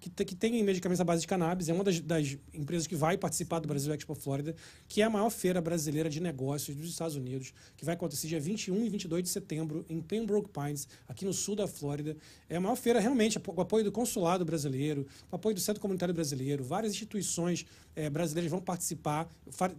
[0.00, 3.18] que, que tem medicamentos à base de cannabis, é uma das, das empresas que vai
[3.18, 4.54] participar do Brasil Expo Flórida,
[4.86, 8.40] que é a maior feira brasileira de negócios dos Estados Unidos, que vai acontecer dia
[8.40, 12.16] 21 e 22 de setembro em Pembroke Pines, aqui no sul da Flórida.
[12.48, 16.14] É a maior feira realmente, com apoio do consulado brasileiro, com apoio do Centro Comunitário
[16.14, 19.28] Brasileiro, várias instituições eh, brasileiras vão participar,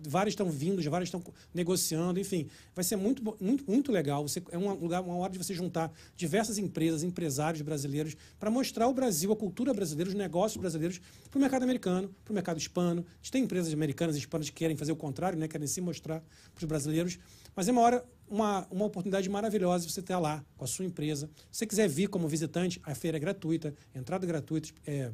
[0.05, 4.27] várias estão vindo, várias estão negociando, enfim, vai ser muito, muito, muito legal.
[4.27, 8.87] Você, é um lugar, uma hora de você juntar diversas empresas, empresários brasileiros, para mostrar
[8.87, 10.99] o Brasil, a cultura brasileira, os negócios brasileiros
[11.29, 13.05] para o mercado americano, para o mercado hispano.
[13.07, 15.47] A gente tem empresas americanas e hispanas que querem fazer o contrário, né?
[15.47, 16.21] querem se mostrar
[16.53, 17.19] para os brasileiros.
[17.55, 21.29] Mas é uma hora, uma, uma oportunidade maravilhosa você estar lá com a sua empresa.
[21.51, 25.11] Se você quiser vir como visitante, a feira é gratuita, entrada gratuita, é,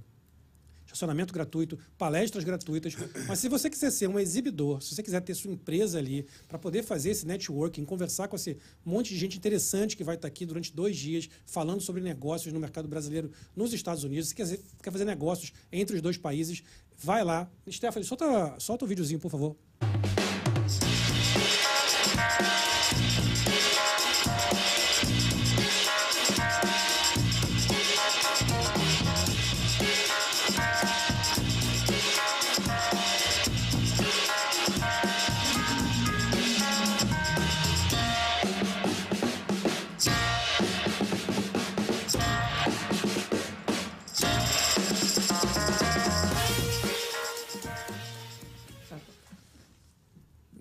[0.85, 2.95] estacionamento gratuito, palestras gratuitas.
[3.27, 6.57] Mas se você quiser ser um exibidor, se você quiser ter sua empresa ali para
[6.57, 10.45] poder fazer esse networking, conversar com esse monte de gente interessante que vai estar aqui
[10.45, 14.47] durante dois dias falando sobre negócios no mercado brasileiro nos Estados Unidos, se quer,
[14.81, 16.63] quer fazer negócios entre os dois países,
[16.97, 17.49] vai lá.
[17.69, 19.55] Stephanie, solta, solta o videozinho, por favor.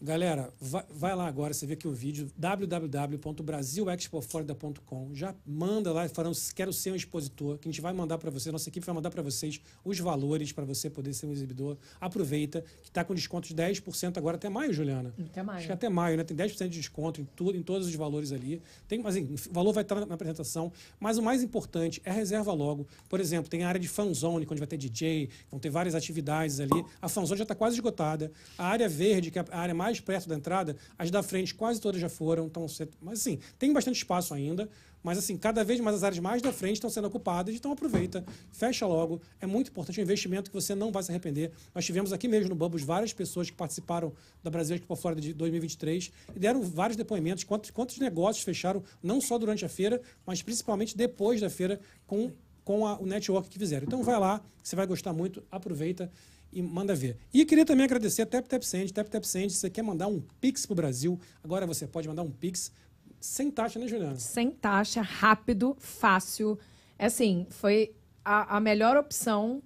[0.05, 5.15] Galera, vai, vai lá agora, você vê aqui o vídeo, www.brasilexpoflorida.com.
[5.15, 8.53] Já manda lá, falando, quero ser um expositor, que a gente vai mandar para você,
[8.53, 11.79] nossa equipe vai mandar para vocês os valores para você poder ser um exibidor.
[11.99, 15.15] Aproveita, que está com desconto de 10% agora até maio, Juliana.
[15.19, 15.57] Até maio.
[15.57, 16.25] Acho que até maio, né?
[16.25, 18.61] Tem 10% de desconto em tudo, em todos os valores ali.
[18.87, 22.53] Tem, assim, o valor vai estar na, na apresentação, mas o mais importante é reserva
[22.53, 22.87] logo.
[23.09, 26.61] Por exemplo, tem a área de fanzone, onde vai ter DJ, vão ter várias atividades
[26.61, 26.85] ali.
[27.01, 28.31] A fanzone já está quase esgotada.
[28.59, 30.77] A área verde, que é a área mais perto da entrada.
[30.99, 32.47] As da frente quase todas já foram.
[32.47, 32.67] Então,
[33.01, 34.69] mas assim, tem bastante espaço ainda.
[35.03, 37.55] Mas assim, cada vez mais as áreas mais da frente estão sendo ocupadas.
[37.55, 39.21] Então aproveita, fecha logo.
[39.39, 41.53] É muito importante, é um investimento que você não vai se arrepender.
[41.75, 45.35] Nós tivemos aqui mesmo no Bubbles várias pessoas que participaram da Brasil Expo Florida de
[45.35, 50.41] 2023 e deram vários depoimentos, quantos, quantos negócios fecharam, não só durante a feira, mas
[50.41, 52.33] principalmente depois da feira com,
[52.65, 53.85] com a- o network que fizeram.
[53.87, 56.11] Então vai lá, você vai gostar muito, aproveita
[56.55, 57.19] e manda ver.
[57.33, 58.93] E queria também agradecer a Tap Tap Send.
[58.93, 62.09] Tap Tap Send, se você quer mandar um Pix para o Brasil, agora você pode
[62.09, 62.73] mandar um Pix
[63.21, 64.17] sem taxa, né, Juliana?
[64.17, 66.59] Sem taxa, rápido, fácil.
[66.99, 67.95] É Assim, foi
[68.25, 69.63] a, a melhor opção,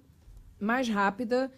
[0.59, 1.51] mais rápida.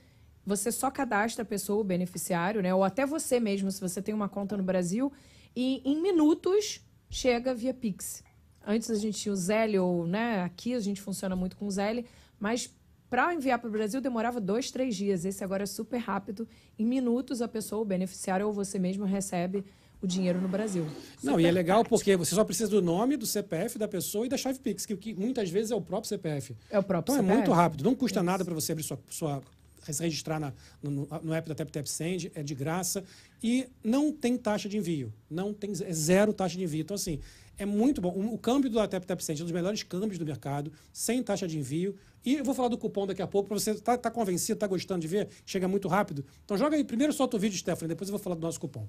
[0.45, 2.73] Você só cadastra a pessoa, o beneficiário, né?
[2.73, 5.11] Ou até você mesmo, se você tem uma conta no Brasil.
[5.55, 8.23] E em minutos chega via Pix.
[8.65, 11.71] Antes a gente tinha o Zelle, ou né, aqui a gente funciona muito com o
[11.71, 12.05] Zelle,
[12.39, 12.73] mas
[13.11, 15.25] para enviar para o Brasil demorava dois, três dias.
[15.25, 16.47] Esse agora é super rápido.
[16.79, 19.65] Em minutos a pessoa, o beneficiário ou você mesmo recebe
[20.01, 20.87] o dinheiro no Brasil.
[21.21, 24.29] Não, e é legal porque você só precisa do nome, do CPF da pessoa e
[24.29, 26.55] da chave Pix, que, que muitas vezes é o próprio CPF.
[26.71, 27.37] É o próprio Então é CPF.
[27.37, 29.41] muito rápido, não custa nada para você abrir sua, sua
[29.83, 33.03] se registrar na- no, no app da Tap Tap Send, é de graça
[33.43, 36.81] e não tem taxa de envio, não tem é zero taxa de envio.
[36.81, 37.19] Então assim,
[37.57, 38.09] é muito bom.
[38.33, 41.57] O, câmbio Tap Tap Send é um dos melhores câmbios do mercado, sem taxa de
[41.57, 41.95] envio.
[42.25, 44.67] E eu vou falar do cupom daqui a pouco para você tá, tá convencido, tá
[44.67, 46.23] gostando de ver, chega muito rápido.
[46.45, 48.85] Então joga aí, primeiro solta o vídeo, Stephanie, depois eu vou falar do nosso cupom.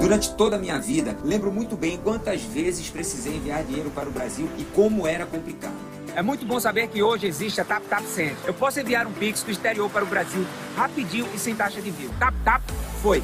[0.00, 4.12] Durante toda a minha vida, lembro muito bem quantas vezes precisei enviar dinheiro para o
[4.12, 5.74] Brasil e como era complicado.
[6.14, 8.36] É muito bom saber que hoje existe a Tap Tap Send.
[8.46, 10.44] Eu posso enviar um Pix do exterior para o Brasil
[10.76, 12.10] rapidinho e sem taxa de envio.
[12.18, 12.62] Tap Tap,
[13.02, 13.20] foi.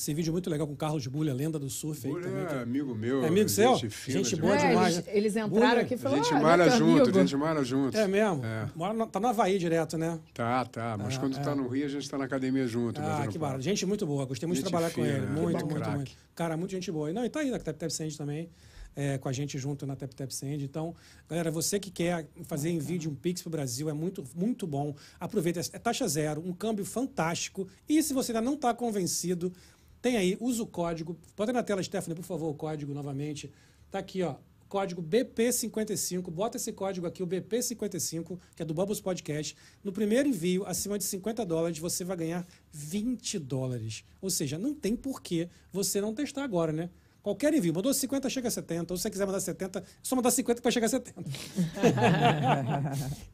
[0.00, 2.46] Esse vídeo é muito legal com o Carlos Bulha, lenda do surf aí Bulha também.
[2.46, 3.22] que- é amigo meu.
[3.22, 3.74] É amigo seu?
[3.74, 4.40] Gente, fina Gente demais.
[4.40, 6.24] boa É, demais, eles, eles entraram Bulha, aqui e A falaram.
[6.24, 7.18] gente ah, malha meu junto, amigo.
[7.18, 7.96] a gente malha junto.
[7.98, 8.42] É mesmo?
[8.42, 8.70] É.
[8.74, 10.18] Mora na- tá na Havaí direto, né?
[10.32, 10.96] Tá, tá.
[10.98, 12.98] Mas quando tá no Rio, a gente tá na academia junto.
[12.98, 13.60] Ah, que barato.
[13.60, 14.24] Gente muito boa.
[14.24, 15.26] Gostei muito de trabalhar com fina, ele.
[15.26, 15.32] né?
[15.38, 15.96] Muito, muito, craque.
[15.96, 16.12] muito.
[16.34, 17.10] Cara, muito gente boa.
[17.10, 18.48] E Não, e tá aí na Tap Tap Send também.
[18.96, 20.64] é, com a gente junto na Tap Tap Send.
[20.64, 20.94] Então,
[21.28, 24.96] galera, você que quer fazer envio de um Pix pro Brasil, é muito, muito bom.
[25.20, 27.68] Aproveita, é taxa zero, um câmbio fantástico.
[27.88, 29.52] E se você ainda não está convencido,
[30.00, 31.16] tem aí, usa o código.
[31.36, 33.50] Bota na tela, Stephanie, por favor, o código novamente.
[33.90, 34.36] Tá aqui, ó.
[34.68, 39.56] Código BP55, bota esse código aqui, o BP55, que é do Bubbles Podcast.
[39.82, 44.04] No primeiro envio, acima de 50 dólares, você vai ganhar 20 dólares.
[44.22, 46.88] Ou seja, não tem por que você não testar agora, né?
[47.22, 48.94] Qualquer envio, mandou 50, chega a 70.
[48.94, 51.20] Ou se você quiser mandar 70, é só mandar 50 para chegar a 70.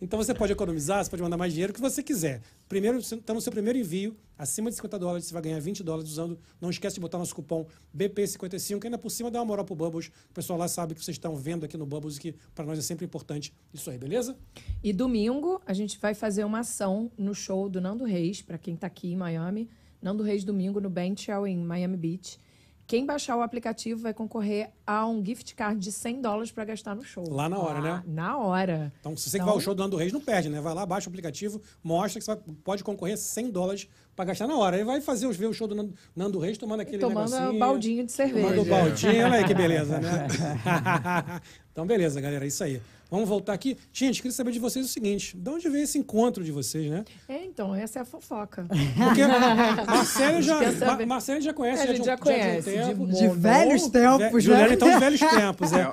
[0.03, 2.43] então você pode economizar, você pode mandar mais dinheiro, o que você quiser.
[2.69, 6.11] Primeiro, está no seu primeiro envio, acima de 50 dólares, você vai ganhar 20 dólares
[6.11, 6.39] usando.
[6.61, 7.67] Não esquece de botar nosso cupom
[7.97, 10.11] BP55, que ainda por cima dá uma moral pro Bubbles.
[10.31, 12.79] O pessoal lá sabe que vocês estão vendo aqui no Bubbles e que para nós
[12.79, 14.37] é sempre importante isso aí, beleza?
[14.83, 18.75] E domingo a gente vai fazer uma ação no show do Nando Reis, para quem
[18.75, 19.71] tá aqui em Miami.
[20.03, 22.39] Nando Reis domingo no Benchell em Miami Beach.
[22.87, 26.95] Quem baixar o aplicativo vai concorrer a um gift card de 100 dólares para gastar
[26.95, 27.25] no show.
[27.29, 28.03] Lá na hora, né?
[28.07, 28.93] Na hora.
[29.01, 30.61] Então, se você que Então- vai ao show do Nando Reis, não perde, né?
[30.61, 34.47] Vai lá, baixa o aplicativo, mostra que você pode concorrer a 100 dólares para gastar
[34.47, 34.77] na hora.
[34.77, 37.59] Aí vai fazer ver o show do Nando, Nando Reis tomando aquele Tomando negocinho.
[37.59, 38.49] baldinho de cerveja.
[38.51, 40.27] Tomando baldinho, olha aí que beleza, né?
[41.73, 42.81] então, beleza, galera, é isso aí.
[43.11, 43.77] Vamos voltar aqui.
[43.93, 47.05] Gente, queria saber de vocês o seguinte: de onde veio esse encontro de vocês, né?
[47.29, 48.67] É, então, essa é a fofoca.
[48.69, 49.23] Porque
[49.87, 50.61] Marcelo já.
[50.87, 53.07] Ma- Marcelo já conhece, A já gente de já conhece, de um tempo.
[53.07, 54.75] de De velhos Ve- tempos, Juliana, né?
[54.75, 55.73] então, de velhos tempos.
[55.73, 55.93] É.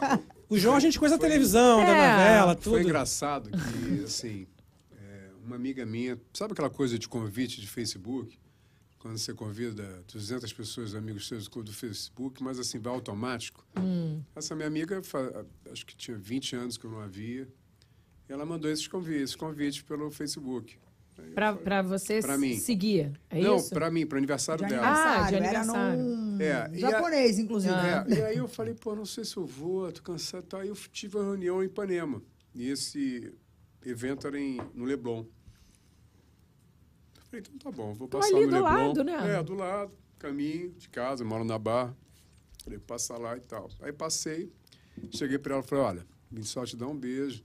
[0.49, 2.11] O Jorge, a gente conhece a televisão, da É.
[2.17, 2.73] novela, tudo.
[2.73, 4.45] Foi engraçado que, assim,
[4.91, 8.37] é, uma amiga minha, sabe aquela coisa de convite de Facebook?
[9.03, 13.61] Quando você convida 200 pessoas, amigos seus do Facebook, mas assim, vai automático.
[14.33, 15.01] Essa minha amiga,
[15.69, 17.45] acho que tinha 20 anos que eu não a via,
[18.29, 20.77] e ela mandou esses convites, esses convites pelo Facebook.
[21.35, 22.55] Pra você Pra mim.
[22.57, 23.11] seguir.
[23.29, 23.71] É não, isso?
[23.71, 24.87] para mim, para aniversário De dela.
[24.87, 25.37] Ah, de aniversário.
[25.37, 25.99] aniversário.
[25.99, 27.73] Era num É, e a- japonês, inclusive.
[27.73, 28.05] Ah.
[28.09, 30.55] É, e aí eu falei, pô, não sei se eu vou, tô cansado.
[30.55, 32.21] Aí eu tive uma reunião em Ipanema.
[32.55, 33.33] E esse
[33.85, 35.25] evento era em, no Leblon.
[37.33, 38.69] Falei, então tá bom, vou passar ali no do Leblon.
[38.69, 39.39] lado, né?
[39.39, 41.95] É, do lado, caminho de casa, moro na Barra.
[42.63, 43.69] Falei, passar lá e tal.
[43.81, 44.51] Aí passei,
[45.09, 47.43] cheguei para ela e falei, olha, vim só te dar um beijo,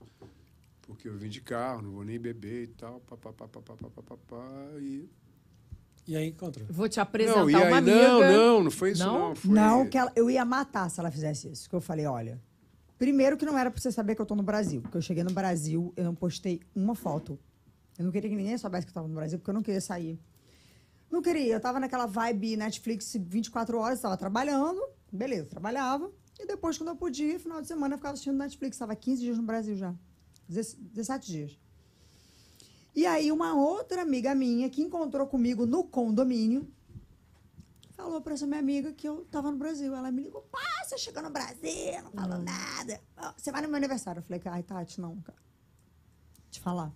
[0.83, 4.45] porque eu vim de carro, não vou nem beber e tal, papapá, papapá, papapá,
[4.79, 5.09] e...
[6.07, 6.67] E aí encontrou.
[6.69, 8.09] Vou te apresentar não, e aí, uma amiga.
[8.09, 9.29] Não, não, não foi isso não.
[9.29, 9.51] Não, foi...
[9.51, 12.39] não que ela, eu ia matar se ela fizesse isso, que eu falei, olha,
[12.99, 15.23] primeiro que não era para você saber que eu tô no Brasil, porque eu cheguei
[15.23, 17.39] no Brasil, eu não postei uma foto
[17.99, 19.81] eu não queria que ninguém soubesse que eu tava no Brasil, porque eu não queria
[19.81, 20.17] sair.
[21.11, 21.53] Não queria.
[21.53, 24.81] Eu tava naquela vibe Netflix 24 horas, tava trabalhando.
[25.11, 26.09] Beleza, trabalhava.
[26.39, 28.77] E depois, quando eu podia, final de semana, eu ficava assistindo Netflix.
[28.77, 29.93] Tava 15 dias no Brasil já.
[30.47, 31.59] 17 dias.
[32.95, 36.71] E aí uma outra amiga minha que encontrou comigo no condomínio
[37.91, 39.93] falou pra essa minha amiga que eu tava no Brasil.
[39.93, 43.01] Ela me ligou, pá, você chegou no Brasil, não falou nada.
[43.17, 44.19] Ó, Você vai no meu aniversário.
[44.19, 45.37] Eu falei, ai, Tati, não, cara.
[46.49, 46.93] Te falar.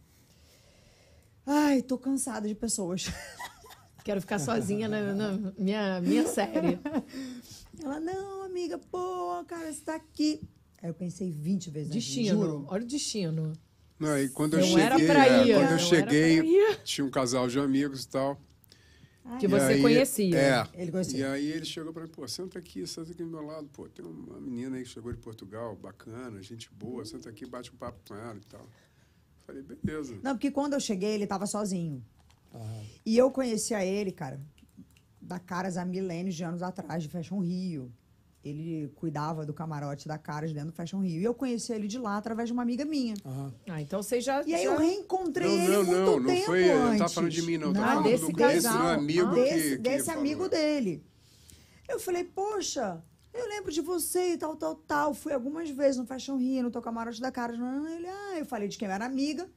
[1.45, 3.07] Ai, tô cansada de pessoas.
[4.03, 6.77] Quero ficar sozinha na, na minha, minha série.
[7.81, 10.41] Ela, não, amiga, pô, cara, você tá aqui.
[10.81, 11.87] Aí eu pensei 20 vezes.
[11.87, 12.41] vida, Destino.
[12.41, 12.65] Juro.
[12.67, 13.53] Olha o destino.
[13.97, 17.47] Não, e quando eu Não cheguei, era pra é, quando eu cheguei, tinha um casal
[17.47, 18.37] de amigos e tal.
[19.39, 20.37] Que E você aí- conhecia.
[20.37, 20.67] É.
[20.73, 21.19] Ele conhecia.
[21.19, 23.87] E aí ele chegou para mim, pô, senta aqui, senta aqui do meu lado, pô,
[23.87, 27.77] tem uma menina aí que chegou de Portugal, bacana, gente boa, senta aqui, bate um
[27.77, 28.67] papo com ela e tal.
[29.45, 30.17] Falei, beleza.
[30.23, 32.03] Não, porque quando eu cheguei, ele tava sozinho.
[33.05, 34.39] E eu conhecia ele, cara,
[35.19, 37.91] da Caras há milênios de anos atrás, de Fashion Rio.
[38.43, 41.19] Ele cuidava do camarote da Caras dentro do Fashion Rio.
[41.21, 43.15] E eu conhecia ele de lá através de uma amiga minha.
[43.25, 43.53] Aham.
[43.69, 44.43] Ah, então você já.
[44.43, 46.97] E aí já- eu reencontrei Não, ele não, muito não, não foi- eu antes.
[46.99, 49.53] tava falando de mim, não, eu tava falando desse do- desse casal, meu amigo desse,
[49.69, 50.19] que- que desse falou.
[50.19, 51.03] amigo dele.
[51.87, 53.01] Eu falei, poxa,
[53.33, 55.13] eu lembro de você e tal, tal, tal.
[55.13, 57.57] Fui algumas vezes no Fashion Rio, no teu camarote da Caras.
[57.57, 59.49] Não, Ele, ah, eu falei de quem eu era amiga.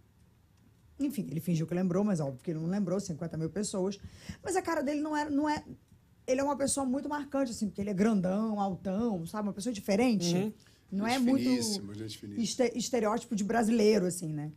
[0.98, 3.98] Enfim, ele fingiu que lembrou, mas óbvio que ele não lembrou, 50 mil pessoas.
[4.42, 5.62] Mas a cara dele não era, não é.
[6.26, 9.46] Ele é uma pessoa muito marcante, assim, porque ele é grandão, altão, sabe?
[9.46, 10.34] Uma pessoa diferente.
[10.34, 10.52] Uhum.
[10.90, 14.52] Não é Gente muito finíssima, gente estereótipo de brasileiro, assim, né?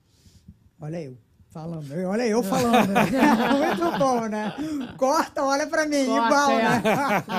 [0.80, 1.18] Olha eu
[1.52, 1.92] falando.
[2.08, 2.88] Olha eu falando.
[2.90, 3.02] né?
[3.58, 4.54] muito bom, né?
[4.98, 6.64] Corta, olha pra mim, Corta, igual, é.
[6.64, 6.84] né?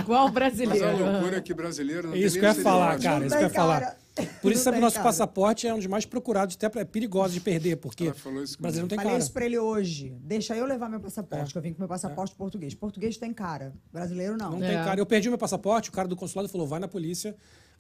[0.00, 0.86] Igual o Mas brasileiro.
[1.06, 3.20] a loucura é que brasileiro não É isso tem que eu ia falar, cara.
[3.20, 3.80] Não Isso que eu ia falar.
[3.80, 3.96] cara.
[4.42, 5.08] Por isso que o nosso cara.
[5.08, 8.14] passaporte é um dos mais procurados, até é perigoso de perder, porque o
[8.60, 9.18] Brasil não tem Falei cara.
[9.18, 10.14] isso pra ele hoje.
[10.20, 12.74] Deixa eu levar meu passaporte, que eu vim com meu passaporte português.
[12.74, 13.72] Português tem cara.
[13.92, 14.58] Brasileiro não.
[14.58, 14.74] Não É.
[14.74, 15.00] tem cara.
[15.00, 17.34] Eu perdi o meu passaporte, o cara do consulado falou: vai na polícia,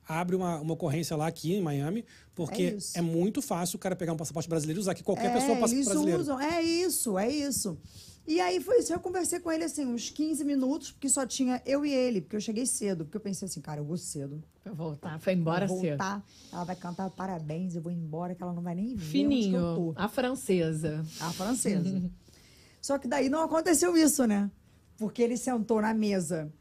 [0.08, 2.04] abre uma, uma ocorrência lá aqui em Miami,
[2.34, 5.02] porque É é, muito fácil o cara pegar um passaporte brasileiro e usar aqui.
[5.02, 6.20] Qualquer pessoa passa eles brasileiro.
[6.20, 6.40] usam.
[6.40, 7.78] É isso, é isso.
[8.26, 8.92] E aí foi isso.
[8.92, 12.36] Eu conversei com ele assim, uns 15 minutos, porque só tinha eu e ele, porque
[12.36, 13.04] eu cheguei cedo.
[13.04, 14.42] Porque eu pensei assim, cara, eu vou cedo.
[14.62, 15.90] Pra voltar, foi embora vou cedo.
[15.98, 19.00] voltar, ela vai cantar parabéns, eu vou embora, que ela não vai nem ver onde
[19.00, 19.92] que eu Fininho, tô.
[19.96, 21.04] a francesa.
[21.20, 22.10] A francesa.
[22.80, 24.50] Só que daí não aconteceu isso, né?
[24.96, 26.52] Porque ele sentou na mesa.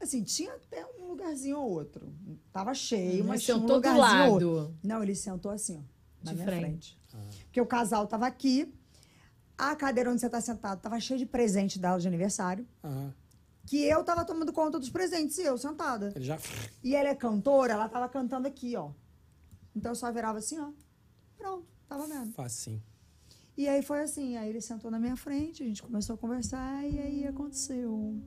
[0.00, 2.12] Assim, tinha até um lugarzinho ou outro.
[2.52, 4.50] Tava cheio, Mas mas tinha um sentou do lugarzinho lado.
[4.50, 4.74] outro.
[4.82, 5.80] Não, ele sentou assim, ó,
[6.24, 6.98] na De minha frente.
[7.08, 7.38] frente.
[7.46, 8.72] Porque o casal tava aqui,
[9.56, 13.14] a cadeira onde você tá sentado tava cheia de presente dela de aniversário, Aham.
[13.66, 16.12] que eu tava tomando conta dos presentes e eu sentada.
[16.14, 16.38] Ele já.
[16.82, 18.90] E ela é cantora, ela tava cantando aqui, ó.
[19.76, 20.70] Então eu só virava assim, ó.
[21.38, 22.32] Pronto, tava vendo.
[22.32, 22.82] Facinho.
[23.56, 26.84] E aí foi assim, aí ele sentou na minha frente, a gente começou a conversar
[26.84, 28.20] e aí aconteceu.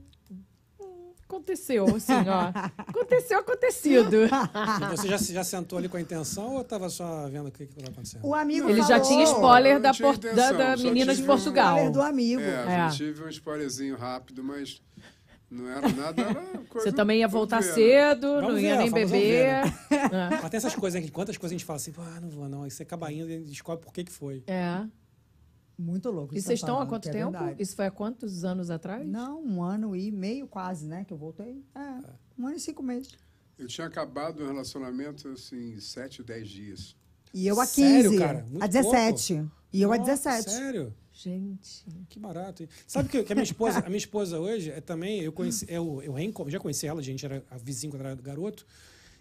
[1.28, 2.52] Aconteceu, assim, ó.
[2.78, 4.16] Aconteceu, acontecido.
[4.24, 7.64] E você já, já sentou ali com a intenção ou estava só vendo o que
[7.64, 8.24] estava acontecendo?
[8.26, 11.22] O amigo Ele já falou, tinha spoiler da, tinha por- da- da intenção, menina de
[11.22, 11.68] um- Portugal.
[11.76, 12.40] spoiler do amigo.
[12.40, 12.46] É,
[12.80, 12.86] É.
[12.86, 14.80] eu tive um spoilerzinho rápido, mas
[15.50, 16.22] não era nada.
[16.22, 16.34] Era
[16.68, 17.72] coisa Você também ia voltar ver, né?
[17.74, 19.54] cedo, Vamos não ia ver, nem beber.
[20.42, 21.08] Mas tem essas coisas, né?
[21.12, 22.62] quantas coisas a gente fala assim, ah, não vou não.
[22.62, 24.42] Aí você acaba indo e descobre por que que foi.
[24.46, 24.80] É.
[25.78, 26.34] Muito louco.
[26.34, 27.30] E vocês tá estão há quanto é tempo?
[27.30, 27.62] verdade.
[27.62, 29.06] Isso foi há quantos anos atrás?
[29.06, 31.04] Não, um ano e meio quase, né?
[31.04, 31.64] Que eu voltei.
[31.74, 31.80] É,
[32.36, 33.12] um ano e cinco meses.
[33.56, 36.96] Eu tinha acabado um relacionamento assim, 7, 10 dias.
[37.32, 38.22] E eu a Sério, 15.
[38.22, 38.46] cara?
[38.50, 39.46] Muito a 17.
[39.72, 40.50] E eu a Nossa, 17.
[40.50, 40.94] Sério?
[41.12, 41.84] Gente.
[42.08, 42.62] Que barato.
[42.62, 42.68] hein?
[42.86, 46.00] Sabe que, que a minha esposa, a minha esposa hoje é também, eu conheci, eu,
[46.02, 46.14] eu
[46.50, 48.64] já conheci ela, a gente era a vizinha quando era garoto,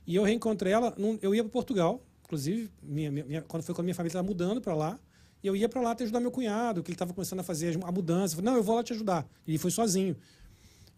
[0.06, 3.86] e eu reencontrei ela, num- eu ia para Portugal, inclusive, minha, minha- quando foi quando
[3.86, 5.00] minha família estava mudando para lá,
[5.48, 7.92] eu ia para lá te ajudar meu cunhado, que ele estava começando a fazer a
[7.92, 8.34] mudança.
[8.34, 9.28] Eu falei, não, eu vou lá te ajudar.
[9.48, 10.16] Ele foi sozinho.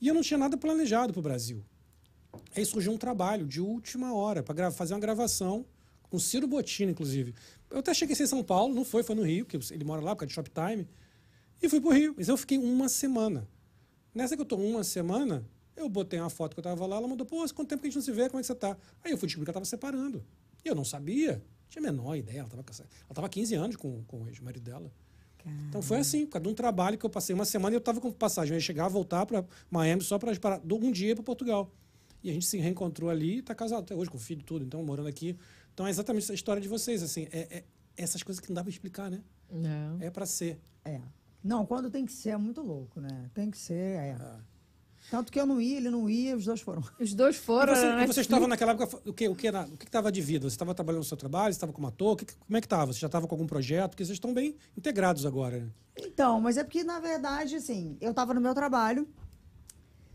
[0.02, 1.64] E eu não tinha nada planejado para o Brasil.
[2.56, 5.66] Aí surgiu um trabalho de última hora para fazer uma gravação
[6.04, 7.34] com o Ciro Bottini, inclusive.
[7.70, 10.16] Eu até cheguei em São Paulo, não foi, foi no Rio, que ele mora lá
[10.16, 10.88] por causa de Shoptime.
[11.62, 12.16] E fui pro Rio.
[12.18, 13.48] Mas eu fiquei uma semana.
[14.14, 15.46] Nessa que eu tô uma semana,
[15.76, 17.90] eu botei uma foto que eu tava lá, ela mandou, pô, quanto tempo que a
[17.90, 18.76] gente não se vê, como é que você tá?
[19.04, 20.24] Aí eu fui descobrir que ela tava separando.
[20.64, 21.44] E eu não sabia.
[21.70, 22.40] Tinha a menor ideia.
[22.40, 24.92] Ela tava, com essa- ela tava há 15 anos com, com o ex-marido dela.
[25.70, 27.82] Então foi assim, por causa de um trabalho que eu passei uma semana e eu
[27.82, 28.52] tava com passagem.
[28.52, 30.32] Eu ia chegar, voltar para Miami só para
[30.70, 31.72] um dia para Portugal.
[32.22, 34.66] E a gente se reencontrou ali e tá casado até hoje, com filho e tudo,
[34.66, 35.38] então morando aqui.
[35.74, 37.64] Então é exatamente essa história de vocês, assim, é, é
[37.96, 39.22] essas coisas que não dá para explicar, né?
[39.50, 39.98] Não.
[40.02, 40.60] É para ser.
[40.84, 41.00] É.
[41.42, 43.32] Não, quando tem que ser é muito louco, né?
[43.34, 44.18] Tem que ser, é.
[44.20, 44.42] Ah.
[45.10, 46.84] Tanto que eu não ia, ele não ia, os dois foram.
[47.00, 47.74] Os dois E foram.
[47.76, 48.04] você, né?
[48.04, 50.48] e você estava naquela época, o que o que era, o que estava de vida?
[50.48, 52.14] Você estava trabalhando no seu trabalho, você estava como ator?
[52.14, 52.94] O que- como é que estava?
[52.94, 53.92] Você já estava com algum projeto?
[53.92, 55.70] Porque vocês estão bem integrados agora, né?
[55.98, 59.08] Então, mas é porque, na verdade, assim, eu tava no meu trabalho,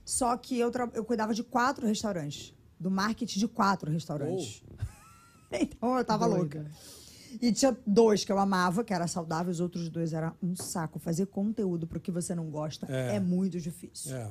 [0.05, 2.55] só que eu, tra- eu cuidava de quatro restaurantes.
[2.79, 4.63] Do marketing de quatro restaurantes.
[5.51, 6.59] então eu tava Doida.
[6.61, 6.71] louca.
[7.43, 10.99] E tinha dois que eu amava, que era saudável, os outros dois era um saco.
[11.01, 13.17] Fazer conteúdo pro que você não gosta É.
[13.17, 14.15] é, muito difícil.
[14.17, 14.31] É.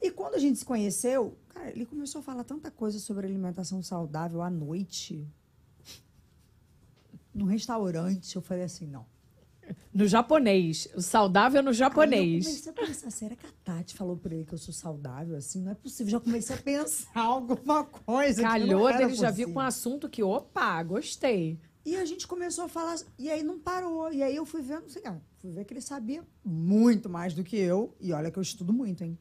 [0.00, 3.82] E quando a gente se conheceu, cara, ele começou a falar tanta coisa sobre alimentação
[3.82, 5.26] saudável à noite.
[7.34, 9.04] No restaurante, eu falei assim, não.
[9.92, 10.88] No japonês.
[10.94, 12.44] O saudável no Aí eu japonês.
[12.46, 15.60] comecei a pensar, será que a Tati falou pra ele que eu sou saudável assim?
[15.62, 16.12] Não é possível.
[16.12, 18.42] Já comecei a pensar alguma coisa.
[18.42, 19.52] Calhou dele já possível.
[19.52, 21.58] com um assunto que, opa, gostei.
[21.84, 24.12] E a gente começou a falar, e aí não parou.
[24.12, 27.42] E aí eu fui vendo, sei lá, fui ver que ele sabia muito mais do
[27.42, 27.94] que eu.
[28.00, 29.18] E olha que eu estudo muito, hein?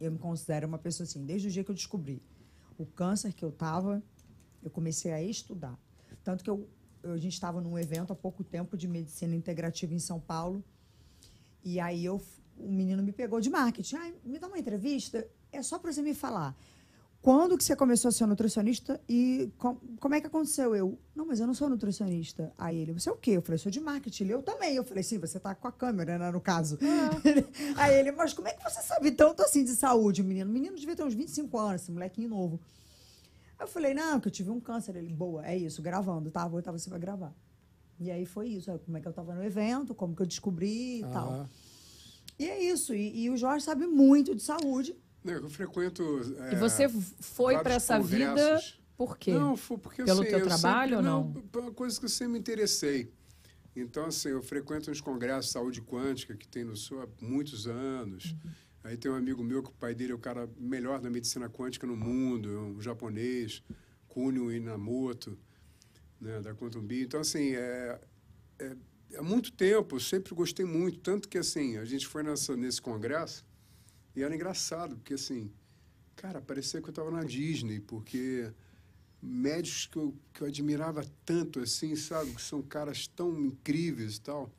[0.00, 2.22] Eu me considero uma pessoa assim, desde o dia que eu descobri
[2.78, 4.02] o câncer que eu tava,
[4.62, 5.78] eu comecei a estudar.
[6.24, 6.66] Tanto que eu,
[7.02, 10.64] eu- a gente estava num evento há pouco tempo de medicina integrativa em São Paulo.
[11.62, 12.20] E aí eu,
[12.58, 13.96] o menino me pegou de marketing.
[13.96, 15.26] Ah, me dá uma entrevista.
[15.52, 16.56] É só para você me falar.
[17.22, 20.74] Quando que você começou a ser nutricionista e com- como é que aconteceu?
[20.74, 22.50] Eu, não, mas eu não sou nutricionista.
[22.56, 23.32] Aí ele, você é o quê?
[23.32, 24.24] Eu falei, sou de marketing.
[24.24, 24.74] Ele, eu também.
[24.74, 26.78] Eu falei, sim, você tá com a câmera, né, no caso.
[27.76, 30.48] Aí ele, mas como é que você sabe tanto assim de saúde, menino?
[30.48, 32.58] O menino devia ter uns 25 anos, esse molequinho novo.
[33.58, 34.96] Aí eu falei, não, que eu tive um câncer.
[34.96, 36.48] Ele, boa, é isso, gravando, tá?
[36.48, 37.34] Vou, tá, você vai gravar.
[37.98, 40.26] E aí foi isso, aí como é que eu tava no evento, como que eu
[40.26, 41.32] descobri e tal.
[42.38, 44.96] E é isso, e, e o Jorge sabe muito de saúde.
[45.22, 46.02] Não, eu frequento.
[46.50, 48.80] E é, você foi para essa vida congressos.
[48.96, 49.32] por quê?
[49.32, 51.32] Não, foi porque Pelo assim, teu eu trabalho sempre, ou não?
[51.32, 53.12] Por uma coisa que eu sempre me interessei.
[53.74, 57.66] Então, assim, eu frequento uns congressos de saúde quântica que tem no Sul há muitos
[57.66, 58.32] anos.
[58.32, 58.50] Uhum.
[58.82, 61.48] Aí tem um amigo meu que o pai dele é o cara melhor da medicina
[61.48, 63.62] quântica no mundo, é um japonês,
[64.08, 65.38] Kunio Inamoto,
[66.20, 67.02] né, da Quantum Bee.
[67.02, 68.00] Então, assim, é,
[68.58, 68.76] é,
[69.16, 70.98] há muito tempo, eu sempre gostei muito.
[71.00, 73.44] Tanto que, assim, a gente foi nessa, nesse congresso
[74.14, 75.50] e era engraçado, porque, assim,
[76.16, 78.52] cara, parecia que eu estava na Disney, porque
[79.22, 82.34] médicos que eu, que eu admirava tanto, assim, sabe?
[82.34, 84.50] Que são caras tão incríveis e tal.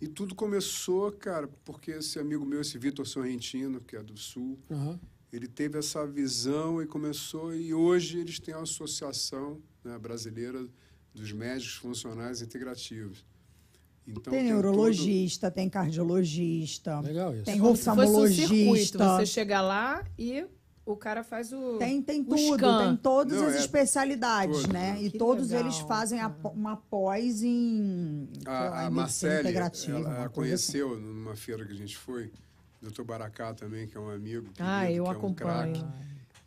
[0.00, 4.58] E tudo começou, cara, porque esse amigo meu, esse Vitor Sorrentino, que é do Sul,
[4.70, 4.98] aham.
[5.30, 10.66] ele teve essa visão e começou, e hoje eles têm a Associação né, Brasileira
[11.14, 13.24] dos Médicos Funcionais Integrativos.
[14.06, 17.44] Então, tem todo- neurologista, tem cardiologista, Legal isso.
[17.44, 18.42] tem Como se fosse um circuito.
[18.42, 19.16] oftalmologista.
[19.18, 20.46] Você chega lá e
[20.84, 21.76] o cara faz o.
[21.78, 22.88] Tem, tem o tudo, scan.
[22.88, 24.98] tem todas Não, as é especialidades, todas, né?
[25.00, 28.90] E Que todos legal, eles fazem a po- uma pós em, sei lá, A, a
[28.90, 29.98] Marcele, integrativa.
[29.98, 30.72] ela, coisa assim.
[30.80, 32.32] conheceu numa feira que a gente foi, o
[32.86, 34.48] doutor Baracá também, que é um amigo.
[34.58, 35.92] Ah, querido, eu que é um acompanho.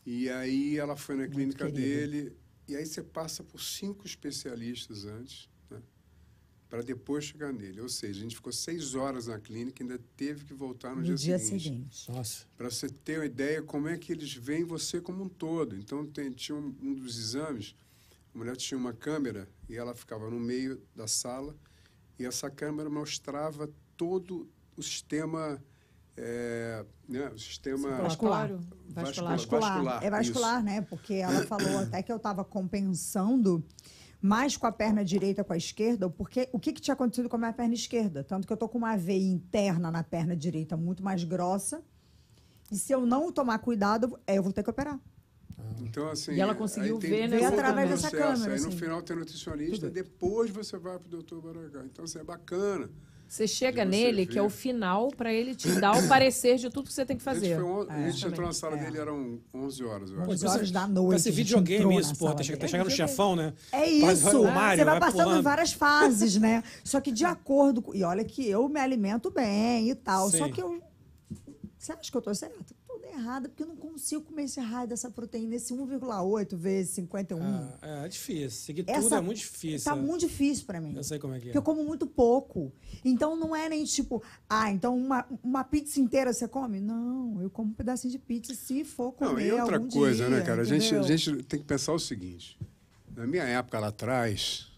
[0.05, 1.79] E aí ela foi na clínica querido.
[1.79, 2.35] dele,
[2.67, 5.47] e aí você passa por cinco especialistas antes,
[6.73, 7.79] para depois chegar nele.
[7.81, 11.03] Ou seja, a gente ficou seis horas na clínica e ainda teve que voltar no,
[11.03, 11.63] No dia seguinte.
[11.65, 12.11] seguinte.
[12.11, 12.47] Nossa.
[12.57, 15.75] Para você ter uma ideia como é que eles veem você como um todo.
[15.75, 17.75] Então, tem, tinha um, um dos exames,
[18.33, 21.55] a mulher tinha uma câmera e ela ficava no meio da sala
[22.17, 25.63] e essa câmera mostrava todo o sistema,
[26.17, 28.49] é, né, o sistema Vascular.
[28.49, 28.73] Vascular.
[28.87, 29.31] Vascular.
[29.37, 29.61] Vascular.
[29.61, 30.65] Vascular, é vascular, isso.
[30.65, 30.81] né?
[30.81, 33.63] Porque ela falou até que eu estava compensando
[34.23, 37.35] mais com a perna direita com a esquerda, porque o que, que tinha acontecido com
[37.35, 38.23] a minha perna esquerda?
[38.23, 41.83] Tanto que eu tô com uma veia interna na perna direita muito mais grossa.
[42.71, 44.97] E se eu não tomar cuidado, é, eu vou ter que operar.
[45.81, 48.77] Então, assim, E ela conseguiu ver o através dessa câmera, Aí no assim.
[48.77, 51.83] final tem nutricionista, depois você vai para o doutor Baracá.
[51.83, 52.89] Então, assim, é bacana.
[53.33, 56.85] Você chega nele, que é o final, para ele te dar o parecer de tudo
[56.85, 57.55] que você tem que A gente, fazer.
[57.55, 58.83] foi on- a gente entrou na sala É.
[58.83, 60.29] dele, eram 11 horas, eu acho.
[60.29, 61.15] 11 horas da noite.
[61.17, 63.53] esse videogame isso, sala tá, tá chegando no chefão, né?
[63.71, 64.43] É isso.
[64.43, 66.63] Mario, você vai passando várias fases, né?
[66.83, 67.95] Só que de acordo com.
[67.95, 70.29] E olha que eu me alimento bem e tal.
[70.29, 70.79] Só que eu.
[71.75, 72.55] Você acha que eu tô certa?
[73.13, 77.41] Tudo errado, porque eu não consigo comer esse raio dessa proteína, esse 1,8 vezes 51.
[77.81, 78.49] Ah, é difícil.
[78.49, 79.91] Seguir tudo Essa- é muito difícil.
[79.91, 80.01] Tá é.
[80.01, 80.95] muito difícil pra mim.
[80.95, 81.45] Eu sei como é que é.
[81.47, 82.73] Porque eu como muito pouco.
[83.05, 86.79] Então não é nem tipo, ah, então uma, uma pizza inteira você come?
[86.79, 89.31] Não, eu como um pedacinho de pizza se for comer.
[89.31, 90.61] Não, e outra algum coisa, dia, né, cara?
[90.61, 92.57] A gente, a gente tem que pensar o seguinte.
[93.15, 94.71] Na minha época lá atrás,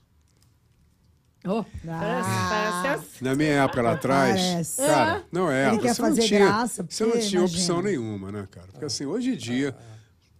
[1.45, 1.65] Oh, Ah.
[1.85, 2.30] parece,
[3.09, 4.77] parece na minha época lá atrás, Parece.
[4.81, 5.69] cara, não é.
[5.69, 8.01] Ele quer você não fazer tinha, graça, Você não porque, tinha opção imagina.
[8.01, 8.67] nenhuma, né, cara?
[8.72, 9.76] Porque assim, hoje em dia,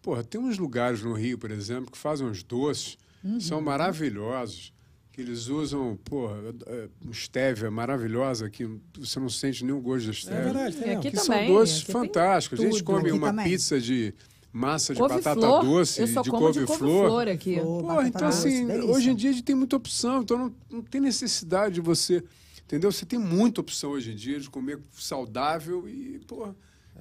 [0.02, 3.40] porra, tem uns lugares no Rio, por exemplo, que fazem uns doces, Uhum.
[3.40, 4.73] são maravilhosos,
[5.11, 6.38] que eles usam, porra,
[6.68, 8.68] é, um stevia maravilhosa, que
[8.98, 10.44] você não sente nenhum gosto da É stevia.
[10.44, 12.60] verdade, tem aqui que também, são doces fantásticos.
[12.60, 13.45] A gente come uma também.
[13.45, 14.14] pizza de
[14.56, 15.64] massa de batata couve-flor.
[15.65, 17.27] doce, Eu só de couve-flor.
[17.27, 17.60] aqui.
[17.60, 18.90] Flor, Pô, então doce, assim, delícia.
[18.91, 22.23] hoje em dia a gente tem muita opção, então não, não tem necessidade de você,
[22.64, 22.90] entendeu?
[22.91, 26.48] Você tem muita opção hoje em dia de comer saudável e, pô,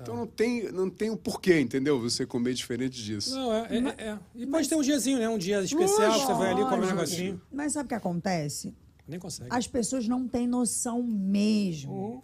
[0.01, 2.01] Então não tem, não tem o porquê, entendeu?
[2.01, 3.33] Você comer diferente disso.
[3.37, 4.19] Não, é, é, é.
[4.35, 5.29] E pode ter um diazinho, né?
[5.29, 7.41] Um dia especial, que você vai ali comer um negocinho.
[7.53, 8.75] Mas sabe o que acontece?
[9.07, 9.49] Nem consegue.
[9.53, 11.93] As pessoas não têm noção mesmo.
[11.93, 12.23] Uhum.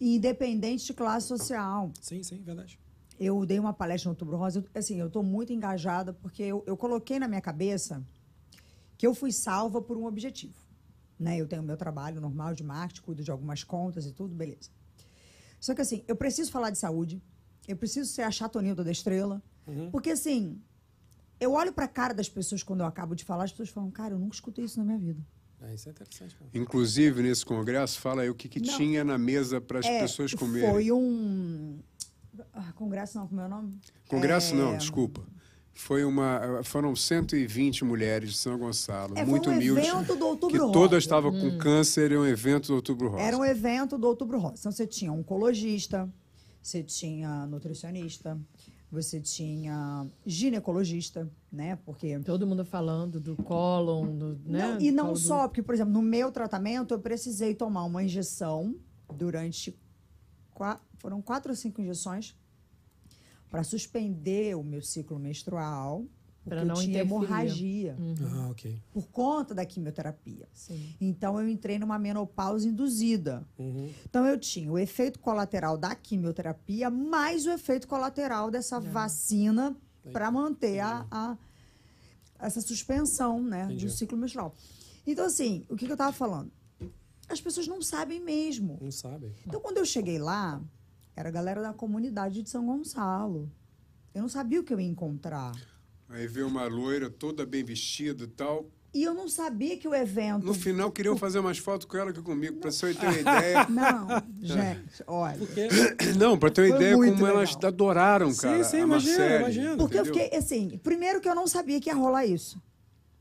[0.00, 1.90] Independente de classe social.
[2.00, 2.78] Sim, sim, verdade.
[3.18, 4.60] Eu dei uma palestra no Outubro Rosa.
[4.60, 8.04] eu- Assim, eu estou muito engajada porque eu, eu coloquei na minha cabeça
[8.96, 10.54] que eu fui salva por um objetivo.
[11.18, 11.36] Né?
[11.40, 14.70] Eu tenho meu trabalho normal de marketing, cuido de algumas contas e tudo, beleza.
[15.60, 17.20] Só que assim, eu preciso falar de saúde,
[17.66, 19.42] eu preciso ser a chatonilda da estrela,
[19.90, 20.60] porque assim,
[21.40, 23.90] eu olho para a cara das pessoas quando eu acabo de falar, as pessoas falam,
[23.90, 25.20] cara, eu nunca escutei isso na minha vida.
[25.60, 26.36] É, isso é interessante.
[26.54, 28.76] Inclusive, nesse congresso, fala aí o que, que Não.
[28.76, 30.70] tinha na mesa para as É, pessoas comerem.
[30.70, 31.80] Foi um.
[32.52, 33.78] Ah, congresso não, como é o nome?
[34.08, 35.22] Congresso não, É, desculpa.
[35.72, 40.16] Foi uma, foram 120 mulheres de São Gonçalo, É, foi muito um humildes, evento do
[40.16, 40.72] que Outubro Rosa.
[40.72, 43.22] todas estavam com câncer, é um evento do Outubro Rosa.
[43.22, 44.56] Era um evento do Outubro Rosa.
[44.58, 46.12] Então você tinha um oncologista,
[46.60, 48.36] você tinha nutricionista,
[48.90, 51.78] você tinha ginecologista, né?
[51.84, 54.72] Porque Todo mundo falando do cólon, do, né?
[54.72, 58.74] Não, e não só, porque, por exemplo, no meu tratamento eu precisei tomar uma injeção
[59.14, 59.78] durante.
[60.98, 62.36] Foram quatro ou cinco injeções
[63.50, 66.00] para suspender o meu ciclo menstrual,
[66.44, 67.06] porque Pra eu não tinha interferir.
[67.24, 67.96] hemorragia
[68.32, 68.82] Ah, ok.
[68.92, 70.48] por conta da quimioterapia.
[70.52, 70.94] Sim.
[71.00, 73.46] Então eu entrei numa menopausa induzida.
[73.58, 73.90] Uhum.
[74.08, 79.76] Então eu tinha o efeito colateral da quimioterapia mais o efeito colateral dessa vacina
[80.12, 81.36] para manter a, a-
[82.38, 83.86] essa suspensão né, Entendi.
[83.86, 84.54] do ciclo menstrual.
[85.06, 86.50] Então, assim, o que, que eu estava falando?
[87.28, 88.78] As pessoas não sabem mesmo.
[88.80, 89.32] Não sabe.
[89.46, 90.60] Então, quando eu cheguei lá,
[91.14, 93.50] era a galera da comunidade de São Gonçalo.
[94.14, 95.52] Eu não sabia o que eu ia encontrar.
[96.08, 98.70] Aí veio uma loira toda bem vestida e tal.
[98.94, 100.46] E eu não sabia que o evento.
[100.46, 103.66] No final queriam fazer mais fotos com ela que comigo, para você ter uma ideia.
[103.68, 104.08] Não,
[104.40, 105.36] gente, olha.
[105.36, 105.68] Porque.
[106.18, 107.68] Não, para ter uma Foi ideia como elas legal.
[107.68, 108.64] adoraram, Sim, cara.
[108.64, 109.76] sim, a imagino, Marcele, imagino.
[109.76, 110.22] Porque eu entendeu?
[110.22, 112.60] fiquei, assim, primeiro que eu não sabia que ia rolar isso,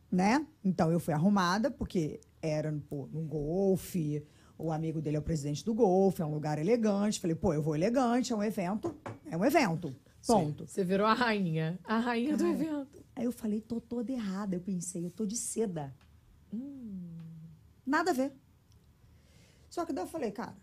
[0.09, 0.47] né?
[0.63, 4.25] Então eu fui arrumada, porque era pô, no golfe,
[4.57, 7.19] o amigo dele é o presidente do golfe, é um lugar elegante.
[7.19, 8.95] Falei, pô, eu vou elegante, é um evento,
[9.25, 9.95] é um evento,
[10.25, 10.67] ponto.
[10.67, 11.79] Você virou a rainha.
[11.83, 12.53] A rainha do Cara.
[12.55, 13.05] evento.
[13.15, 14.55] Aí eu falei, tô toda errada.
[14.55, 15.93] Eu pensei, eu tô de seda.
[16.53, 17.09] Hum.
[17.85, 18.31] Nada a ver.
[19.69, 20.55] Só que daí eu falei, cara,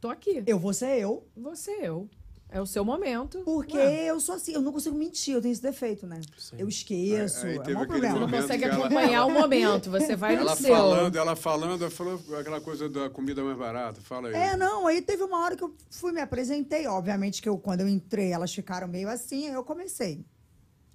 [0.00, 0.42] Tô aqui.
[0.46, 2.08] eu vou ser eu, Você, eu.
[2.52, 3.40] É o seu momento.
[3.44, 6.20] porque Ué, eu sou assim, eu não consigo mentir, eu tenho esse defeito, né?
[6.36, 6.56] Sim.
[6.58, 8.18] Eu esqueço, Aí- aí é um aquele Você problema.
[8.20, 9.90] não consegue que ela- acompanhar o momento.
[9.90, 10.74] Você vai no Ela seu.
[10.74, 14.00] falando, ela falando, ela falou aquela coisa da comida mais barata.
[14.00, 14.34] Fala aí.
[14.34, 16.86] É, não, aí teve uma hora que eu fui, me apresentei.
[16.88, 20.24] Obviamente que eu, quando eu entrei, elas ficaram meio assim, aí eu comecei.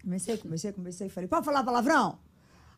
[0.03, 1.10] Comecei, comecei, comecei.
[1.10, 2.19] Falei, pode falar palavrão?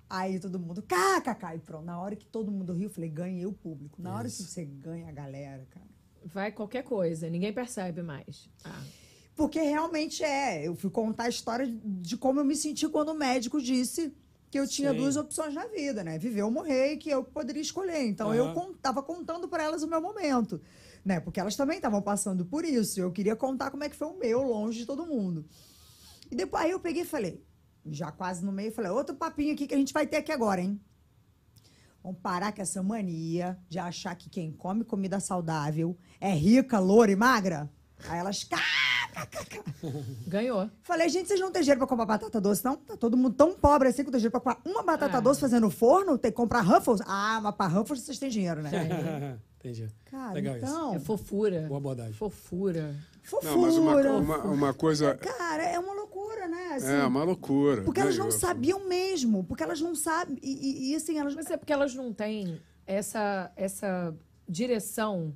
[0.09, 1.83] Aí todo mundo, kkk, e pronto.
[1.83, 4.01] Na hora que todo mundo riu, eu falei, ganhei o público.
[4.01, 5.85] Na hora que você ganha a galera, cara.
[6.25, 7.29] Vai qualquer coisa.
[7.29, 8.49] Ninguém percebe mais.
[8.63, 8.83] Ah.
[9.35, 10.67] Porque realmente é.
[10.67, 14.13] Eu fui contar a história de como eu me senti quando o médico disse
[14.49, 14.97] que eu tinha Sim.
[14.97, 16.17] duas opções na vida, né?
[16.17, 18.05] Viver ou morrer, e que eu poderia escolher.
[18.07, 18.53] Então eu Aham.
[18.53, 20.61] con tava contando para elas o meu momento,
[21.03, 21.19] né?
[21.19, 22.99] Porque elas também estavam passando por isso.
[22.99, 25.45] Eu queria contar como é que foi o meu, longe de todo mundo.
[26.31, 27.43] E depois aí eu peguei e falei,
[27.85, 30.61] já quase no meio, falei, outro papinho aqui que a gente vai ter aqui agora,
[30.61, 30.79] hein?
[32.07, 37.11] Vamos parar com essa mania de achar que quem come comida saudável é rica, loura
[37.11, 37.69] e magra.
[38.07, 38.47] Aí elas!
[40.25, 40.69] Ganhou.
[40.83, 42.77] Falei, gente, vocês não têm dinheiro pra comprar batata doce, não?
[42.77, 45.19] Tá todo mundo tão pobre assim que não tem dinheiro pra comprar uma batata Ah.
[45.19, 46.17] doce fazendo no forno?
[46.17, 47.01] Tem que comprar Ruffles?
[47.05, 48.71] Ah, mas pra Ruffles vocês têm dinheiro, né?
[49.59, 49.89] Entendi.
[50.05, 50.65] Cara, Legal isso.
[50.65, 50.95] então...
[50.95, 51.65] É fofura.
[51.67, 52.13] Boa abordagem.
[52.13, 52.95] Fofura.
[53.29, 53.51] Fofura.
[53.51, 55.15] Não, mas uma, uma, uma coisa.
[55.15, 56.75] Cara, é uma loucura, né?
[56.75, 57.81] Assim, É uma loucura.
[57.83, 58.39] Porque elas não Ganhou.
[58.39, 59.43] sabiam mesmo.
[59.43, 60.37] Porque elas não sabem.
[60.41, 61.35] E, e- e, assim, elas...
[61.35, 64.15] Mas é porque elas não têm essa, essa
[64.47, 65.35] direção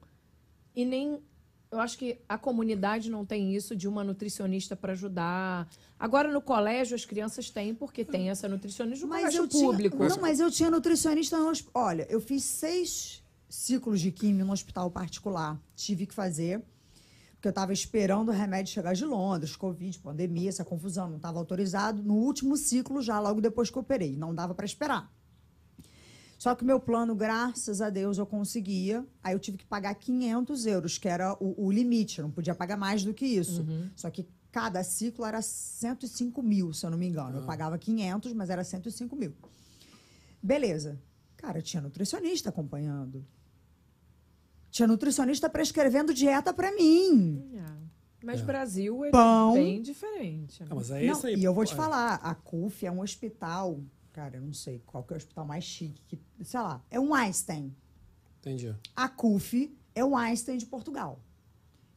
[0.75, 1.21] e nem.
[1.69, 5.69] Eu acho que a comunidade não tem isso de uma nutricionista para ajudar.
[5.97, 9.65] Agora, no colégio, as crianças têm, porque tem essa nutricionista no Mas colégio eu tinha,
[9.71, 9.97] público.
[10.03, 14.89] não, mas eu tinha nutricionista no Olha, eu fiz seis ciclos de químio no hospital
[14.91, 15.57] particular.
[15.75, 16.61] Tive que fazer,
[17.41, 21.09] porque eu estava esperando o remédio chegar de Londres, Covid, pandemia, essa confusão.
[21.09, 22.03] Não estava autorizado.
[22.03, 24.15] No último ciclo, já logo depois que eu operei.
[24.15, 25.11] Não dava para esperar.
[26.37, 29.03] Só que o meu plano, graças a Deus, eu conseguia.
[29.23, 32.19] Aí eu tive que pagar 500 euros, que era o, o limite.
[32.19, 33.65] Eu não podia pagar mais do que isso.
[33.95, 37.39] Só que cada ciclo era 105 mil, se eu não me engano.
[37.39, 39.33] Eu pagava 500, mas era 105 mil.
[40.43, 41.01] Beleza.
[41.37, 43.25] Cara, tinha nutricionista acompanhando.
[44.71, 47.43] Tinha nutricionista prescrevendo dieta para mim.
[47.53, 47.81] É.
[48.23, 49.53] Mas Brasil é Pão.
[49.53, 50.61] bem diferente.
[50.63, 50.69] né?
[50.71, 51.35] Ah, mas é Não, isso aí.
[51.35, 51.75] e eu vou te é.
[51.75, 53.79] falar, a CUF é um hospital,
[54.13, 56.99] cara, eu não sei qual que é o hospital mais chique, que, sei lá, é
[56.99, 57.75] um Einstein.
[58.39, 58.75] Entendi.
[58.95, 61.19] A CUF é o Einstein de Portugal.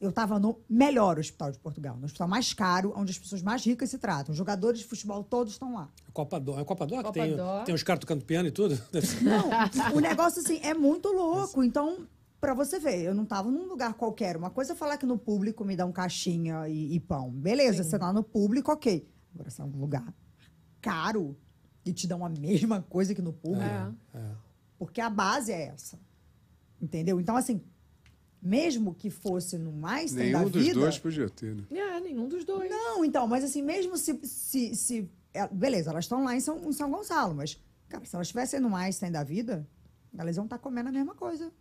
[0.01, 3.63] eu estava no melhor hospital de Portugal, no hospital mais caro, onde as pessoas mais
[3.65, 4.33] ricas se tratam.
[4.33, 5.89] Os jogadores de futebol todos estão lá.
[6.07, 6.59] É Copa Dó.
[6.59, 7.63] É Copa Dó que Copa tem, Dó.
[7.63, 8.75] tem os caras tocando piano e tudo?
[9.21, 11.61] Não, o negócio assim é muito louco.
[11.63, 12.05] Então,
[12.39, 14.37] pra você ver, eu não tava num lugar qualquer.
[14.37, 17.31] Uma coisa é falar que no público me dão caixinha e, e pão.
[17.31, 19.07] Beleza, você tá no público, ok.
[19.33, 20.13] Agora, se é um lugar
[20.81, 21.35] caro
[21.85, 24.31] e te dão a mesma coisa que no público, É.
[24.77, 25.99] porque a base é essa.
[26.81, 27.19] Entendeu?
[27.19, 27.61] Então, assim,
[28.41, 30.79] mesmo que fosse no mais tem da Nenhum dos vida.
[30.79, 31.63] dois podia ter, né?
[31.71, 32.69] É, nenhum dos dois.
[32.69, 34.19] Não, então, mas assim, mesmo se.
[34.23, 37.59] se, se é, beleza, elas estão lá em São, em São Gonçalo, mas,
[37.89, 39.67] cara, se elas estivessem no mais tem da vida,
[40.17, 41.51] elas vão estar comendo a mesma coisa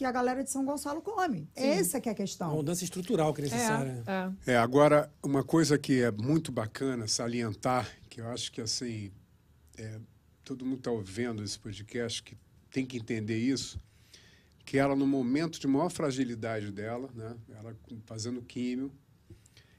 [0.00, 1.46] que a galera de São Gonçalo come.
[1.54, 2.54] Essa que é a É uma questão.
[2.56, 4.02] mudança estrutural que é necessária.
[4.06, 4.52] É, é.
[4.54, 9.12] É, agora, uma coisa que é muito bacana salientar, que eu acho que, assim,
[9.76, 10.00] é,
[10.42, 12.34] todo mundo está ouvindo esse podcast, que
[12.70, 13.78] tem que entender isso,
[14.64, 18.90] que ela, no momento de maior fragilidade dela, né, ela fazendo químio,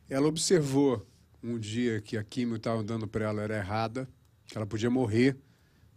[0.07, 1.03] ela observou
[1.41, 4.07] um dia que a químio estava dando para ela era errada,
[4.45, 5.35] que ela podia morrer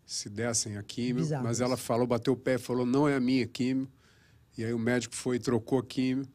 [0.06, 3.16] se dessem a químio, Bizarro mas ela falou, bateu o pé e falou, não é
[3.16, 3.86] a minha químio,
[4.56, 6.26] e aí o médico foi e trocou a químio,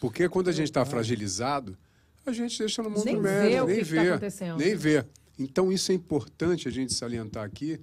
[0.00, 1.76] porque quando a gente está fragilizado,
[2.24, 4.58] a gente deixa no mundo Nem do vê médico, o nem que vê, tá acontecendo.
[4.58, 5.04] nem vê.
[5.38, 7.80] Então isso é importante a gente salientar aqui.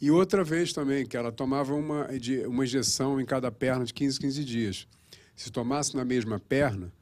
[0.00, 3.92] E outra vez também, que ela tomava uma, de- uma injeção em cada perna de
[3.94, 4.86] 15, 15 dias.
[5.34, 6.92] Se tomasse na mesma perna,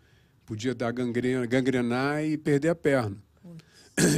[0.46, 3.16] podia dar gangrena, gangrenar e perder a perna.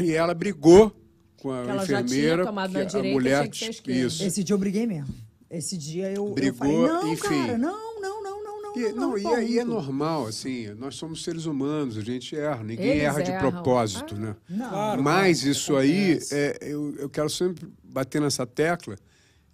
[0.03, 0.95] E ela brigou
[1.39, 4.23] com a Que enfermeira, que na a direita, mulher tinha que isso.
[4.25, 5.15] Esse dia eu briguei mesmo.
[5.57, 7.23] Esse dia eu, eu Brigou, falei, não, enfim.
[7.47, 10.69] cara, não, não, não, não, não, E, não, não, e, é, e é normal, assim,
[10.75, 13.51] nós somos seres humanos, a gente erra, ninguém Eles erra de erram.
[13.53, 14.19] propósito, Ah.
[14.19, 14.37] né?
[14.49, 14.69] Não.
[14.69, 15.03] Claro.
[15.03, 18.97] Mas claro, isso aí, é, eu, eu quero sempre bater nessa tecla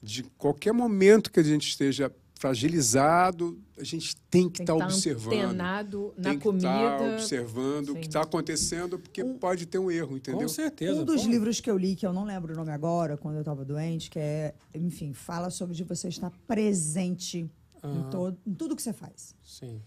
[0.02, 2.10] de qualquer momento que a gente esteja
[2.43, 5.32] fragilizado, a gente tem que estar que estar observando.
[5.32, 7.14] antenado na tem que estar comida.
[7.14, 8.09] observando o que Sim.
[8.09, 10.43] está acontecendo, porque pode ter um erro, entendeu?
[10.43, 11.01] Com certeza.
[11.01, 11.28] Um dos pô.
[11.28, 14.10] livros que eu li, que eu não lembro o nome agora, quando eu estava doente,
[14.10, 17.51] que é, enfim, fala sobre de você estar presente em,
[17.85, 18.10] Aham.
[18.10, 19.36] todo, em tudo que você faz.
[19.44, 19.81] Sim.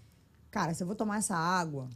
[0.49, 1.89] Cara, se eu vou tomar essa água,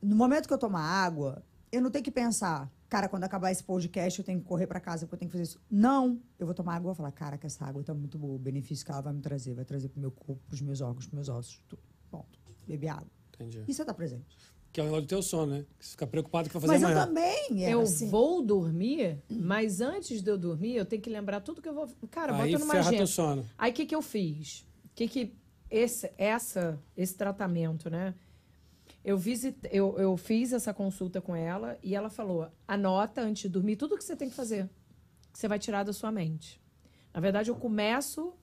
[0.00, 3.62] no momento que eu tomar água, eu não tenho que pensar, cara, quando acabar esse
[3.64, 5.60] podcast, eu tenho que correr para casa porque eu tenho que fazer isso.
[5.70, 8.34] Não, eu vou tomar água e vou falar, cara, que essa água tá muito boa,
[8.34, 11.06] o benefício que ela vai me trazer, vai trazer pro meu corpo, pros meus órgãos,
[11.06, 11.82] pros meus ossos, tudo.
[12.10, 12.38] Ponto.
[12.66, 13.06] Beber água.
[13.34, 13.62] Entendi.
[13.66, 14.36] E você tá presente.
[14.72, 15.64] Que é o negócio do teu sono, né?
[15.78, 17.06] Que você fica preocupado com o que vai Mas fazer eu amanhã.
[17.48, 18.08] também, é Eu assim.
[18.10, 21.88] vou dormir, mas antes de eu dormir, eu tenho que lembrar tudo que eu vou.
[22.10, 22.96] Cara, Aí bota numa ferra agenda.
[22.98, 23.46] teu sono.
[23.56, 24.66] Aí o que, que eu fiz?
[24.84, 25.34] O que, que
[25.70, 28.14] esse, essa, esse tratamento, né?
[29.06, 33.48] Eu, visit, eu, eu fiz essa consulta com ela e ela falou: anota antes de
[33.48, 34.68] dormir tudo que você tem que fazer,
[35.32, 36.60] que você vai tirar da sua mente.
[37.14, 38.34] Na verdade, eu começo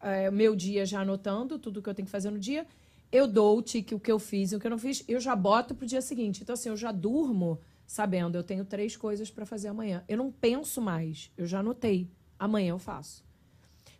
[0.00, 2.66] é, meu dia já anotando tudo que eu tenho que fazer no dia.
[3.12, 5.20] Eu dou o tique, o que eu fiz e o que eu não fiz, eu
[5.20, 6.42] já boto pro dia seguinte.
[6.42, 10.04] Então, assim, eu já durmo sabendo, eu tenho três coisas para fazer amanhã.
[10.08, 12.08] Eu não penso mais, eu já anotei.
[12.38, 13.22] Amanhã eu faço.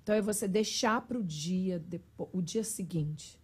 [0.03, 3.40] Então é você deixar para o dia depo- o dia seguinte.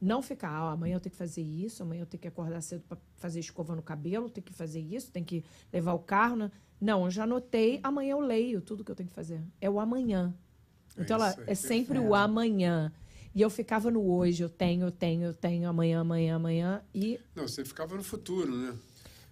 [0.00, 2.82] Não ficar, ah, amanhã eu tenho que fazer isso, amanhã eu tenho que acordar cedo
[2.86, 6.36] para fazer escova no cabelo, tenho que fazer isso, tenho que levar o carro.
[6.36, 6.50] né?
[6.80, 9.40] Não, eu já anotei, amanhã eu leio tudo que eu tenho que fazer.
[9.60, 10.34] É o amanhã.
[10.96, 12.92] É Então ela é sempre o amanhã.
[13.34, 16.82] E eu ficava no hoje, eu tenho, eu tenho, eu tenho, amanhã, amanhã, amanhã.
[16.94, 18.74] E Não, você ficava no futuro, né?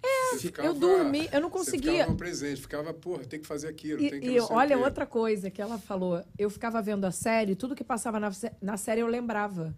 [0.02, 1.92] É, eu dormi, eu não Você conseguia.
[1.92, 5.06] ficava no presente, ficava, porra, tem que fazer aquilo, E, tem que e olha outra
[5.06, 6.22] coisa que ela falou.
[6.38, 8.30] Eu ficava vendo a série, tudo que passava na,
[8.60, 9.74] na série eu lembrava.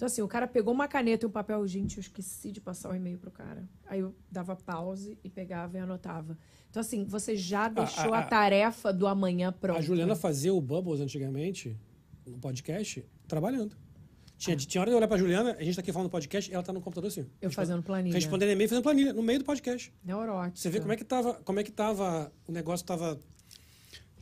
[0.00, 2.88] Então, assim, o cara pegou uma caneta e um papel, gente, eu esqueci de passar
[2.90, 3.68] o e-mail pro cara.
[3.86, 6.38] Aí eu dava pause e pegava e anotava.
[6.70, 9.78] Então, assim, você já deixou a, a- tarefa do amanhã pronta.
[9.78, 11.78] A Juliana fazia o Bubbles antigamente,
[12.26, 13.76] no podcast, trabalhando.
[14.38, 16.50] Tinha, tinha hora de eu olhar pra Juliana, a gente tá aqui falando no podcast,
[16.50, 17.26] ela tá no computador assim.
[17.38, 18.14] Eu fazendo planilha.
[18.14, 19.92] Respondendo e-mail, fazendo planilha, no meio do podcast.
[20.02, 20.56] Neurótica.
[20.56, 23.20] Você vê como é que tava, como é que tava, o negócio tava...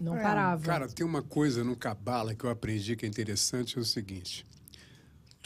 [0.01, 0.23] Não É.
[0.25, 0.61] parava.
[0.65, 4.45] Cara, tem uma coisa no Cabala que eu aprendi que é interessante, é o seguinte.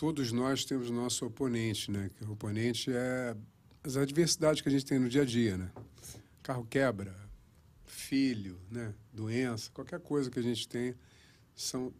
[0.02, 2.10] Todos nós temos nosso oponente, né?
[2.16, 3.36] Que o oponente é
[3.84, 5.70] as adversidades que a gente tem no dia a dia, né?
[6.42, 7.14] Carro quebra,
[7.84, 8.92] filho, né?
[9.12, 10.96] Doença, qualquer coisa que a gente tem
[11.54, 11.94] são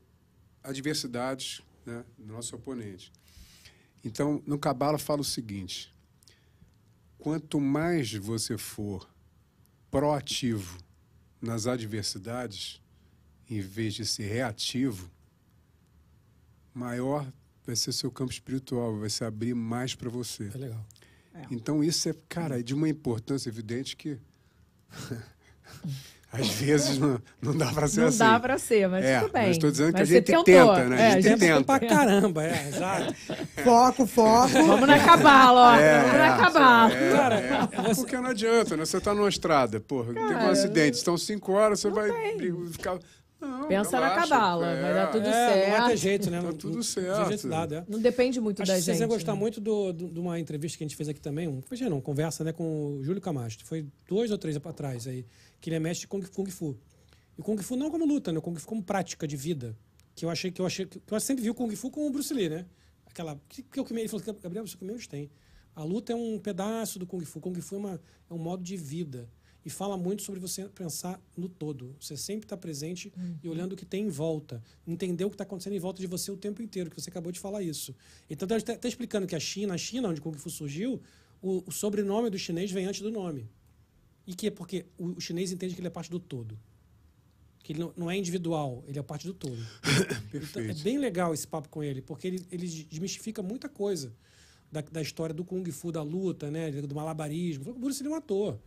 [0.64, 2.04] adversidades né?
[2.18, 3.12] do nosso oponente.
[4.02, 5.94] Então, no Cabala fala o seguinte:
[7.20, 9.08] quanto mais você for
[9.92, 10.76] proativo
[11.40, 12.82] nas adversidades,
[13.48, 15.08] em vez de ser reativo,
[16.74, 17.32] maior
[17.66, 20.51] vai ser seu campo espiritual, vai se abrir mais para você.
[20.55, 20.84] É legal.
[21.51, 24.18] Então isso é, cara, é de uma importância evidente que
[26.34, 28.18] Às vezes não, não dá pra ser Não assim.
[28.18, 29.48] dá pra ser, mas É, tudo bem.
[29.48, 30.44] mas tô dizendo que Mas a gente tentou.
[30.44, 30.97] tenta, né?
[30.97, 31.64] A É, gente gente tenta.
[31.64, 33.14] pra caramba, é, exato.
[33.62, 34.48] Foco, foco.
[34.48, 35.76] Vamos na cabala, ó.
[35.76, 36.94] Vamos na cabala.
[36.94, 37.94] É, Cara, é.
[37.94, 38.84] Porque não adianta, né?
[38.86, 42.09] Você tá numa estrada, porra, teve um acidente, estão cinco horas, você vai
[42.72, 42.98] ficar.
[43.43, 44.81] Não, Pensa na cabala, é.
[44.82, 45.97] vai dar tudo É, não vai ter certo.
[45.97, 46.36] jeito, né?
[46.40, 47.23] Tá Não- tudo não- certo.
[47.24, 47.85] De jeito dado, é.
[47.89, 49.02] Não depende muito Acho da que vocês gente.
[49.09, 49.39] iam gostar né?
[49.39, 51.48] muito do- do- de uma entrevista que a gente fez aqui também.
[51.48, 53.59] Um, imagina, uma conversa né, com o Júlio Camacho.
[53.64, 55.27] Foi dois ou três para trás aí.
[55.60, 56.77] Que ele é mestre de Kung, Kung Fu.
[57.36, 58.39] E o Kung Fu não como luta, né?
[58.39, 59.77] O Kung Fu como prática de vida.
[60.14, 60.86] Que eu achei que eu achei.
[60.86, 62.66] Que eu sempre vi o Kung Fu como o Bruce Lee, né?
[63.06, 63.40] Aquela.
[63.48, 65.31] Que, que é o que ele falou, Gabriel, isso que menos tem.
[65.74, 67.40] A luta é um pedaço do Kung Fu.
[67.40, 68.01] Kung Fu é, uma,
[68.31, 69.28] é um modo de vida.
[69.64, 71.94] E fala muito sobre você pensar no todo.
[72.01, 73.12] Você sempre está presente
[73.43, 74.62] e olhando o que tem em volta.
[74.86, 77.30] Entender o que está acontecendo em volta de você o tempo inteiro, que você acabou
[77.30, 77.94] de falar isso.
[78.28, 81.01] Então, está até explicando que a China, a China, onde o Kung Fu surgiu,
[81.40, 83.48] o, o sobrenome do chinês vem antes do nome.
[84.26, 86.59] E que é porque o, o chinês entende que ele é parte do todo.
[87.62, 89.59] Que ele não, é individual, ele é parte do todo.
[90.34, 94.12] Então, é bem legal esse papo com ele, porque ele, ele desmistifica muita coisa
[94.72, 96.70] da, da história do Kung Fu, da luta, né?
[96.70, 97.70] Do malabarismo.
[97.70, 98.59] O Bruce Lee é um ator.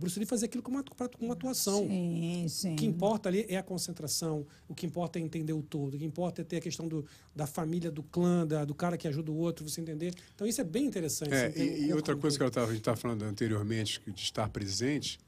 [0.00, 1.86] O Bruce Lee fazia aquilo com uma, com uma atuação.
[1.86, 2.72] Sim, sim.
[2.72, 5.98] O que importa ali é a concentração, o que importa é entender o todo, o
[5.98, 7.04] que importa é ter a questão do,
[7.36, 10.14] da família, do clã, da, do cara que ajuda o outro, você entender.
[10.34, 11.34] Então isso é bem interessante.
[11.34, 14.22] É, e, e outra coisa que eu tava, a gente estava falando anteriormente, que de
[14.22, 15.20] estar presente,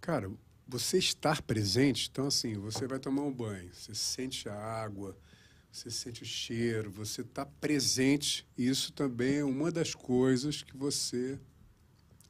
[0.00, 0.30] cara,
[0.66, 5.14] você estar presente, então assim, você vai tomar um banho, você sente a água,
[5.70, 11.38] você sente o cheiro, você está presente, isso também é uma das coisas que você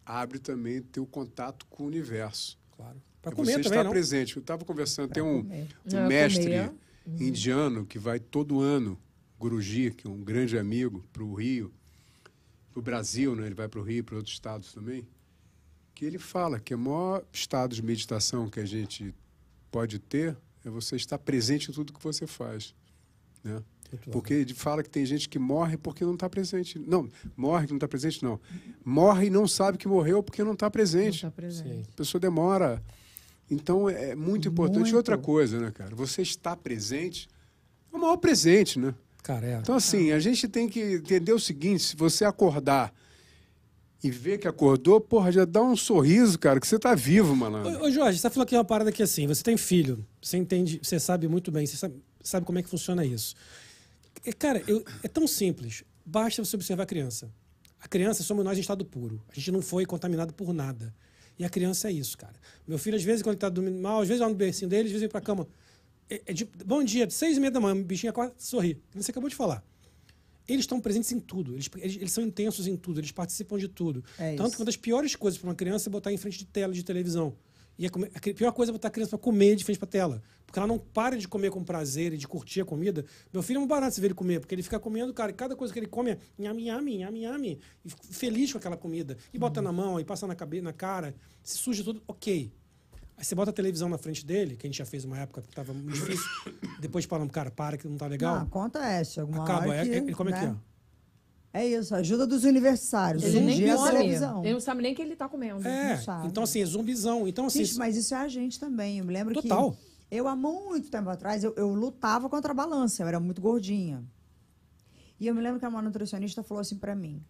[0.04, 2.58] abre também teu contato com o universo.
[2.76, 3.00] Claro.
[3.22, 3.90] Para É comer você também, não?
[3.90, 4.36] presente.
[4.36, 6.72] Eu estava conversando, tem um, um mestre comer.
[7.20, 8.98] indiano que vai todo ano,
[9.38, 11.72] Guruji, que é um grande amigo, para o Rio,
[12.70, 13.46] para o Brasil, né?
[13.46, 15.06] ele vai para o Rio, para outros estados também,
[15.94, 19.14] que ele fala que o maior estado de meditação que a gente
[19.70, 22.74] pode ter é você estar presente em tudo que você faz.
[23.42, 23.62] Né?
[24.10, 26.78] Porque fala que tem gente que morre porque não está presente.
[26.78, 28.40] Não, morre que não está presente, não.
[28.84, 31.22] Morre e não sabe que morreu porque não está Não presente.
[31.22, 31.88] tá presente.
[31.92, 32.82] A pessoa demora.
[33.50, 34.80] Então é muito importante.
[34.80, 34.92] Muito.
[34.94, 35.94] E outra coisa, né, cara?
[35.94, 37.28] Você estar presente
[37.92, 38.94] é o maior presente, né?
[39.22, 39.58] Cara, é.
[39.58, 42.92] Então, assim, a gente tem que entender o seguinte: se você acordar
[44.02, 47.82] e ver que acordou, porra, já dá um sorriso, cara, que você tá vivo, malandro.
[47.82, 50.78] Ô, ô, Jorge, você falou aqui uma parada que assim, você tem filho, você entende,
[50.82, 53.34] você sabe muito bem, você sabe, sabe como é que funciona isso.
[54.24, 55.84] É, Cara, eu- é tão simples.
[56.04, 57.30] Basta você observar a criança.
[57.80, 59.22] A criança somos nós em estado puro.
[59.28, 60.94] A gente não foi contaminado por nada.
[61.38, 62.34] E a criança é isso, cara.
[62.66, 64.84] Meu filho, às vezes, quando ele tá dormindo mal, às vezes lá no bercinho dele,
[64.84, 65.48] às vezes vem pra cama.
[66.08, 68.80] É, é de- bom dia, seis e meia da manhã, o bichinho acorda, sorri.
[68.94, 69.64] Você acabou de falar.
[70.46, 71.54] Eles estão presentes em tudo.
[71.54, 73.00] Eles, eles, eles são intensos em tudo.
[73.00, 74.04] Eles participam de tudo.
[74.18, 76.44] É Tanto que uma das piores coisas para uma criança é botar em frente de
[76.44, 77.34] tela de televisão.
[77.78, 79.88] E a, come- a pior coisa é botar a criança para comer de frente para
[79.88, 80.22] tela.
[80.46, 83.04] Porque ela não para de comer com prazer e de curtir a comida.
[83.32, 85.34] Meu filho é um barato se ver ele comer, porque ele fica comendo, cara, e
[85.34, 87.60] cada coisa que ele come é nhami, nhami, nhami, nhami.
[87.84, 89.16] E feliz com aquela comida.
[89.32, 89.64] E bota Uhum.
[89.64, 92.52] na mão, e passa na, cabeça, na cara, se suja tudo, ok.
[93.16, 95.42] Aí você bota a televisão na frente dele, que a gente já fez uma época
[95.42, 96.24] que estava muito difícil.
[96.80, 98.36] Depois falando, cara, para que não tá legal.
[98.36, 99.20] Não, acontece.
[99.20, 99.66] Alguma Acaba.
[99.68, 100.36] hora É, que, é, ele come né?
[100.38, 100.73] aqui, ó.
[101.56, 103.22] É isso, ajuda dos universitários.
[103.22, 103.90] Ele um nem a come.
[103.92, 104.42] televisão.
[104.44, 105.66] Ele não sabe nem o que ele tá comendo.
[105.66, 107.28] É, então assim, é zumbizão.
[107.28, 108.98] Então assim, Gente, mas isso é a gente também.
[108.98, 109.70] Eu me lembro Total.
[109.70, 109.78] que
[110.10, 113.04] eu, há muito tempo atrás, eu, eu lutava contra a balança.
[113.04, 114.04] Eu era muito gordinha.
[115.20, 117.22] E eu me lembro que uma nutricionista falou assim pra mim: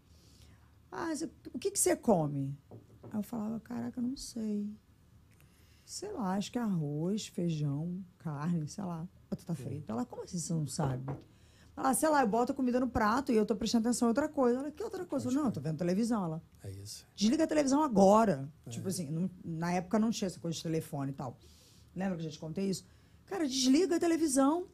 [0.91, 2.57] Ah, você- o que, que você come?
[3.03, 4.67] Aí eu falava: Caraca, eu não sei.
[5.85, 9.93] Sei lá, acho que é arroz, feijão, carne, sei lá, batata frita.
[9.93, 11.05] Ela, como assim você não sabe?
[11.77, 14.11] Ela, sei lá, eu boto a comida no prato e eu tô prestando atenção em
[14.11, 14.59] outra coisa.
[14.61, 15.29] Ela, que outra coisa?
[15.29, 16.25] Eu, não, eu tô vendo televisão.
[16.25, 17.05] Ela, é isso.
[17.17, 18.49] desliga a televisão agora.
[18.69, 21.37] Tipo assim, não- na época não tinha essa coisa de telefone e tal.
[21.97, 22.85] Lembra que eu já te contei isso?
[23.27, 24.67] Cara, desliga a televisão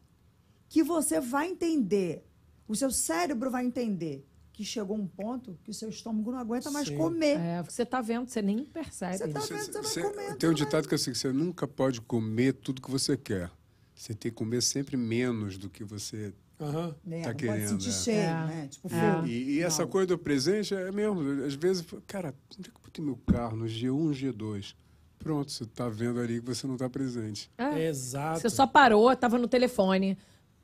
[0.68, 2.27] que você vai entender.
[2.68, 6.70] O seu cérebro vai entender que chegou um ponto que o seu estômago não aguenta
[6.70, 6.98] mais Sim.
[6.98, 7.39] comer.
[7.40, 9.16] É, você tá vendo, você nem percebe.
[9.16, 11.18] Você tá vendo, você vai você- comendo, tem um vai- ditado que é assim, que
[11.18, 13.51] você nunca pode comer tudo que você quer.
[13.94, 16.35] Você tem que comer sempre menos do que você...
[16.60, 16.94] Aham.
[17.04, 17.22] Né?
[17.22, 17.92] tá não querendo, pode sentir é.
[17.92, 18.46] cheio, É.
[18.46, 18.68] né?
[18.70, 19.26] Tipo, É.
[19.26, 21.20] E, e essa coisa do presente é mesmo.
[21.44, 23.56] Às vezes, cara, onde é que eu botei meu carro?
[23.56, 24.74] No G1, G2.
[25.18, 27.50] Pronto, você tá vendo ali que você não tá presente.
[27.58, 27.86] É.
[27.88, 28.40] Exato.
[28.40, 30.16] Você só parou, tava no telefone.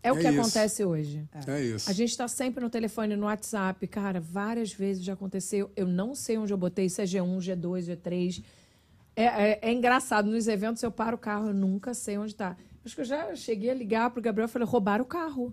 [0.03, 0.41] É o É que isso.
[0.41, 1.29] acontece hoje.
[1.47, 1.91] É, isso.
[1.91, 3.87] A gente está sempre no telefone, no WhatsApp.
[3.89, 5.71] Cara, várias vezes já aconteceu.
[5.75, 8.45] Eu não sei onde eu botei, se é G1, G2, G3.
[9.17, 10.31] É, é- é engraçado.
[10.31, 12.57] Nos eventos eu paro o carro, eu nunca sei onde está.
[12.87, 15.53] Acho que eu já cheguei a ligar pro Gabriel e falei: roubaram o carro.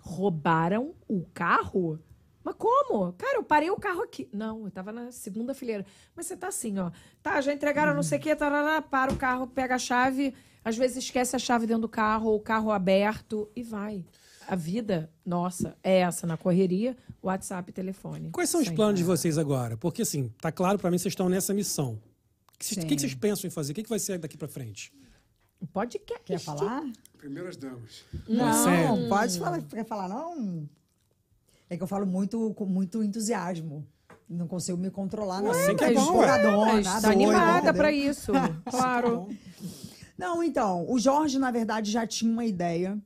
[0.00, 1.98] Roubaram o carro?
[2.44, 3.12] Mas como?
[3.14, 4.28] Cara, eu parei o carro aqui.
[4.32, 5.84] Não, eu tava na segunda fileira.
[6.14, 6.92] Mas você tá assim, ó.
[7.20, 10.32] Tá, já entregaram não sei o quê, tarará, para o carro, pega a chave,
[10.64, 14.04] às vezes esquece a chave dentro do carro, o carro aberto e vai.
[14.46, 18.30] A vida, nossa, é essa, na correria, WhatsApp e telefone.
[18.30, 19.16] Quais são os planos de parar.
[19.16, 19.76] vocês agora?
[19.76, 22.00] Porque, assim, tá claro pra mim que vocês estão nessa missão.
[22.54, 23.72] O que que vocês pensam em fazer?
[23.72, 24.90] O que que vai ser daqui pra frente?
[25.66, 26.24] Podcast.
[26.24, 26.84] Quer falar?
[27.16, 28.04] Primeiras damas.
[28.28, 29.62] Não, pode falar.
[29.62, 30.68] Quer falar, não?
[31.68, 33.86] É que eu falo muito com muito entusiasmo.
[34.28, 35.50] Não consigo me controlar, não.
[35.50, 38.32] Assim que é bom, nada tá animada pra isso.
[38.70, 39.28] claro.
[40.16, 42.98] Não, então, o Jorge, na verdade, já tinha uma ideia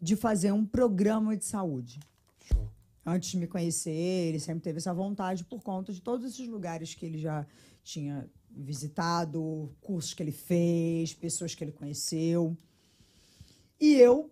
[0.00, 2.00] de fazer um programa de saúde.
[2.40, 2.70] Show.
[3.04, 6.94] Antes de me conhecer, ele sempre teve essa vontade por conta de todos esses lugares
[6.94, 7.46] que ele já
[7.82, 12.56] tinha visitado, cursos que ele fez, pessoas que ele conheceu.
[13.78, 14.30] E eu,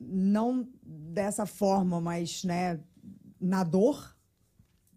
[0.00, 2.80] não dessa forma, mas né,
[3.40, 4.16] na dor,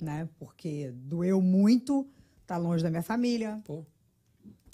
[0.01, 0.27] né?
[0.39, 2.09] Porque doeu muito
[2.41, 3.85] estar longe da minha família, Pô,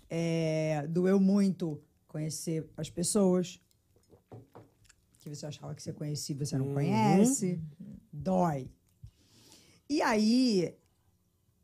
[0.09, 3.61] é, doeu muito conhecer as pessoas
[5.19, 7.61] que você achava que você conhecia e você não conhece.
[8.11, 8.69] Dói.
[9.88, 10.76] E aí,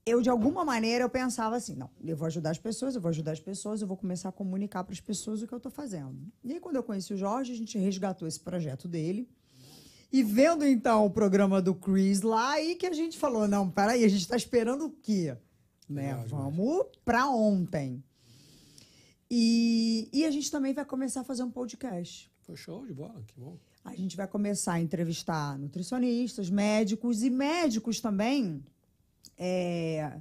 [0.07, 3.09] eu, de alguma maneira, eu pensava assim, não, eu vou ajudar as pessoas, eu vou
[3.09, 5.71] ajudar as pessoas, eu vou começar a comunicar para as pessoas o que eu estou
[5.71, 6.15] fazendo.
[6.43, 9.29] E aí, quando eu conheci o Jorge, a gente resgatou esse projeto dele.
[10.11, 14.05] E vendo, então, o programa do Chris lá, aí que a gente falou, não, peraí,
[14.05, 15.35] a gente está esperando o quê?
[15.89, 16.23] Né?
[16.27, 18.01] Vamos para ontem.
[19.29, 22.31] E, e a gente também vai começar a fazer um podcast.
[22.39, 23.57] foi show de bola, que bom.
[23.83, 28.63] A gente vai começar a entrevistar nutricionistas, médicos e médicos também
[29.37, 30.13] é,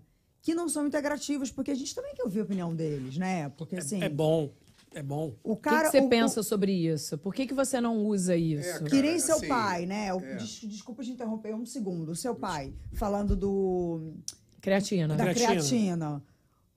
[0.42, 3.48] que não são integrativos, porque a gente também quer ouvir a opinião deles, né?
[3.50, 4.52] Porque assim, É bom,
[4.94, 5.34] é bom.
[5.42, 5.84] o O que, cara.
[5.90, 7.18] que você o- pensa sobre isso?
[7.18, 8.70] Por que, que você não usa isso?
[8.78, 10.12] cara, Que nem seu assim, pai, né?
[10.14, 10.36] O- é.
[10.36, 12.10] des- Desculpa te interromper um segundo.
[12.12, 14.12] O seu pai, falando do,
[14.60, 15.08] Creatina.
[15.16, 15.46] da Creatina.
[15.48, 16.22] creatina.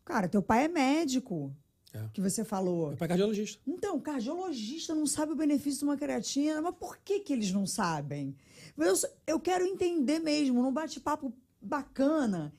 [0.05, 1.53] Cara, teu pai é médico.
[1.91, 2.03] É.
[2.13, 2.89] Que você falou.
[2.89, 3.59] Meu pai é cardiologista.
[3.65, 7.51] Então, o cardiologista não sabe o benefício de uma creatina, mas por que, que eles
[7.51, 8.35] não sabem?
[8.77, 8.93] Eu,
[9.25, 12.53] eu quero entender mesmo, num bate-papo bacana.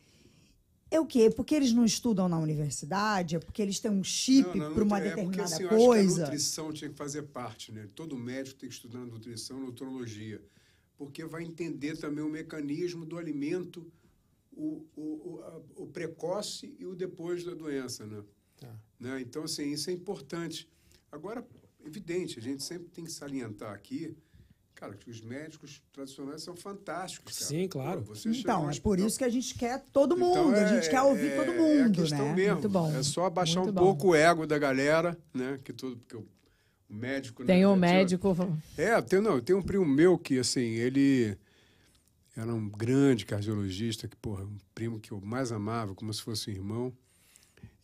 [0.91, 1.31] É o quê?
[1.31, 3.37] Porque eles não estudam na universidade?
[3.37, 5.83] É porque eles têm um chip para uma é porque, determinada assim, eu acho que
[5.85, 6.23] a coisa?
[6.23, 7.89] nutrição tinha que fazer parte, né?
[7.95, 10.43] Todo médico tem que estudar nutrição, nutrologia,
[10.99, 13.87] porque vai entender também o mecanismo do alimento,
[14.51, 18.25] o, o, o, a- o precoce e o depois da doença, né?
[18.59, 18.75] Tá.
[18.99, 19.21] né?
[19.21, 20.69] Então, assim, isso é importante.
[21.11, 21.47] Agora,
[21.85, 24.17] evidente, a gente sempre tem que salientar aqui,
[24.81, 27.39] cara, que os médicos tradicionais são fantásticos.
[27.39, 27.49] Cara.
[27.49, 28.03] Sim, claro.
[28.03, 30.51] Pô, Então, é por isso que a gente quer todo mundo.
[30.51, 32.35] então, a gente é- quer ouvir é- todo É a mundo, questão né?
[32.35, 32.53] mesmo.
[32.55, 32.91] Muito bom.
[32.97, 33.81] É só abaixar Muito um bom.
[33.83, 35.61] pouco o ego da galera, né?
[35.63, 36.27] Que tudo, porque o,
[36.89, 37.45] médico.
[37.45, 38.35] Tem né, o tinha- médico.
[38.77, 41.37] É, tem, não, tem um primo meu que, assim, ele
[42.37, 46.51] era um grande cardiologista, que, porra, um primo que eu mais amava, como se fosse
[46.51, 46.93] um irmão.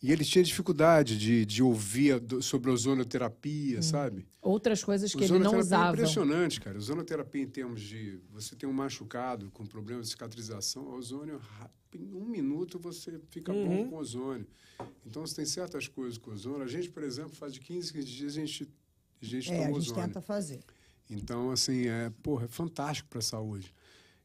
[0.01, 4.27] E ele tinha dificuldade de, de ouvir a sobre ozonoterapia, sabe?
[4.41, 5.93] Outras coisas que ele não é usava.
[5.97, 6.77] impressionante, cara.
[6.77, 11.41] Ozonoterapia em termos de você tem um machucado com problema de cicatrização, o ozônio,
[11.95, 13.65] em um minuto você fica Uhum.
[13.85, 14.45] bom com ozônio.
[15.05, 16.61] Então, você tem certas coisas com ozônio.
[16.61, 18.69] A gente, por exemplo, faz de 15, 15 dias a gente,
[19.21, 20.03] a gente É, a toma gente ozônio.
[20.07, 20.59] tenta fazer.
[21.09, 23.73] Então, assim, é, porra, é fantástico para a saúde.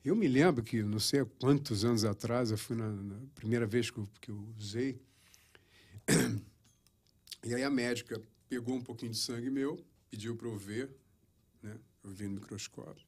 [0.04, 3.64] Eu me lembro que, não sei há quantos anos atrás, eu fui na, na primeira
[3.66, 5.00] vez que eu, que eu usei,
[7.44, 10.90] e aí a médica pegou um pouquinho de sangue meu, pediu para eu ver,
[11.62, 11.76] né?
[12.04, 13.06] Eu vi no microscópio.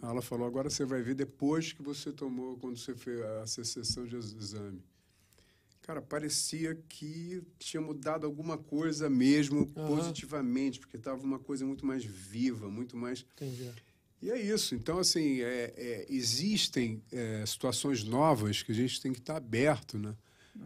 [0.00, 4.06] Ela falou, agora você vai ver depois que você tomou, quando você fez a sessão
[4.06, 4.80] de ex- exame.
[5.82, 9.86] Cara, parecia que tinha mudado alguma coisa mesmo Aham.
[9.86, 13.24] positivamente, porque estava uma coisa muito mais viva, muito mais.
[13.34, 13.72] Entendi.
[14.20, 14.74] E é isso.
[14.74, 19.98] Então, assim, é, é, existem é, situações novas que a gente tem que estar aberto,
[19.98, 20.14] né?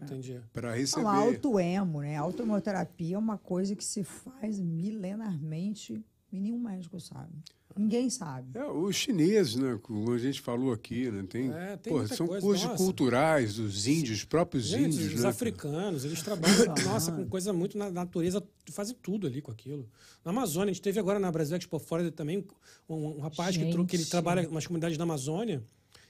[0.01, 0.39] Entendi.
[0.51, 1.03] Para receber.
[1.03, 2.17] Não, autoemo, né?
[2.17, 7.31] A autoemoterapia é uma coisa que se faz milenarmente e nenhum médico sabe.
[7.75, 8.55] Ninguém sabe.
[8.55, 9.79] É, os chineses, né?
[9.81, 11.23] Como a gente falou aqui, né?
[11.27, 12.77] Tem, É, tem pô, muita são coisa, cursos nossa.
[12.77, 15.29] culturais dos índios, os próprios Gente, índios, os né?
[15.29, 19.89] africanos, eles trabalham, nossa, com coisa muito na natureza, fazem tudo ali com aquilo.
[20.23, 22.45] Na Amazônia, a gente teve agora na Brasil Expo Florida também
[22.87, 24.11] um, um rapaz que, trou- que ele Gente.
[24.11, 25.63] trabalha nas comunidades da Amazônia,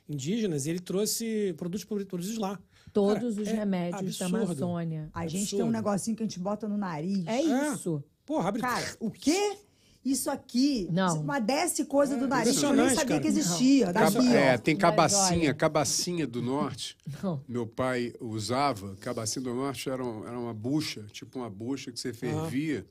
[0.10, 2.60] indígenas, e ele trouxe produtos produzidos lá.
[2.94, 4.36] Todos Cara, os é remédios da absurdo.
[4.45, 5.10] Amazônia.
[5.14, 7.26] A gente tem um negocinho que a gente bota no nariz.
[7.28, 7.74] É É.
[7.74, 8.03] isso.
[8.26, 8.61] Porra, abre.
[8.61, 9.57] Cara, o quê?
[10.06, 11.22] Isso aqui, Não.
[11.22, 13.22] uma desce coisa do nariz que eu nem sabia cara.
[13.22, 13.94] que existia.
[13.94, 16.98] Caba- é, tem cabacinha, cabacinha do norte.
[17.24, 17.41] Não.
[17.48, 21.98] Meu pai usava, cabacinha do norte era, um- era uma bucha, tipo uma bucha que
[21.99, 22.86] você fervia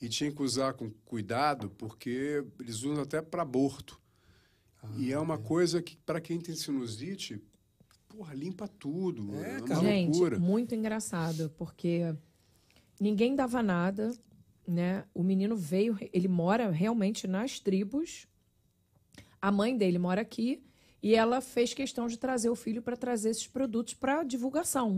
[0.00, 4.00] e tinha que usar com cuidado porque eles usam até para aborto.
[4.96, 7.38] e é uma coisa que, para quem tem sinusite,
[8.20, 9.34] porra, limpa tudo.
[9.34, 9.80] É, É, uma cara.
[9.80, 10.38] Gente, loucura.
[10.38, 12.14] muito engraçado, porque
[13.00, 14.12] ninguém dava nada,
[14.68, 15.04] né?
[15.14, 18.26] O menino veio, ele mora realmente nas tribos.
[19.40, 20.62] A mãe dele mora aqui
[21.02, 24.96] e ela fez questão de trazer o filho para trazer esses produtos para divulgação.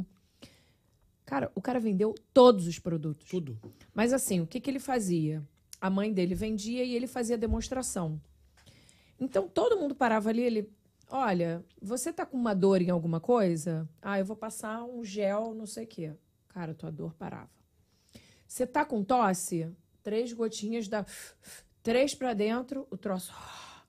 [1.24, 3.28] Cara, o cara vendeu todos os produtos.
[3.28, 3.56] Tudo.
[3.94, 5.46] Mas assim, o que, que ele fazia?
[5.80, 8.20] A mãe dele vendia e ele fazia demonstração.
[9.20, 10.68] Então todo mundo parava ali, ele,
[11.12, 13.88] olha, você tá com uma dor em alguma coisa?
[14.00, 16.12] Ah, eu vou passar um gel, não sei o quê.
[16.48, 17.50] Cara, tua dor parava.
[18.48, 19.68] Você tá com tosse?
[20.02, 21.04] Três gotinhas da
[21.82, 23.32] três pra dentro, o troço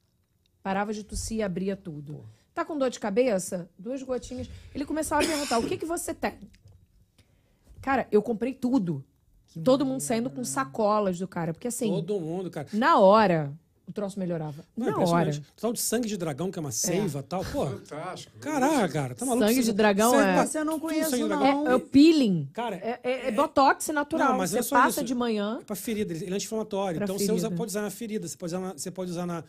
[0.61, 2.23] parava de tossir e abria tudo.
[2.53, 3.69] Tá com dor de cabeça?
[3.79, 4.47] Duas gotinhas.
[4.75, 6.37] Ele começava a perguntar: "O que que você tem?"
[7.81, 9.03] Cara, eu comprei tudo.
[9.63, 12.67] Todo mundo saindo com sacolas do cara, porque assim, Todo mundo, cara.
[12.73, 13.53] na hora,
[13.87, 14.63] o troço melhorava.
[14.77, 15.41] Não, é Na hora.
[15.59, 17.43] Tal de sangue de dragão, que é uma seiva e tal.
[17.45, 18.37] Pô, Fantástico.
[18.39, 19.15] caraca, cara.
[19.15, 19.45] Tá maluco?
[19.47, 21.67] Sangue Você- de dragão você- é- Esse eu não de não.
[21.67, 22.49] É, é o peeling.
[22.53, 24.29] Cara, É, é- é botox natural.
[24.29, 25.03] Não, mas você é só passa isso.
[25.05, 25.59] de manhã.
[25.61, 27.01] É pra ferida, ele é anti-inflamatório.
[27.03, 27.55] Então você usa- ferida.
[27.57, 29.43] pode usar na ferida, você pode usar na, você pode usar na.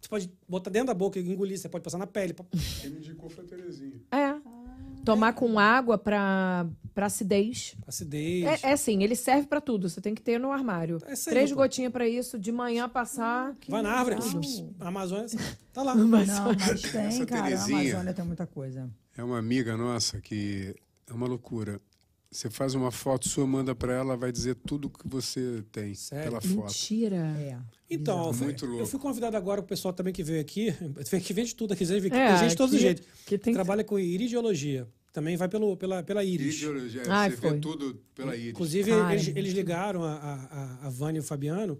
[0.00, 2.34] Você pode botar dentro da boca e engolir, você pode passar na pele.
[2.82, 3.94] Quem me indicou foi a Terezinha.
[4.12, 4.34] É.
[5.04, 6.66] Tomar com água pra,
[6.98, 7.76] pra acidez.
[7.86, 8.44] Acidez.
[8.64, 9.88] É, é assim, ele serve pra tudo.
[9.88, 10.98] Você tem que ter no armário.
[11.06, 13.56] É isso aí, Três gotinhas pra isso, de manhã passar.
[13.68, 14.40] Vai na árvore, legal.
[14.40, 15.38] pss, pss, a Amazônia, assim,
[15.72, 15.94] tá lá.
[15.94, 16.26] Não, mas
[16.90, 17.42] tem, Essa cara.
[17.42, 17.78] A Terezinha.
[17.92, 18.90] Amazônia tem muita coisa.
[19.16, 20.74] É uma amiga nossa que
[21.08, 21.80] é uma loucura.
[22.32, 26.24] Você faz uma foto sua, manda pra ela, vai dizer tudo que você tem Sério?
[26.24, 26.64] pela foto.
[26.66, 27.16] Mentira.
[27.38, 27.56] É.
[27.88, 28.82] Então, eu fui, Muito louco.
[28.82, 30.74] eu fui convidado agora o pessoal também que veio aqui,
[31.24, 33.06] que vem de tudo aqui, tem É, gente de todos os que- jeitos.
[33.24, 34.86] que tem- Trabalha com iridiologia.
[35.18, 36.56] Também vai pelo, pela, pela íris.
[36.56, 37.50] Ideologia, Ai, você foi.
[37.54, 38.50] vê tudo pela íris.
[38.50, 41.78] Inclusive, eles, eles ligaram a, a, a- Vânia e o Fabiano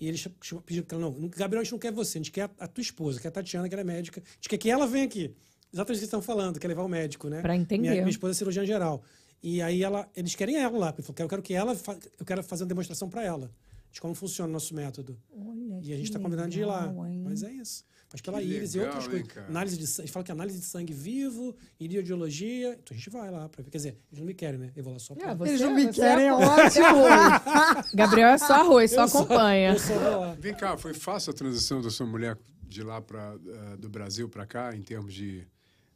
[0.00, 0.26] e eles
[0.66, 2.66] pediram que ela, não, Gabriel, a gente não quer você, a gente quer a, a
[2.66, 4.20] tua esposa, que é a Tatiana, que ela é médica.
[4.20, 5.34] A gente quer que ela venha aqui.
[5.72, 7.40] Exatamente o que vocês estão falando, quer levar o médico, né?
[7.42, 7.80] Pra entender.
[7.90, 9.04] Minha, minha esposa é cirurgiã geral.
[9.42, 10.92] E aí ela, eles querem ela lá.
[10.92, 13.50] porque Eu quero, eu quero que ela, fa- eu quero fazer uma demonstração para ela
[13.92, 15.16] de como funciona o nosso método.
[15.30, 16.86] Olha, E a gente que está combinando de ir lá.
[17.08, 17.22] hein?
[17.24, 17.84] Mas é isso.
[18.10, 19.32] Faz pela Que íris e legal, outras hein, coisas.
[19.32, 19.46] cara?
[19.46, 20.08] Análise de sangue.
[20.10, 22.72] Falam que é análise de sangue vivo, iridiologia.
[22.72, 23.70] Então a gente vai lá para ver.
[23.70, 24.72] Quer dizer, eles não me querem, né?
[24.74, 25.30] Eu vou lá só pra.
[25.30, 26.74] É, você, Eles não me você querem, é é é arroz.
[27.94, 29.78] Gabriel é só arroz, só Eu acompanha.
[29.78, 30.34] Só lá.
[30.40, 33.36] Vem cá, foi fácil a transição da sua mulher de lá para
[33.78, 35.46] do Brasil para cá, em termos de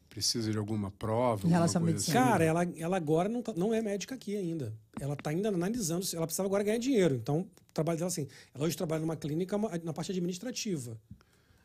[0.08, 2.20] precisa de alguma prova, Em alguma relação à coisa medicina.
[2.20, 2.30] assim?
[2.30, 4.72] Cara, ela, ela agora não, tá- não é médica aqui ainda.
[5.00, 6.06] Ela está ainda analisando.
[6.14, 7.16] Ela precisava agora ganhar dinheiro.
[7.16, 8.28] Então, o trabalho dela assim.
[8.54, 10.96] Ela hoje trabalha numa clínica na parte administrativa.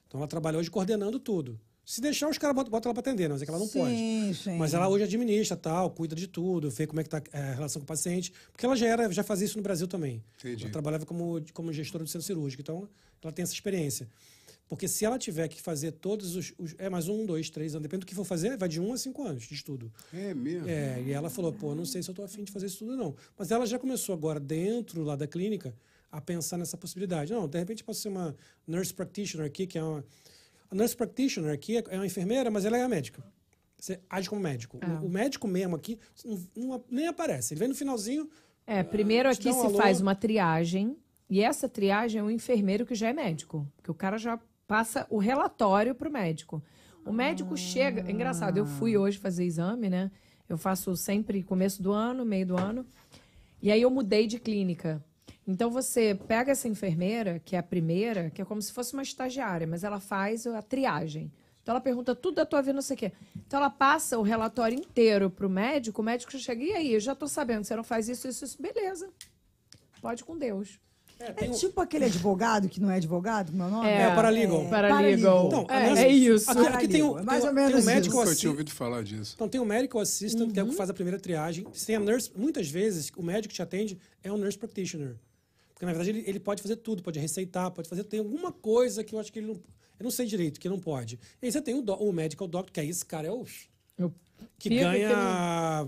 [0.09, 1.57] Então, ela trabalha hoje coordenando tudo.
[1.85, 3.95] Se deixar, os caras botam, botam ela para atender, mas é que ela não pode.
[3.95, 4.57] Sim, sim.
[4.57, 7.53] Mas ela hoje administra, tal, cuida de tudo, vê como é que tá é, a
[7.53, 10.23] relação com o paciente, porque ela já era, já fazia isso no Brasil também.
[10.39, 10.63] Entendi.
[10.63, 12.87] Ela trabalhava como, como gestora do centro cirúrgico, então
[13.23, 14.07] ela tem essa experiência.
[14.67, 17.81] Porque se ela tiver que fazer todos os, os- é mais um, dois, três anos,
[17.81, 19.91] depende do que for fazer, vai de um a cinco anos de estudo.
[20.13, 20.69] É mesmo?
[20.69, 22.95] É, e ela falou, pô, não sei se eu tô afim de fazer isso tudo
[22.95, 23.15] não.
[23.35, 25.73] Mas ela já começou agora dentro lá da clínica
[26.11, 27.31] a pensar nessa possibilidade.
[27.33, 28.35] Não, de repente posso ser uma
[28.67, 30.03] nurse practitioner aqui, que é uma
[30.71, 33.23] a nurse practitioner aqui é uma enfermeira, mas ela é a médica.
[33.77, 34.77] Você age como médico.
[35.01, 37.53] O- O, médico mesmo aqui não, não- nem aparece.
[37.53, 38.29] Ele vem no finalzinho.
[38.67, 39.77] É, primeiro Te aqui um se alô.
[39.77, 40.95] faz uma triagem.
[41.29, 43.67] E essa triagem é um enfermeiro que já é médico.
[43.77, 46.61] Porque o cara já passa o relatório pro médico.
[47.05, 48.01] O médico chega.
[48.07, 50.11] É engraçado, eu fui hoje fazer exame, né?
[50.47, 52.85] Eu faço sempre começo do ano, meio do ano.
[53.61, 55.03] E aí eu mudei de clínica.
[55.51, 59.01] Então você pega essa enfermeira, que é a primeira, que é como se fosse uma
[59.01, 61.31] estagiária, mas ela faz a triagem.
[61.63, 63.11] Então ela pergunta tudo da tua vida, não sei o quê.
[63.47, 66.99] Então ela passa o relatório inteiro pro médico, o médico já chega, e aí, eu
[66.99, 68.61] já tô sabendo, você não faz isso, isso, isso.
[68.61, 69.09] Beleza.
[69.99, 70.79] Pode com Deus.
[71.19, 73.89] É, É tem um- tipo aquele advogado que não é advogado, meu nome?
[73.89, 74.69] É, o paralegal.
[74.69, 75.47] Paralegal.
[75.47, 76.49] Então, é, aliás, é isso.
[76.49, 78.51] Aqui, aqui tem, um, É mais tem, ou tem menos um médico Nunca assi- tinha
[78.51, 79.33] ouvido falar disso.
[79.35, 80.71] Então tem o medical assistant, que é o Uhum.
[80.71, 81.65] que faz a primeira triagem.
[81.85, 85.15] Tem a nurse, muitas vezes o médico que te atende é um nurse practitioner.
[85.79, 88.03] Porque na verdade ele, ele pode fazer tudo, pode receitar, pode fazer.
[88.03, 89.55] Tem alguma coisa que eu acho que ele não.
[89.55, 91.17] Eu não sei direito, que não pode.
[91.41, 93.45] E aí você tem o, do, o medical doctor, que é esse cara, é o.
[93.97, 94.13] Eu
[94.57, 95.87] Que ganha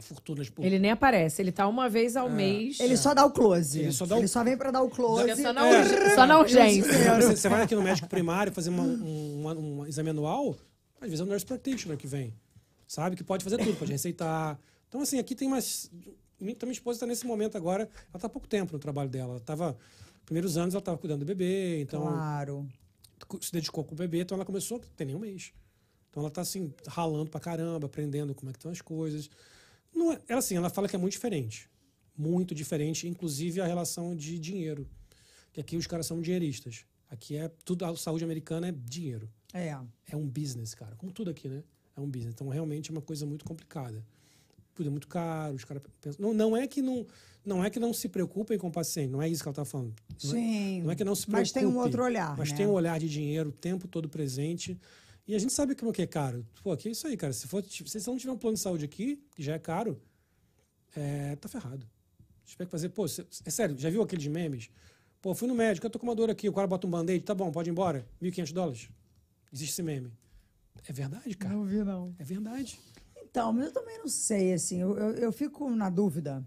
[0.00, 0.64] fortunas por.
[0.64, 2.80] Ele nem aparece, ele tá uma vez ao mês.
[2.80, 3.78] Ele só dá o close.
[3.80, 5.28] Ele só dá o- vem pra dar o close.
[5.30, 6.14] É só na, É.
[6.14, 6.82] só na urgência.
[7.20, 10.56] Você, você vai aqui no médico primário fazer uma- um, um- um exame anual,
[11.00, 12.32] às vezes é o nurse practitioner que vem.
[12.86, 13.16] Sabe?
[13.16, 14.58] Que pode fazer tudo, pode receitar.
[14.88, 15.90] Então, assim, aqui tem mais.
[16.40, 19.30] Minha, minha esposa está nesse momento agora, ela está há pouco tempo no trabalho dela.
[19.32, 19.76] Ela estava.
[20.24, 22.68] Primeiros anos ela estava cuidando do bebê, então Claro.
[23.40, 25.52] se dedicou com o bebê, então ela começou, tem nem um mês.
[26.10, 29.28] Então ela tá assim, ralando pra caramba, aprendendo como é que estão as coisas.
[29.94, 31.68] Não é, ela assim, ela fala que é muito diferente.
[32.16, 34.88] Muito diferente, inclusive a relação de dinheiro.
[35.52, 36.84] Que aqui os caras são dinheiristas.
[37.10, 39.28] Aqui é tudo, a saúde americana é dinheiro.
[39.52, 39.76] É.
[40.08, 40.96] É um business, cara.
[40.96, 41.62] Como tudo aqui, né?
[41.96, 42.34] É um business.
[42.34, 44.04] Então, realmente é uma coisa muito complicada.
[44.74, 46.20] Tudo é muito caro, os caras pensam.
[46.26, 47.06] Não, não é que não,
[47.44, 49.64] não é que não se preocupem com o paciente, não é isso que ela está
[49.64, 49.94] falando.
[50.24, 50.82] Não é- Sim.
[50.82, 51.40] não é que não se preocupe.
[51.40, 52.36] Mas tem um outro olhar.
[52.36, 52.56] Mas né?
[52.56, 54.78] tem um olhar de dinheiro o tempo todo presente.
[55.26, 56.44] E a gente sabe como que é caro.
[56.62, 57.32] Pô, que é isso aí, cara.
[57.32, 59.98] Se, for, se você não tiver um plano de saúde aqui, que já é caro,
[60.96, 61.86] é, tá ferrado.
[62.44, 64.68] Tiver que fazer, pô, cê- é sério, já viu aqueles memes?
[65.22, 67.24] Pô, fui no médico, eu tô com uma dor aqui, o cara bota um band-aid,
[67.24, 68.88] tá bom, pode ir embora, 1.500 dólares.
[69.50, 70.12] Existe esse meme.
[70.86, 71.54] É verdade, cara.
[71.54, 72.14] Não vi, não.
[72.18, 72.78] É verdade.
[73.34, 76.46] Então, mas eu também não sei, assim, eu, eu, eu fico na dúvida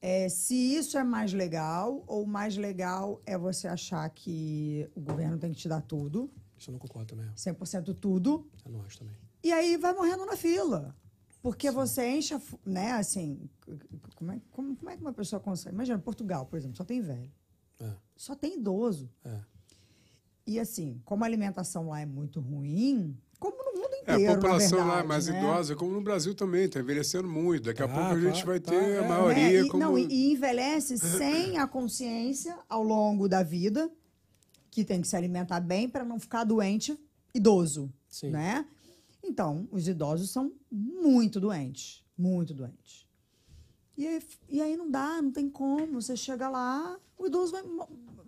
[0.00, 5.36] é, se isso é mais legal ou mais legal é você achar que o governo
[5.36, 7.30] tem que te dar tudo, Isso eu não concordo também.
[7.36, 9.14] 100% tudo, Eu não acho também.
[9.42, 10.96] e aí vai morrendo na fila.
[11.42, 12.34] Porque você enche,
[12.64, 13.46] né, assim,
[14.14, 15.74] como é, como, como é que uma pessoa consegue?
[15.74, 17.30] Imagina, Portugal, por exemplo, só tem velho,
[17.78, 19.10] É, só tem idoso.
[19.22, 19.38] é.
[20.46, 23.73] E assim, como a alimentação lá é muito ruim, como no
[24.06, 25.38] mundo É, inteiro, a população na lá é verdade, mais né?
[25.38, 27.64] idosa, como no Brasil também, está envelhecendo muito.
[27.64, 28.98] Daqui a Tá, pouco a gente tá, vai tá, ter é.
[28.98, 29.82] a maioria É, e, como.
[29.82, 33.90] Não, e, envelhece sem a consciência ao longo da vida
[34.70, 36.98] que tem que se alimentar bem para não ficar doente
[37.32, 38.30] idoso, Sim.
[38.30, 38.66] né?
[39.22, 43.06] Então, os idosos são muito doentes, muito doentes.
[43.96, 46.00] E aí, e aí não dá, não tem como.
[46.02, 47.62] Você chega lá, o idoso vai,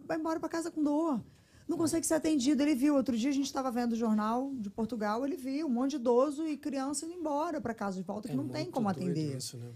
[0.07, 1.21] vai embora para casa com dor.
[1.69, 2.63] Não consegue ser atendido.
[2.63, 5.71] Ele viu, outro dia a gente estava vendo o jornal de Portugal, ele viu um
[5.71, 8.71] monte de idoso e criança indo embora para casa de volta, que É não tem
[8.71, 9.37] como atender.
[9.37, 9.71] Isso, né?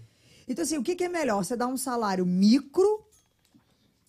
[0.47, 1.43] Então, assim, o que, que é melhor?
[1.43, 3.05] Você dá um salário micro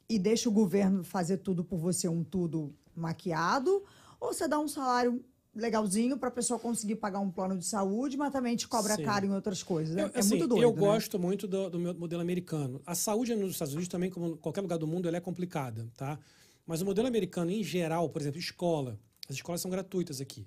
[0.09, 3.83] e deixa o governo fazer tudo por você, um tudo maquiado?
[4.21, 8.17] Ou você dá um salário legalzinho para a pessoa conseguir pagar um plano de saúde,
[8.17, 9.05] mas também te cobra Sim.
[9.05, 9.97] caro em outras coisas?
[9.97, 10.63] É, Eu, é assim, muito doido.
[10.63, 10.79] Eu né?
[10.79, 12.81] gosto muito do, do meu modelo americano.
[12.87, 15.87] A saúde nos Estados Unidos também, como em qualquer lugar do mundo, ela é complicada,
[15.97, 16.19] tá?
[16.67, 18.99] Mas o modelo americano, em geral, por exemplo, escola.
[19.29, 20.47] As escolas são gratuitas aqui.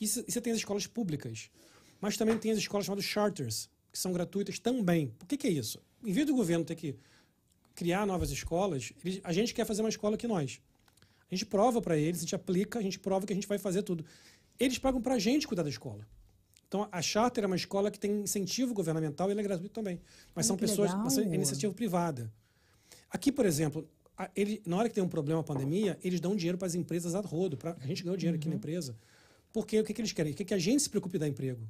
[0.00, 1.50] E você tem as escolas públicas.
[2.00, 5.08] Mas também tem as escolas chamadas charters, que são gratuitas também.
[5.18, 5.80] Por que, que é isso?
[6.04, 6.96] Em vez do governo ter que
[7.74, 10.60] criar novas escolas, eles- a gente quer fazer uma escola que nós.
[11.30, 13.58] A gente prova para eles, a gente aplica, a gente prova que a gente vai
[13.58, 14.04] fazer tudo.
[14.58, 16.06] Eles pagam para a gente cuidar da escola.
[16.68, 20.00] Então, a Charter é uma escola que tem incentivo governamental e ela é gratuita também.
[20.34, 21.32] Mas Olha são pessoas, legal.
[21.32, 22.32] é iniciativa privada.
[23.10, 23.88] Aqui, por exemplo,
[24.34, 27.14] ele, na hora que tem um problema, a pandemia, eles dão dinheiro para as empresas
[27.14, 27.56] a rodo.
[27.56, 28.40] Pra, a gente ganhou dinheiro Uhum.
[28.40, 28.96] aqui na empresa.
[29.52, 30.32] Porque o que, que eles querem?
[30.32, 31.60] Que, que a gente se preocupe em dar emprego.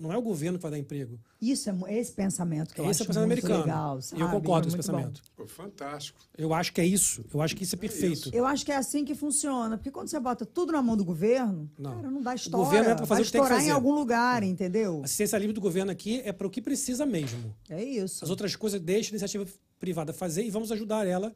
[0.00, 1.18] Não é o governo que vai dar emprego.
[1.42, 3.64] Isso é mu- esse pensamento que eu Esse é acho o pensamento muito americano.
[3.64, 4.22] legal, e sabe?
[4.22, 4.96] eu concordo É com esse bom.
[4.96, 5.22] pensamento.
[5.36, 6.20] Pô, fantástico.
[6.36, 7.24] Eu acho que é isso.
[7.34, 8.30] Eu acho que isso é perfeito.
[8.32, 9.76] Eu acho que é assim que funciona.
[9.76, 11.96] Porque quando você bota tudo na mão do governo, Não.
[11.96, 12.64] cara, não dá O história.
[12.64, 13.70] governo é pra fazer vai o que tem que estourar em fazer.
[13.74, 15.00] algum lugar, entendeu?
[15.00, 17.52] A assistência livre do governo aqui é para o que precisa mesmo.
[17.68, 18.22] É isso.
[18.24, 19.46] As outras coisas deixa a iniciativa
[19.80, 21.34] privada fazer e vamos ajudar ela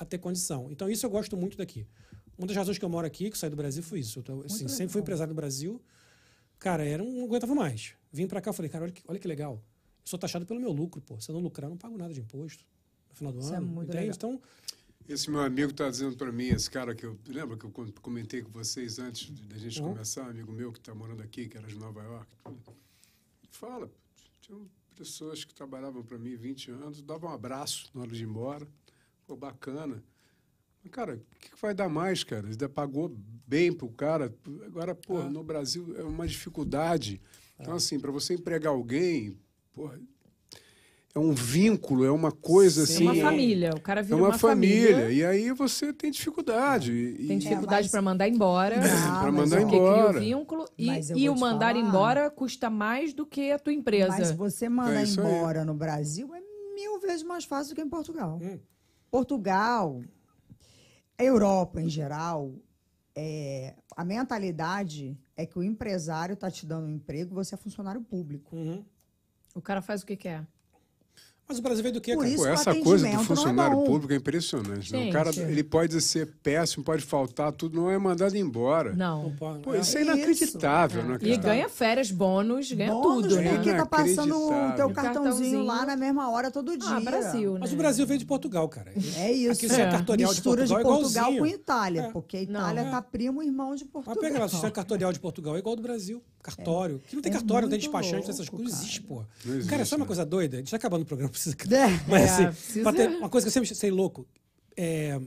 [0.00, 0.68] a ter condição.
[0.70, 1.86] Então, isso eu gosto muito daqui.
[2.38, 4.18] Uma das razões que eu moro aqui, que saí do Brasil, foi isso.
[4.18, 5.80] Eu tô, assim, sempre fui empresário no Brasil.
[6.58, 7.94] Cara, era, um- não aguentava mais.
[8.10, 9.54] Vim pra cá e falei, cara, olha que, olha que legal.
[10.02, 11.20] Eu sou taxado pelo meu lucro, pô.
[11.20, 12.64] Se eu não lucrar, eu não pago nada de imposto
[13.10, 13.66] no final do Isso é ano.
[13.66, 14.04] muito entende?
[14.10, 14.14] legal.
[14.16, 14.40] Então,
[15.06, 17.18] Esse meu amigo está dizendo para mim, esse cara que eu.
[17.26, 19.88] Lembra que eu com- comentei com vocês antes da gente Uhum.
[19.92, 22.28] começar, um amigo meu que está morando aqui, que era de Nova York.
[23.50, 23.90] Fala,
[24.40, 24.56] tinha
[24.96, 28.66] pessoas que trabalhavam para mim 20 anos, davam um abraço na hora de ir embora.
[29.30, 30.02] Pô, bacana.
[30.82, 32.48] Mas, cara, o que, que vai dar mais, cara?
[32.48, 33.14] Ainda pagou
[33.46, 34.34] bem pro cara.
[34.66, 35.28] Agora, pô, Ah.
[35.30, 37.22] no Brasil é uma dificuldade.
[37.60, 39.38] Então, assim, para você empregar alguém,
[39.72, 40.00] porra,
[41.14, 42.92] é um vínculo, é uma coisa Sim.
[42.94, 43.06] assim.
[43.06, 43.70] É uma é- família.
[43.76, 45.12] O cara é vira uma, uma, família.
[45.12, 46.90] E aí você tem dificuldade.
[46.92, 48.80] E- Tem dificuldade mas- para mandar embora.
[48.80, 50.16] Ah, Pra mas, mandar Porque cria embora.
[50.18, 50.64] o vínculo.
[50.76, 51.86] E, e o mandar falar.
[51.86, 54.08] embora custa mais do que a tua empresa.
[54.08, 55.26] Mas você mandar É isso aí.
[55.26, 56.40] embora no Brasil é
[56.74, 58.40] mil vezes mais fácil do que em Portugal.
[58.42, 58.58] Hum.
[59.10, 60.02] Portugal,
[61.18, 62.54] a Europa em geral,
[63.14, 68.00] é, a mentalidade é que o empresário está te dando um emprego, você é funcionário
[68.00, 68.54] público.
[68.56, 68.84] uhum.
[69.54, 70.46] O cara faz o que quer.
[71.50, 72.28] Mas o Brasil veio do quê, Por cara?
[72.28, 73.84] isso Pô, o essa coisa do não é funcionário bom.
[73.84, 74.92] público é impressionante.
[74.92, 75.08] né?
[75.08, 78.94] O cara ele pode ser péssimo, pode faltar, tudo não é mandado embora.
[78.94, 79.24] Não.
[79.24, 79.80] Não Pô, é.
[79.80, 80.10] isso é Isso.
[80.12, 81.02] inacreditável.
[81.02, 81.50] E inacreditável.
[81.50, 83.54] ganha férias, bônus, ganha Bônus, tudo, né?
[83.54, 84.94] porque tá passando o teu Inacreditável.
[84.94, 85.64] cartãozinho Cartãozinho.
[85.64, 86.88] lá na mesma hora todo dia.
[86.88, 87.58] Ah, Brasil, né?
[87.62, 88.92] Mas o Brasil veio de Portugal, cara.
[89.16, 89.50] É isso.
[89.52, 89.90] Aqui sistema É.
[89.90, 91.40] cartorial de Mistura Portugal de é Portugal igualzinho.
[91.40, 92.10] com Itália, É.
[92.12, 92.90] porque a Não, Itália é.
[92.90, 94.20] tá primo irmão de Mas Portugal.
[94.20, 96.22] pega lá, o sistema cartorial de Portugal é igual ao do Brasil.
[96.42, 97.00] Cartório.
[97.06, 98.72] Que não tem É cartório, não tem despachante, essas louco, coisas.
[98.72, 98.82] cara.
[98.84, 99.24] Existe, pô.
[99.46, 100.08] Existe, cara, sabe uma né?
[100.08, 100.56] coisa doida?
[100.56, 101.56] A gente tá acabando o programa, precisa.
[101.70, 102.08] É.
[102.08, 102.46] Mas É, assim,
[102.82, 104.26] precisa- uma coisa que eu sempre sei louco.
[104.76, 105.20] É,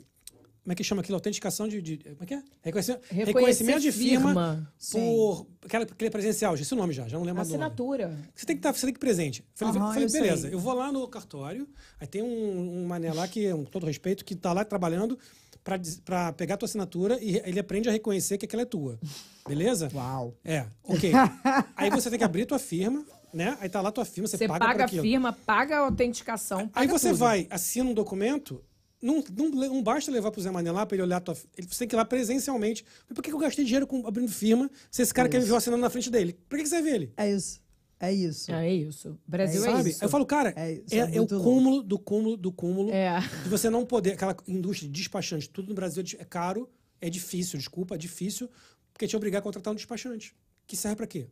[0.63, 1.15] Como é que chama aquilo?
[1.17, 1.81] Autenticação de.
[1.81, 2.43] de- como é que é?
[2.61, 4.73] Reconhecimento, reconhecimento de firma, firma.
[4.91, 5.47] por.
[5.65, 7.55] Aquela, aquele presencial, já esse nome já, já não lembro o nome.
[7.55, 8.17] Assinatura.
[8.33, 9.43] Você tem que estar, você tem que ir presente.
[9.55, 10.21] Falei, falei, eu sei.
[10.21, 11.67] beleza, eu vou lá no cartório,
[11.99, 15.19] aí tem um, um mané lá que, com todo respeito, que tá lá trabalhando
[16.05, 18.99] pra pegar a tua assinatura e ele aprende a reconhecer que aquela é tua.
[19.47, 19.89] Beleza?
[19.93, 20.33] Uau.
[20.43, 21.11] É, ok.
[21.75, 23.57] aí você tem que abrir tua firma, né?
[23.59, 26.59] Aí tá lá tua firma, você, Você paga, por paga a firma, paga a autenticação.
[26.73, 27.17] Aí paga você tudo.
[27.19, 28.61] vai, assina um documento,
[29.03, 31.37] não, não, não basta levar pro Zé Mané lá pra ele olhar a tua.
[31.57, 32.83] Ele, você tem que ir lá presencialmente.
[33.07, 35.45] Mas por que que eu gastei dinheiro com, abrindo firma se esse cara quer me
[35.45, 36.33] ver assinando na frente dele?
[36.49, 37.13] Por que, que você ver ele?
[37.17, 37.61] É isso.
[37.99, 38.51] É isso.
[38.51, 39.09] É isso.
[39.27, 39.89] O Brasil é, Sabe?
[39.91, 40.03] isso.
[40.03, 41.49] Eu falo, cara, É é, isso, é é o muito louco.
[41.49, 43.19] cúmulo do cúmulo do cúmulo É.
[43.43, 44.13] de você não poder.
[44.13, 46.69] Aquela indústria de despachante, tudo no Brasil é é caro,
[46.99, 48.49] é difícil, desculpa, é difícil,
[48.91, 50.35] porque te obrigar a contratar um despachante.
[50.67, 51.27] Que serve pra quê?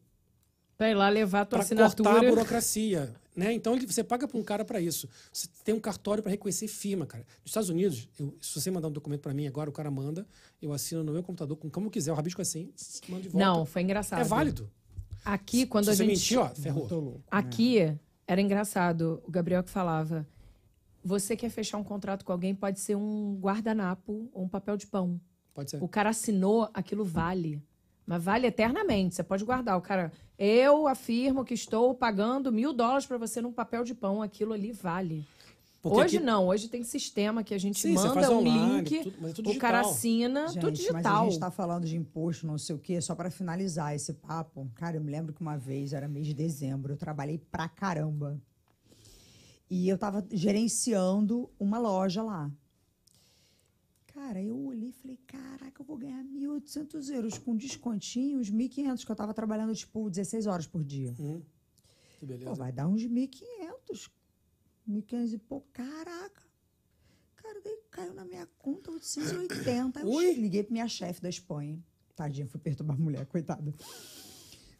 [0.81, 2.29] Pra ir lá levar a tua Pra cortar a assinatura.
[2.31, 3.13] burocracia.
[3.35, 3.53] Né?
[3.53, 5.07] Então você paga pra um cara pra isso.
[5.31, 7.23] Você tem um cartório pra reconhecer firma, cara.
[7.43, 10.25] Nos Estados Unidos, eu- se você mandar um documento pra mim agora, o cara manda,
[10.59, 12.73] eu assino no meu computador, com como quiser, eu rabisco assim,
[13.07, 13.45] mando de volta.
[13.45, 14.21] Não, foi engraçado.
[14.21, 14.71] É válido.
[15.23, 16.15] Aqui, quando se a você gente.
[16.17, 16.87] mentir, ó, ferrou.
[16.89, 17.21] Louco.
[17.29, 17.95] Aqui
[18.25, 19.21] era engraçado.
[19.23, 20.27] O Gabriel que falava.
[21.03, 24.87] Você quer fechar um contrato com alguém, pode ser um guardanapo ou um papel de
[24.87, 25.21] pão.
[25.53, 25.83] Pode ser.
[25.83, 27.61] O cara assinou, aquilo vale.
[28.11, 29.15] Mas vale eternamente.
[29.15, 29.77] Você pode guardar.
[29.77, 34.21] O cara, eu afirmo que estou pagando mil dólares para você num papel de pão.
[34.21, 35.25] Aquilo ali vale.
[35.81, 36.47] Porque hoje aqui- não.
[36.47, 39.57] Hoje tem sistema que a gente Sim, manda um online, link, tudo- é tudo o
[39.57, 39.91] cara digital.
[39.97, 41.29] assina, Gente, tudo mas a digital.
[41.31, 44.69] gente tá falando de imposto, não sei o quê, só para finalizar esse papo.
[44.75, 48.37] Cara, eu me lembro que uma vez, era mês de dezembro, eu trabalhei pra caramba.
[49.69, 52.51] E eu tava gerenciando uma loja lá.
[54.21, 59.03] Cara, eu olhei e falei, caraca, eu vou ganhar 1.800 euros com descontinho, uns 1.500,
[59.03, 61.13] que eu tava trabalhando, tipo, 16 horas por dia.
[61.19, 61.41] Hum,
[62.19, 62.51] que beleza.
[62.51, 64.11] Pô, vai dar uns 1.500.
[64.87, 65.67] 1.500 e pouco.
[65.73, 66.43] Caraca.
[67.35, 69.99] Cara, daí caiu na minha conta 880.
[69.99, 70.33] Aí eu Ui.
[70.35, 71.83] liguei pra minha chefe da Espanha.
[72.15, 73.73] Tadinha, fui perturbar a mulher, coitada.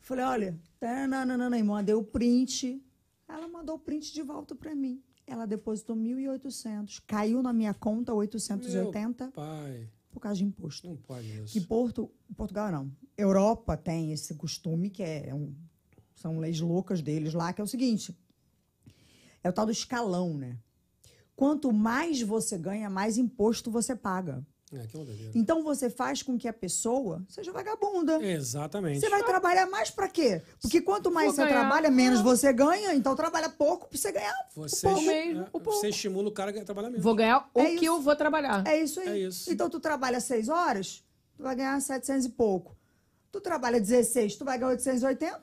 [0.02, 2.80] Falei, olha, tananana, e mandei o print.
[3.28, 5.04] Ela mandou o print de volta pra mim.
[5.32, 7.02] Ela depositou 1.800.
[7.08, 10.88] Caiu na minha conta 880 Pai, por causa de imposto.
[10.90, 11.53] não pode isso.
[11.53, 12.91] Que Porto, Portugal não.
[13.18, 15.56] Europa tem esse costume que é um-
[16.16, 18.14] são leis loucas deles lá, que é o seguinte:
[19.44, 20.58] é o tal do escalão, né?
[21.36, 24.45] Quanto mais você ganha, mais imposto você paga.
[24.73, 25.31] É, que.
[25.35, 28.23] Então você faz com que a pessoa seja vagabunda.
[28.23, 28.99] Exatamente.
[29.02, 30.41] Você vai trabalhar mais pra quê?
[30.61, 31.60] Porque quanto mais Vou você ganhar.
[31.60, 32.95] trabalha, menos você ganha.
[32.95, 34.34] Então trabalha pouco pra você ganhar.
[34.56, 35.10] Você, pouco.
[35.10, 35.72] é, o pouco.
[35.73, 37.03] você estimula o cara a trabalhar menos.
[37.03, 37.85] Vou ganhar o É que isso.
[37.85, 38.65] eu vou trabalhar.
[38.65, 39.10] É isso aí.
[39.10, 39.52] É isso.
[39.52, 41.03] Então tu trabalha seis horas,
[41.35, 42.76] tu vai ganhar 700 e pouco.
[43.31, 45.39] Tu trabalha 16, tu vai ganhar 880.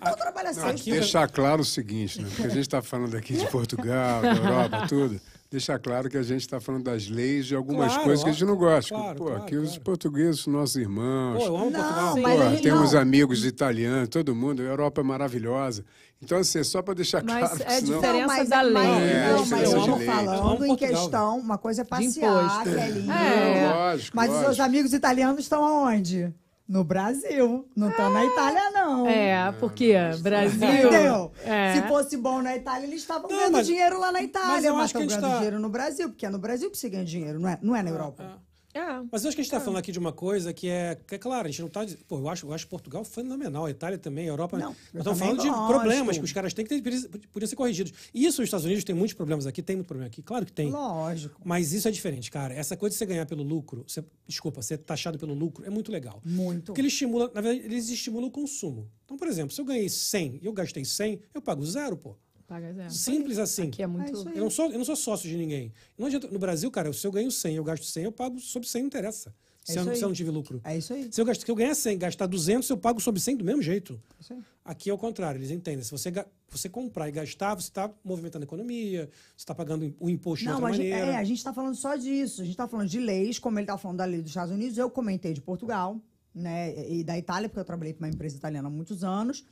[0.00, 0.80] Então trabalha Não, seis.
[0.80, 2.28] aqui- deixar claro o seguinte, né?
[2.28, 5.20] Porque a gente está falando aqui de Portugal, da Europa, tudo.
[5.50, 8.32] Deixar claro que a gente está falando das leis de algumas Claro, coisas que a
[8.34, 8.94] gente não gosta.
[8.94, 11.38] claro, Pô, claro, aqui os portugueses, nossos irmãos.
[11.38, 12.16] Pô, eu amo Não, Portugal.
[12.18, 12.82] mas Pô, gente- tem não.
[12.84, 14.60] uns amigos italianos, todo mundo.
[14.60, 15.86] A Europa é maravilhosa.
[16.22, 17.62] Então, assim, só para deixar Mas claro.
[17.62, 18.00] é que senão...
[18.00, 18.72] diferença mas, da lei.
[18.74, 20.08] Mas, É, não, mas diferença eu lei.
[20.08, 23.12] Amo falando em questão, uma coisa é passear, que é lindo.
[23.12, 23.72] É.
[23.72, 24.54] Lógico, Mas os lógico.
[24.54, 26.30] seus amigos italianos estão aonde?
[26.68, 27.66] No Brasil.
[27.74, 29.08] Não estão na Itália, não.
[29.08, 30.68] É, porque Brasil.
[30.68, 31.32] Entendeu?
[31.44, 31.74] É.
[31.74, 34.68] Se fosse bom na Itália, eles estavam Não, ganhando mas- dinheiro lá na mas Itália,
[34.68, 36.38] eu mas acho que estão a gente ganhando tá- dinheiro no Brasil, porque é no
[36.38, 38.38] Brasil que se ganha dinheiro, não é, não é na Europa.
[38.78, 39.02] É.
[39.10, 41.16] Mas eu acho que a gente está falando aqui de uma coisa que é, que
[41.16, 41.84] é claro, a gente não está.
[42.06, 44.56] Pô, eu acho, eu acho Portugal fenomenal, a Itália também, a Europa.
[44.56, 45.66] Não, nós estamos falando de gosto.
[45.66, 47.92] problemas que os caras têm que ter, podiam ser corrigidos.
[48.14, 50.70] Isso, os Estados Unidos tem muitos problemas aqui, tem muito problema aqui, claro que tem.
[50.70, 51.40] Lógico.
[51.44, 52.54] Mas isso é diferente, cara.
[52.54, 55.90] Essa coisa de você ganhar pelo lucro, você, desculpa, ser taxado pelo lucro é muito
[55.90, 56.20] legal.
[56.24, 56.66] Muito.
[56.66, 58.88] Porque ele estimula, na verdade, eles estimulam o consumo.
[59.04, 62.16] Então, por exemplo, se eu ganhei 100 e eu gastei 100, eu pago zero, pô.
[62.48, 62.90] Paga zero.
[62.90, 63.68] Simples assim.
[63.68, 64.26] Aqui é muito.
[64.30, 64.32] É.
[64.32, 65.70] Eu não sou, eu não sou sócio de ninguém.
[65.98, 68.66] Não adianta, no Brasil, cara, se eu ganho 100 eu gasto 100, eu pago sobre
[68.66, 69.34] 100, não interessa.
[69.68, 70.58] É Se, eu, se eu não tive lucro.
[70.64, 71.12] É isso aí.
[71.12, 73.44] Se eu, gasto, se eu ganhar 100 e gastar 200, eu pago sobre 100 do
[73.44, 74.00] mesmo jeito.
[74.18, 74.40] É isso aí.
[74.64, 75.84] Aqui é o contrário, eles entendem.
[75.84, 76.10] Se você,
[76.48, 80.46] você comprar e gastar, você está movimentando a economia, você está pagando o imposto de
[80.46, 80.98] Não, outra mas maneira.
[81.12, 82.40] é, a gente está falando só disso.
[82.40, 84.78] A gente está falando de leis, como ele está falando da lei dos Estados Unidos.
[84.78, 86.00] Eu comentei de Portugal,
[86.34, 86.74] né?
[86.90, 89.44] E da Itália, porque eu trabalhei para uma empresa italiana há muitos anos.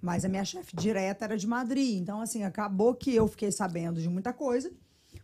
[0.00, 2.00] Mas a minha chefe direta era de Madrid.
[2.00, 4.70] Então, assim, acabou que eu fiquei sabendo de muita coisa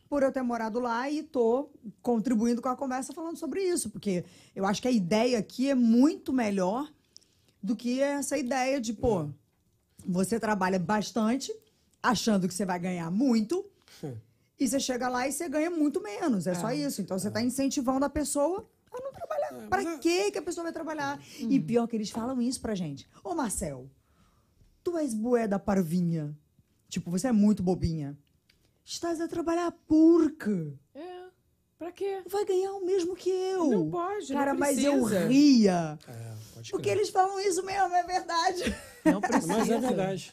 [0.08, 1.70] por eu ter morado lá e tô
[2.02, 3.90] contribuindo com a conversa falando sobre isso.
[3.90, 4.24] Porque
[4.54, 6.90] eu acho que a ideia aqui é muito melhor
[7.62, 9.28] do que essa ideia de, pô,
[10.06, 11.54] você trabalha bastante,
[12.02, 13.64] achando que você vai ganhar muito,
[14.58, 16.46] e você chega lá e você ganha muito menos.
[16.46, 17.00] É, só isso.
[17.00, 19.64] Então você está incentivando a pessoa a não trabalhar.
[19.64, 21.20] É, Para é- que que a pessoa vai trabalhar?
[21.38, 23.08] E pior que eles falam isso pra gente.
[23.24, 23.88] Ô, Marcel,
[24.82, 26.36] tu és boeda parvinha.
[26.88, 28.16] Tipo, você é muito bobinha.
[28.84, 30.74] Estás a trabalhar por quê?
[31.82, 31.84] É.
[31.84, 32.20] Pra quê?
[32.30, 33.66] vai ganhar o mesmo que eu.
[33.66, 35.98] Não pode, não Cara, mas eu ria.
[36.06, 36.12] É,
[36.54, 36.96] pode Porque crer.
[36.98, 38.74] eles falam isso mesmo, é verdade.
[39.04, 39.48] Não precisa.
[39.48, 40.32] Mas é verdade.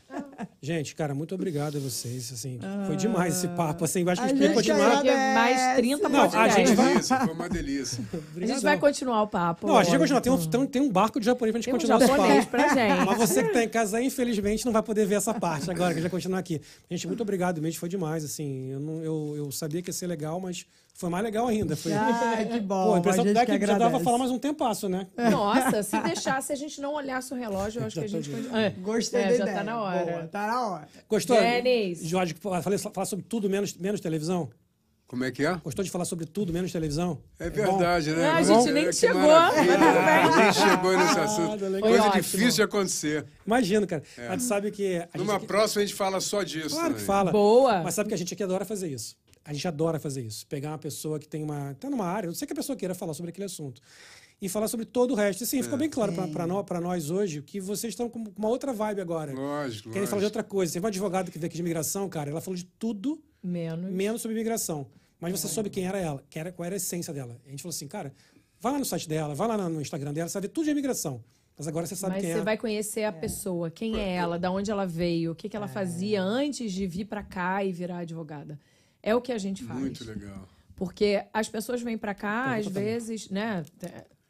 [0.62, 2.32] Gente, cara, muito obrigado a vocês.
[2.32, 3.84] Assim, foi demais esse papo.
[3.84, 5.06] Assim, acho que a A gente podia gente continuar.
[5.08, 8.04] É mais 30 Não, a gente vai- Delícia, foi uma delícia.
[8.38, 9.66] A gente vai continuar o papo.
[9.66, 10.22] Não, a gente vai continuar.
[10.22, 12.08] Tem um, tem, um, tem um barco de japonês pra gente Tem um continuar esse
[12.08, 12.52] japonês papo.
[12.52, 13.06] pra gente.
[13.08, 15.94] Mas você que tá em casa, infelizmente, não vai poder ver essa parte agora, que
[16.00, 16.62] a gente vai continuar aqui.
[16.92, 18.24] Gente, muito obrigado mesmo, foi demais.
[18.24, 20.64] Assim, eu, não, eu, eu sabia que ia ser legal, mas
[21.00, 21.78] foi mais legal ainda.
[21.78, 22.88] Foi, Ai, que bom.
[22.88, 24.32] Pô, a impressão a gente que dá que é que já dava pra falar mais
[24.32, 25.08] um tempasso, né?
[25.32, 28.24] Nossa, se deixasse a gente não olhasse o relógio, eu acho Já que a gente...
[28.30, 28.70] de- continua- É.
[28.72, 29.58] Gostei É, da já ideia.
[29.60, 30.06] tá na hora.
[30.06, 30.88] Boa, tá na hora.
[31.08, 31.38] Gostou?
[31.40, 32.04] Denis.
[32.04, 34.50] Jorge, falei, falar sobre tudo menos, menos televisão?
[35.08, 35.56] Como é que é?
[35.64, 37.18] Gostou de falar sobre tudo menos televisão?
[37.40, 37.56] É bom?
[37.56, 38.28] verdade, né?
[38.30, 41.62] Ah, a gente é- nem que chegou, gente chegou nesse assunto.
[41.64, 41.80] legal.
[41.80, 42.22] Foi Coisa ótimo.
[42.22, 43.26] difícil de acontecer.
[43.48, 44.04] Imagina, cara.
[44.28, 44.98] A gente sabe que.
[45.14, 46.70] A Numa gente, próxima a gente fala só disso.
[46.76, 47.06] Claro que também.
[47.06, 47.32] fala.
[47.32, 47.82] Boa.
[47.84, 49.16] Mas sabe que a gente aqui adora fazer isso.
[49.50, 50.46] A gente adora fazer isso.
[50.46, 51.74] Pegar uma pessoa que tem uma.
[51.74, 53.82] tá numa área, eu sei que a pessoa queira falar sobre aquele assunto.
[54.40, 55.44] E falar sobre todo o resto.
[55.44, 56.14] E sim, ficou bem claro
[56.64, 59.34] para nós, hoje que vocês estão com uma outra vibe agora.
[59.34, 60.40] Lógico, Querem falar de lógico.
[60.40, 60.72] outra coisa.
[60.72, 63.92] Tem uma advogada que veio aqui de imigração, cara, ela falou de tudo Menos.
[63.92, 64.86] menos sobre imigração.
[65.20, 67.42] Mas você soube quem era ela, que era, qual era a essência dela.
[67.46, 68.14] A gente falou assim, cara,
[68.62, 70.72] vai lá no site dela, vai lá no Instagram dela, você vai ver tudo de
[70.72, 71.24] imigração.
[71.58, 72.44] Mas agora você sabe Mas quem você é.
[72.44, 75.68] vai conhecer a pessoa, quem é ela, da onde ela veio, o que, que ela
[75.68, 78.58] fazia antes de vir pra cá e virar advogada.
[79.02, 79.80] É o que a gente faz.
[79.80, 80.48] Muito legal.
[80.76, 83.66] Porque as pessoas vêm pra cá, às vezes, né?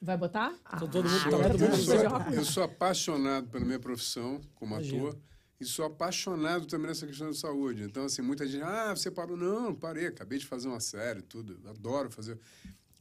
[0.01, 0.53] Vai botar?
[0.79, 4.73] Tô todo mundo- Ah, todo mundo Eu sou, eu sou apaixonado pela minha profissão como
[4.75, 5.17] ator
[5.59, 7.83] e sou apaixonado também nessa questão de saúde.
[7.83, 9.35] Então, assim, muita gente, ah, você parou?
[9.35, 11.59] Não, parei, acabei de fazer uma série, tudo.
[11.69, 12.39] Adoro fazer.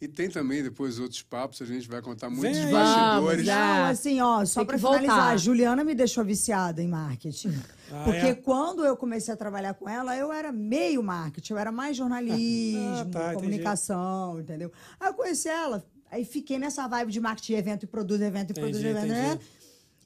[0.00, 2.70] E tem também depois outros papos, a gente vai contar muitos Vem.
[2.70, 3.44] bastidores.
[3.44, 3.56] Já.
[3.80, 5.00] Não, assim, ó, só pra que voltar.
[5.00, 7.52] finalizar, a Juliana me deixou viciada em marketing.
[7.90, 8.34] Ah, Porque é?
[8.34, 12.78] quando eu comecei a trabalhar com ela, eu era meio marketing, eu era mais jornalismo,
[12.80, 13.34] Ah, tá, entendi.
[13.34, 14.70] comunicação, entendeu?
[15.00, 18.52] Aí eu conheci ela, aí fiquei nessa vibe de marketing, evento e produto, evento e
[18.52, 19.20] Entendi, produto, evento, entendi.
[19.20, 19.38] né?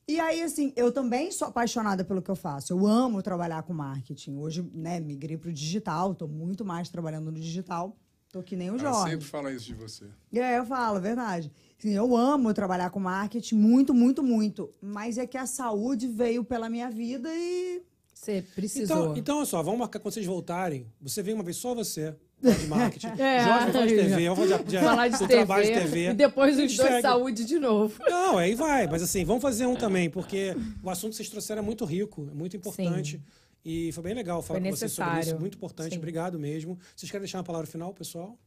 [0.08, 2.72] E aí, assim, eu também sou apaixonada pelo que eu faço.
[2.72, 4.36] Eu amo trabalhar com marketing.
[4.36, 7.96] Hoje, né, migrei pro digital, tô muito mais trabalhando no digital.
[8.32, 9.10] Tô que nem o Ela Jorge.
[9.10, 10.06] sempre fala isso de você.
[10.32, 11.52] É, eu falo, verdade.
[11.78, 14.72] Assim, eu amo trabalhar com marketing, muito, muito, muito.
[14.80, 17.82] Mas é que a saúde veio pela minha vida e.
[18.14, 18.96] Você precisou.
[18.96, 20.86] Então, então, olha só, vamos marcar quando vocês voltarem.
[21.02, 23.08] Você vem uma vez só você, de marketing.
[23.20, 23.44] É.
[23.44, 25.72] Jorge vai falar de TV, vamos falar de, de, Falar de do TV, trabalho de
[25.72, 26.08] TV.
[26.10, 27.02] e depois os dois segue.
[27.02, 28.00] saúde de novo.
[28.08, 28.86] Não, aí vai.
[28.86, 32.28] Mas assim, vamos fazer um também, porque o assunto que vocês trouxeram é muito rico,
[32.30, 33.20] é muito importante.
[33.64, 35.16] E foi bem legal falar Foi com vocês sobre isso.
[35.16, 35.40] necessário.
[35.40, 35.92] Muito importante.
[35.92, 35.98] Sim.
[35.98, 36.78] Obrigado mesmo.
[36.96, 38.38] Vocês querem deixar uma palavra final, pessoal?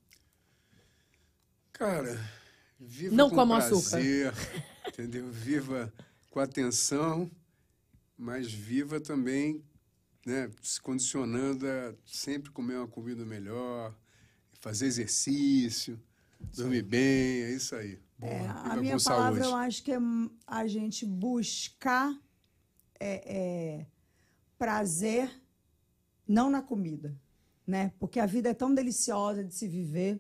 [1.71, 2.19] Cara,
[2.79, 4.33] viva Não com coma prazer,
[4.87, 5.29] entendeu?
[5.31, 5.93] Viva
[6.31, 7.29] com atenção,
[8.17, 9.63] mas viva também,
[10.25, 13.93] né, se condicionando a sempre comer uma comida melhor,
[14.59, 15.99] fazer exercício,
[16.53, 17.99] dormir bem, é isso aí.
[18.21, 19.21] É, Viva a minha saúde.
[19.21, 19.99] palavra, eu acho que é
[20.47, 22.17] a gente buscar
[22.99, 23.85] é, é,
[24.57, 25.29] prazer,
[26.27, 27.15] não na comida,
[27.65, 27.91] né?
[27.99, 30.19] Porque a vida é tão deliciosa de se viver.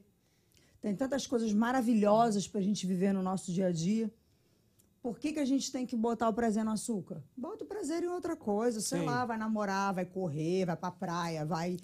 [0.81, 4.11] Tem tantas coisas maravilhosas para a gente viver no nosso dia a dia.
[5.01, 7.23] Por que, que a gente tem que botar o prazer no açúcar?
[7.37, 9.05] Bota o prazer em outra coisa, sei Sim.
[9.05, 11.77] lá, vai namorar, vai correr, vai pra praia, vai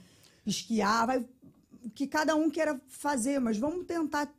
[0.45, 1.25] esquiar, vai
[1.83, 4.31] o que cada um queira fazer, mas vamos tentar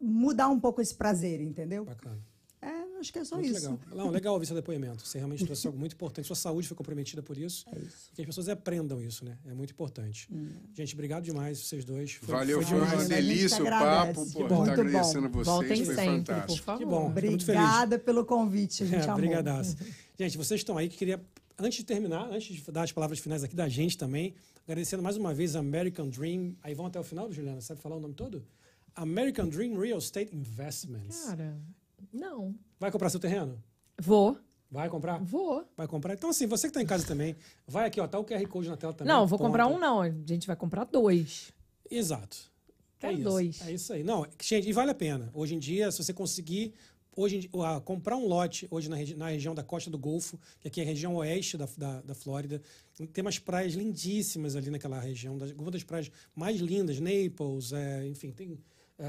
[0.00, 1.84] mudar um pouco esse prazer, entendeu?
[1.84, 2.31] Bacana.
[3.02, 3.60] É, acho que é só Muito isso.
[3.70, 3.80] legal.
[3.94, 5.06] Não, legal ouvir seu depoimento.
[5.06, 6.26] Você realmente trouxe algo muito importante.
[6.26, 7.66] Sua saúde foi comprometida por isso.
[7.74, 7.86] É isso.
[8.10, 8.12] Hum.
[8.14, 9.36] Que as pessoas aprendam isso, né?
[9.46, 10.28] É muito importante.
[10.74, 12.12] Gente, obrigado demais, vocês dois.
[12.14, 14.26] Foi, Valeu, foi uma delícia o papo.
[14.26, 14.48] Que Pô, bom.
[14.48, 15.38] tá Muito agradecendo a bom.
[15.38, 16.64] vocês, Voltem foi sempre, por fantástico.
[16.64, 16.78] favor.
[16.78, 17.12] Que bom.
[17.14, 17.60] Fico muito feliz.
[17.62, 19.76] Obrigada pelo convite, a gente É, brigadaço.
[20.18, 21.20] Gente, vocês estão aí que queria,
[21.58, 24.34] antes de terminar, antes de dar as palavras finais aqui da gente também,
[24.64, 26.54] agradecendo mais uma vez a American Dream.
[26.62, 27.60] Aí vão até o final, Juliana?
[27.60, 28.44] Sabe falar o nome todo?
[28.94, 31.24] American Dream Real Estate Investments.
[31.24, 31.56] Cara,
[32.12, 32.54] não.
[32.78, 33.62] Vai comprar seu terreno?
[34.00, 34.36] Vou,
[34.70, 35.18] Vai comprar?
[35.22, 35.66] vou.
[35.76, 36.14] Vai comprar?
[36.14, 37.36] Então, assim, você que está em casa também,
[37.66, 39.12] vai aqui, ó, tá o QR Code na tela também.
[39.12, 39.76] Não, vou comprar aponta.
[39.76, 40.00] um não.
[40.00, 41.52] A gente vai comprar dois.
[41.90, 42.50] Exato.
[42.98, 43.24] Quero é isso.
[43.28, 43.60] dois.
[43.68, 44.02] É isso aí.
[44.02, 45.30] Não, gente, e vale a pena.
[45.34, 46.72] Hoje em dia, se você conseguir
[47.14, 49.98] hoje em dia, ah, comprar um lote hoje na, regi- na região da Costa do
[49.98, 52.62] Golfo, que aqui é a região oeste da, da, da Flórida,
[53.12, 58.06] tem umas praias lindíssimas ali naquela região, das, uma das praias mais lindas, Naples, é,
[58.06, 58.58] enfim, tem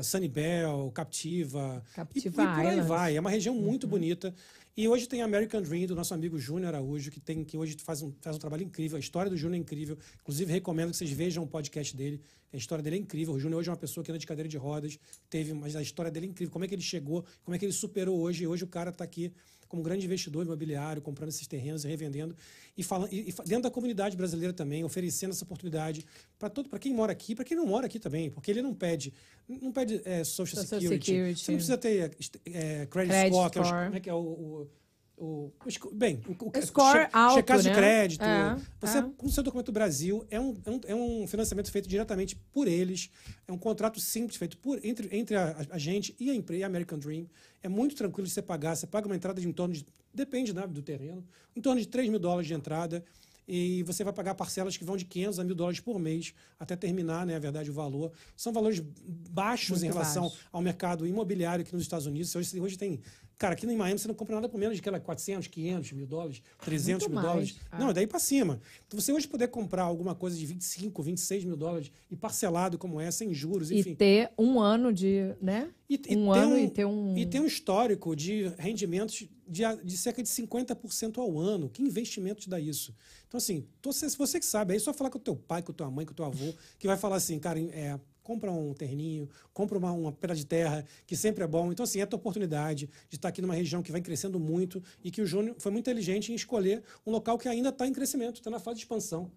[0.02, 3.18] Sunnyvale, Captiva, Captiva e, e por aí vai.
[3.18, 4.34] É uma região muito bonita
[4.76, 8.02] E hoje tem American Dream, do nosso amigo Júnior Araújo, que, tem, que hoje faz
[8.02, 8.98] um, faz um trabalho incrível.
[8.98, 9.98] A história do Júnior é incrível.
[10.22, 12.22] Inclusive, recomendo que vocês vejam o podcast dele.
[12.52, 13.34] A história dele é incrível.
[13.34, 15.00] O Júnior hoje é uma pessoa que anda de cadeira de rodas,
[15.30, 16.52] teve, mas a história dele é incrível.
[16.52, 18.44] Como é que ele chegou, como é que ele superou hoje.
[18.44, 19.34] E hoje o cara está aqui
[19.68, 22.36] como grande investidor imobiliário, comprando esses terrenos e revendendo.
[22.78, 26.06] E, falando, e, e dentro da comunidade brasileira também, oferecendo essa oportunidade
[26.40, 28.74] para todo para quem mora aqui, para quem não mora aqui também, porque ele não
[28.74, 29.14] pede,
[29.48, 31.06] não pede é, social, Social security.
[31.12, 31.40] security.
[31.46, 32.12] Você não precisa ter
[32.46, 34.70] é, credit, Credit score, que é o- como é que é o, o-
[35.18, 35.52] o-
[35.92, 37.72] bem, o, o, score alto, checagem né?
[37.72, 38.24] de crédito.
[38.24, 39.02] É, você, é.
[39.02, 42.68] com o seu documento Brasil, é um, é, um, é um financiamento feito diretamente por
[42.68, 43.10] eles.
[43.48, 46.98] É um contrato simples feito por, entre, entre a, a gente e a empresa, American
[46.98, 47.28] Dream.
[47.62, 48.76] É muito tranquilo de você pagar.
[48.76, 49.86] Você paga uma entrada de em torno de.
[50.14, 51.26] Depende né, do terreno,
[51.56, 53.04] em torno de 3 mil dólares de entrada.
[53.48, 56.76] E você vai pagar parcelas que vão de 500 a mil dólares por mês até
[56.76, 58.12] terminar, né, a verdade, o valor.
[58.38, 58.82] São valores
[59.30, 60.38] baixos Muito em relação baixo.
[60.52, 62.34] ao mercado imobiliário aqui nos Estados Unidos.
[62.36, 63.00] Hoje, hoje tem.
[63.38, 66.06] Cara, aqui em Miami você não compra nada por menos de aquela 400, 500 mil
[66.06, 67.28] dólares, 300 Muito mil mais.
[67.50, 67.56] dólares.
[67.72, 67.80] Ah.
[67.80, 68.62] Não, é daí para cima.
[68.88, 73.02] Então, você hoje poder comprar alguma coisa de 25, 26 mil dólares e parcelado como
[73.02, 73.90] é, sem juros, enfim.
[73.92, 75.72] E ter um ano de, né?
[75.90, 77.18] E- e um ter ano um- e ter um...
[77.18, 81.70] E tem um histórico de rendimentos de, de cerca de 50% ao ano.
[81.70, 82.94] Que investimento te dá isso?
[83.28, 85.62] Então, assim, tô- se você que sabe, aí é só falar com o teu pai,
[85.62, 88.52] com a tua mãe, com o teu avô, que vai falar assim, cara, é, compra
[88.52, 91.72] um terninho, compra uma, uma pedra de terra, que sempre é bom.
[91.72, 94.82] Então, assim, é a tua oportunidade de estar aqui numa região que vai crescendo muito
[95.04, 97.94] e que o Júnior foi muito inteligente em escolher um local que ainda está em
[97.94, 99.32] crescimento, está na fase de expansão.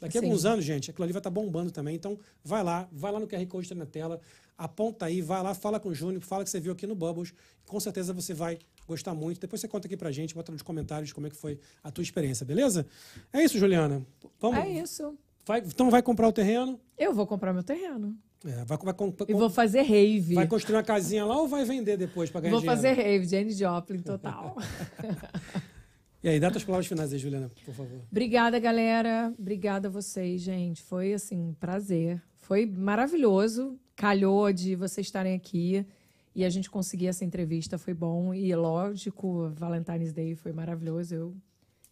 [0.00, 0.28] Daqui a Sim.
[0.28, 1.96] alguns anos, gente, aquilo ali vai estar bombando também.
[1.96, 4.20] Então, vai lá, vai lá no QR Code que tá na tela,
[4.58, 7.32] aponta aí, vai lá, fala com o Júnior, fala que você viu aqui no Bubbles.
[7.64, 9.40] Com certeza você vai gostar muito.
[9.40, 12.02] Depois você conta aqui pra gente, bota nos comentários como é que foi a tua
[12.02, 12.84] experiência, beleza?
[13.32, 14.04] É isso, Juliana.
[14.40, 15.16] Vamos, É isso.
[15.46, 18.16] vai- então vai comprar o terreno, Eu vou comprar meu terreno.
[18.44, 18.94] é, vai, vai,
[19.28, 20.34] E vou fazer rave.
[20.34, 22.76] vai construir uma casinha lá ou vai vender depois pra ganhar Vou dinheiro?
[22.82, 24.56] fazer rave, Jane Joplin total.
[26.20, 28.00] E aí, dá tuas palavras finais aí, Juliana, por favor.
[28.10, 29.32] Obrigada, galera.
[29.38, 30.82] Obrigada a vocês, gente.
[30.82, 32.20] Foi, assim, um prazer.
[32.38, 33.78] Foi maravilhoso.
[33.98, 35.84] Calhou de vocês estarem aqui
[36.32, 37.76] e a gente conseguir essa entrevista.
[37.76, 38.32] Foi bom.
[38.32, 41.12] E, lógico, Valentine's Day foi maravilhoso.
[41.12, 41.36] Eu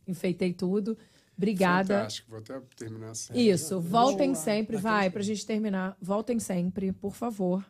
[0.07, 0.97] enfeitei tudo.
[1.37, 1.97] Obrigada.
[1.97, 2.31] Fantástico.
[2.31, 3.37] Vou até terminar assim.
[3.37, 4.41] Isso, voltem Boa.
[4.41, 5.97] sempre, vai, pra gente terminar.
[6.01, 7.67] Voltem sempre, por favor.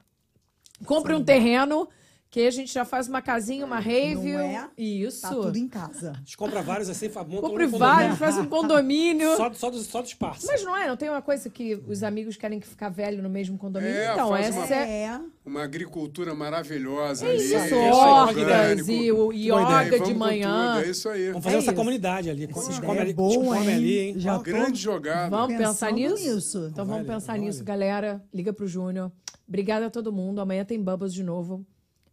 [0.85, 1.89] Compre um terreno,
[2.29, 4.33] que a gente já faz uma casinha, uma rave.
[4.33, 4.69] Não é?
[4.77, 5.23] Isso.
[5.23, 6.11] Tá tudo em casa.
[6.11, 9.37] A gente compra vários assim, monta Compre um vários, faz um condomínio.
[9.37, 10.47] Só, só, dos, só dos parceiros.
[10.51, 13.31] Mas não é, não tem uma coisa que os amigos querem que ficar velho no
[13.31, 13.97] mesmo condomínio?
[13.97, 15.03] É, então, essa uma- é.
[15.05, 15.21] É.
[15.45, 17.73] Uma agricultura maravilhosa É isso, ali.
[17.75, 18.91] hortas orgânico.
[18.91, 19.57] e o yoga
[19.91, 20.75] Vamos de manhã.
[20.75, 21.29] tudo, É isso aí.
[21.29, 21.77] Vamos fazer É essa isso.
[21.77, 22.45] comunidade ali.
[22.45, 23.75] A gente Essa come ideia ali, é boa, a gente come hein?
[23.77, 24.15] ali, hein?
[24.19, 25.31] Já Grande jogada.
[25.31, 26.15] Vamos pensar nisso?
[26.35, 26.59] nisso.
[26.71, 27.45] Então vamos Vale, pensar vale.
[27.45, 28.23] nisso, galera.
[28.35, 29.13] Liga pro Júnior.
[29.49, 30.41] Obrigada a todo mundo.
[30.41, 31.65] Amanhã tem Bubbles de novo.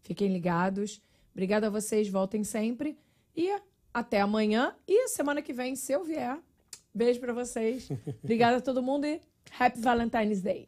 [0.04, 1.02] Fiquem ligados.
[1.32, 2.08] Obrigada a vocês.
[2.10, 2.98] Voltem sempre.
[3.36, 3.50] E
[3.94, 4.76] até amanhã.
[4.88, 6.38] E semana que vem, se eu vier.
[6.94, 7.90] Beijo pra vocês.
[8.24, 9.20] Obrigada a todo mundo e
[9.60, 10.68] Happy Valentine's Day.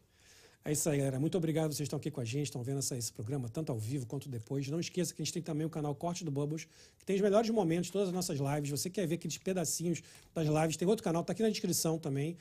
[0.68, 1.20] É isso aí, galera.
[1.20, 1.68] Muito obrigado.
[1.72, 4.28] Vocês estão aqui com a gente, estão vendo essa- esse programa, tanto ao vivo quanto
[4.28, 4.68] depois.
[4.68, 6.66] Não esqueça que a gente tem também o canal Corte do Bubbles,
[6.98, 8.72] que tem os melhores momentos, todas as nossas lives.
[8.72, 10.02] Você quer ver aqueles pedacinhos
[10.34, 12.36] das lives, tem outro canal, tá aqui na descrição também.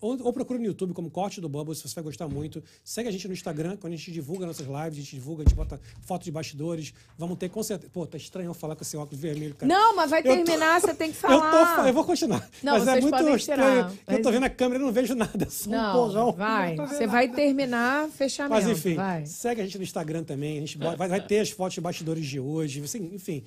[0.00, 2.62] Ou, ou procura no YouTube como Corte do Bubbles, você vai gostar muito.
[2.84, 5.44] Segue a gente no Instagram, quando a gente divulga nossas lives, a gente divulga, a
[5.44, 6.94] gente bota foto de bastidores.
[7.18, 7.90] Vamos ter com certeza.
[7.92, 9.72] Pô, tá estranho eu falar com esse óculos vermelho, cara.
[9.72, 11.76] Não, mas vai Eu tô- terminar, você tem que Eu, falar.
[11.76, 12.48] tô, eu vou continuar.
[12.62, 13.88] Não, mas é muito estranho.
[14.06, 15.44] que Eu tô mas- vendo a câmera e não vejo nada.
[15.46, 15.72] é Só um
[16.12, 16.76] Não, vai.
[16.76, 18.54] Não tô vendo Você vai terminar fechamento.
[18.54, 19.26] Mas enfim, vai.
[19.26, 20.58] segue a gente no Instagram também.
[20.58, 22.80] A gente vai, vai ter as fotos de bastidores de hoje.
[22.82, 23.42] Assim, enfim,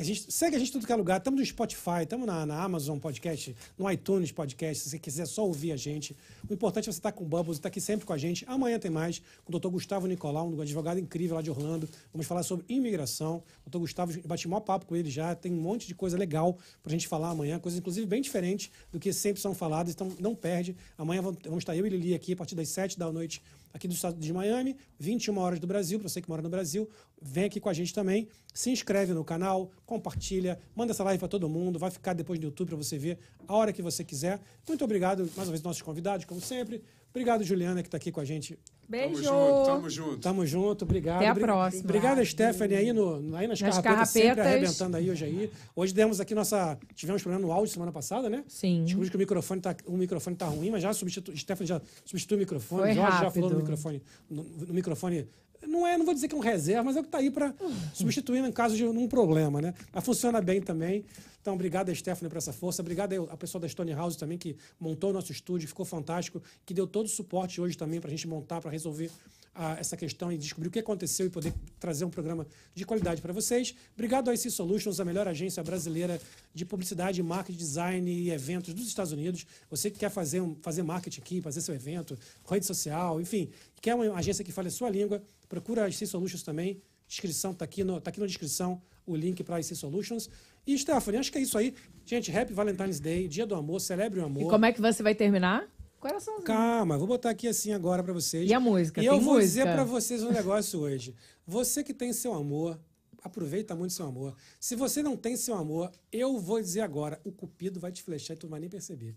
[0.00, 1.18] a gente, segue a gente tudo que é lugar.
[1.18, 4.82] Estamos no Spotify, estamos na, na Amazon Podcast, no iTunes Podcast.
[4.82, 6.16] Se você quiser só ouvir a gente.
[6.48, 8.42] O importante é você estar com o Bubbles, estar aqui sempre com a gente.
[8.48, 11.86] Amanhã tem mais com o doutor Gustavo Nicolau, um advogado incrível lá de Orlando.
[12.14, 13.42] Vamos falar sobre imigração.
[13.66, 15.34] O doutor Gustavo, bati maior papo com ele já.
[15.34, 17.58] Tem um monte de coisa legal pra gente falar amanhã.
[17.58, 19.92] Coisas, inclusive, bem diferentes do que sempre são faladas.
[19.92, 20.74] Então, não perde.
[20.96, 23.94] Amanhã vamos, estar eu e Lili aqui a partir das 7 da noite aqui do
[23.94, 26.88] estado de Miami, 21 horas do Brasil, para você que mora no Brasil,
[27.20, 31.28] vem aqui com a gente também, se inscreve no canal, compartilha, manda essa live para
[31.28, 34.40] todo mundo, vai ficar depois no YouTube para você ver a hora que você quiser.
[34.66, 36.82] Muito obrigado mais uma vez nossos convidados, como sempre.
[37.10, 38.58] Obrigado Juliana que está aqui com a gente.
[38.88, 39.22] Beijo.
[39.22, 40.18] Tamo junto, tamo junto.
[40.18, 41.16] Tamo junto, obrigado.
[41.18, 41.84] Até a próxima.
[41.84, 44.46] Obrigado, Stephanie, aí, no, aí nas, Nas carrapetas, sempre carrapetas.
[44.62, 45.50] arrebentando aí hoje aí.
[45.76, 46.76] Hoje demos aqui nossa.
[46.94, 48.42] Tivemos problema no áudio semana passada, né?
[48.48, 48.80] Sim.
[48.82, 51.36] Descobrimos que o microfone tá, o microfone tá ruim, mas já substitui.
[51.36, 52.82] Stephanie já substituiu o microfone.
[52.82, 53.58] Foi Jorge já falou no rápido.
[53.58, 54.02] microfone.
[54.28, 55.28] No, no microfone.
[55.66, 57.30] Não é, não vou dizer que é um reserva, mas é o que está aí
[57.30, 57.54] para
[57.92, 59.74] substituir em caso de um problema, né?
[59.92, 61.04] Mas funciona bem também.
[61.40, 62.82] Então, obrigado a Stephanie por essa força.
[62.82, 66.74] Obrigado ao pessoal da Stone House também, que montou o nosso estúdio, ficou fantástico, que
[66.74, 69.10] deu todo o suporte hoje também para a gente montar, para resolver
[69.54, 73.20] a essa questão e descobrir o que aconteceu e poder trazer um programa de qualidade
[73.20, 73.74] para vocês.
[73.94, 76.20] Obrigado ao IC Solutions, a melhor agência brasileira
[76.54, 79.46] de publicidade, marketing, design e eventos dos Estados Unidos.
[79.68, 82.18] Você que quer fazer, um, fazer marketing aqui, fazer seu evento,
[82.48, 83.50] rede social, enfim,
[83.80, 86.80] quer uma agência que fale a sua língua, procura a IC Solutions também.
[87.06, 90.30] Descrição está aqui, no, tá aqui na descrição o link para IC Solutions.
[90.64, 91.74] E, Stephanie, acho que é isso aí.
[92.06, 94.44] Gente, Happy Valentine's Day, Dia do Amor, celebre o amor.
[94.44, 95.68] E como é que você vai terminar?
[95.98, 96.46] Coraçãozinho.
[96.46, 98.48] Calma, vou botar aqui assim agora para vocês.
[98.48, 99.02] E a música?
[99.02, 99.46] E eu vou música?
[99.46, 101.14] dizer para vocês um negócio hoje.
[101.46, 102.80] Você que tem seu amor,
[103.22, 104.34] aproveita muito seu amor.
[104.58, 108.34] Se você não tem seu amor, eu vou dizer agora, o cupido vai te flechar
[108.34, 109.16] e tu não vai nem perceber.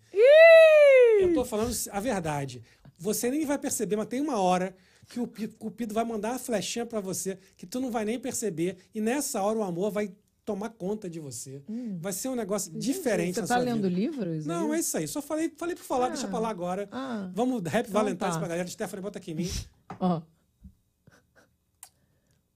[1.21, 2.61] Eu tô falando a verdade.
[2.97, 4.75] Você nem vai perceber, mas tem uma hora
[5.07, 5.27] que o
[5.57, 9.41] Cupido vai mandar a flechinha para você que tu não vai nem perceber e nessa
[9.41, 10.13] hora o amor vai
[10.45, 11.61] tomar conta de você.
[11.69, 11.97] Hum.
[11.99, 13.35] Vai ser um negócio Gente, diferente.
[13.39, 13.89] Você tá lendo vida.
[13.89, 14.45] livros?
[14.45, 15.07] É não, é isso aí.
[15.07, 16.09] Só falei, falei para falar, ah.
[16.09, 16.89] deixa para lá agora.
[16.91, 17.29] Ah.
[17.33, 18.39] Vamos rap então, Valentine's tá.
[18.39, 18.67] pra galera.
[18.67, 19.49] Stephanie, bota aqui em mim.
[19.99, 20.21] Ó.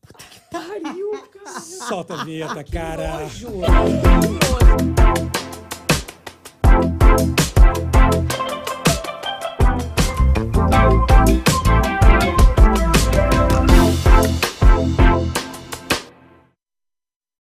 [0.02, 1.60] Puta que pariu, cara.
[1.62, 3.28] Solta a vinheta, cara.
[3.30, 3.48] Que.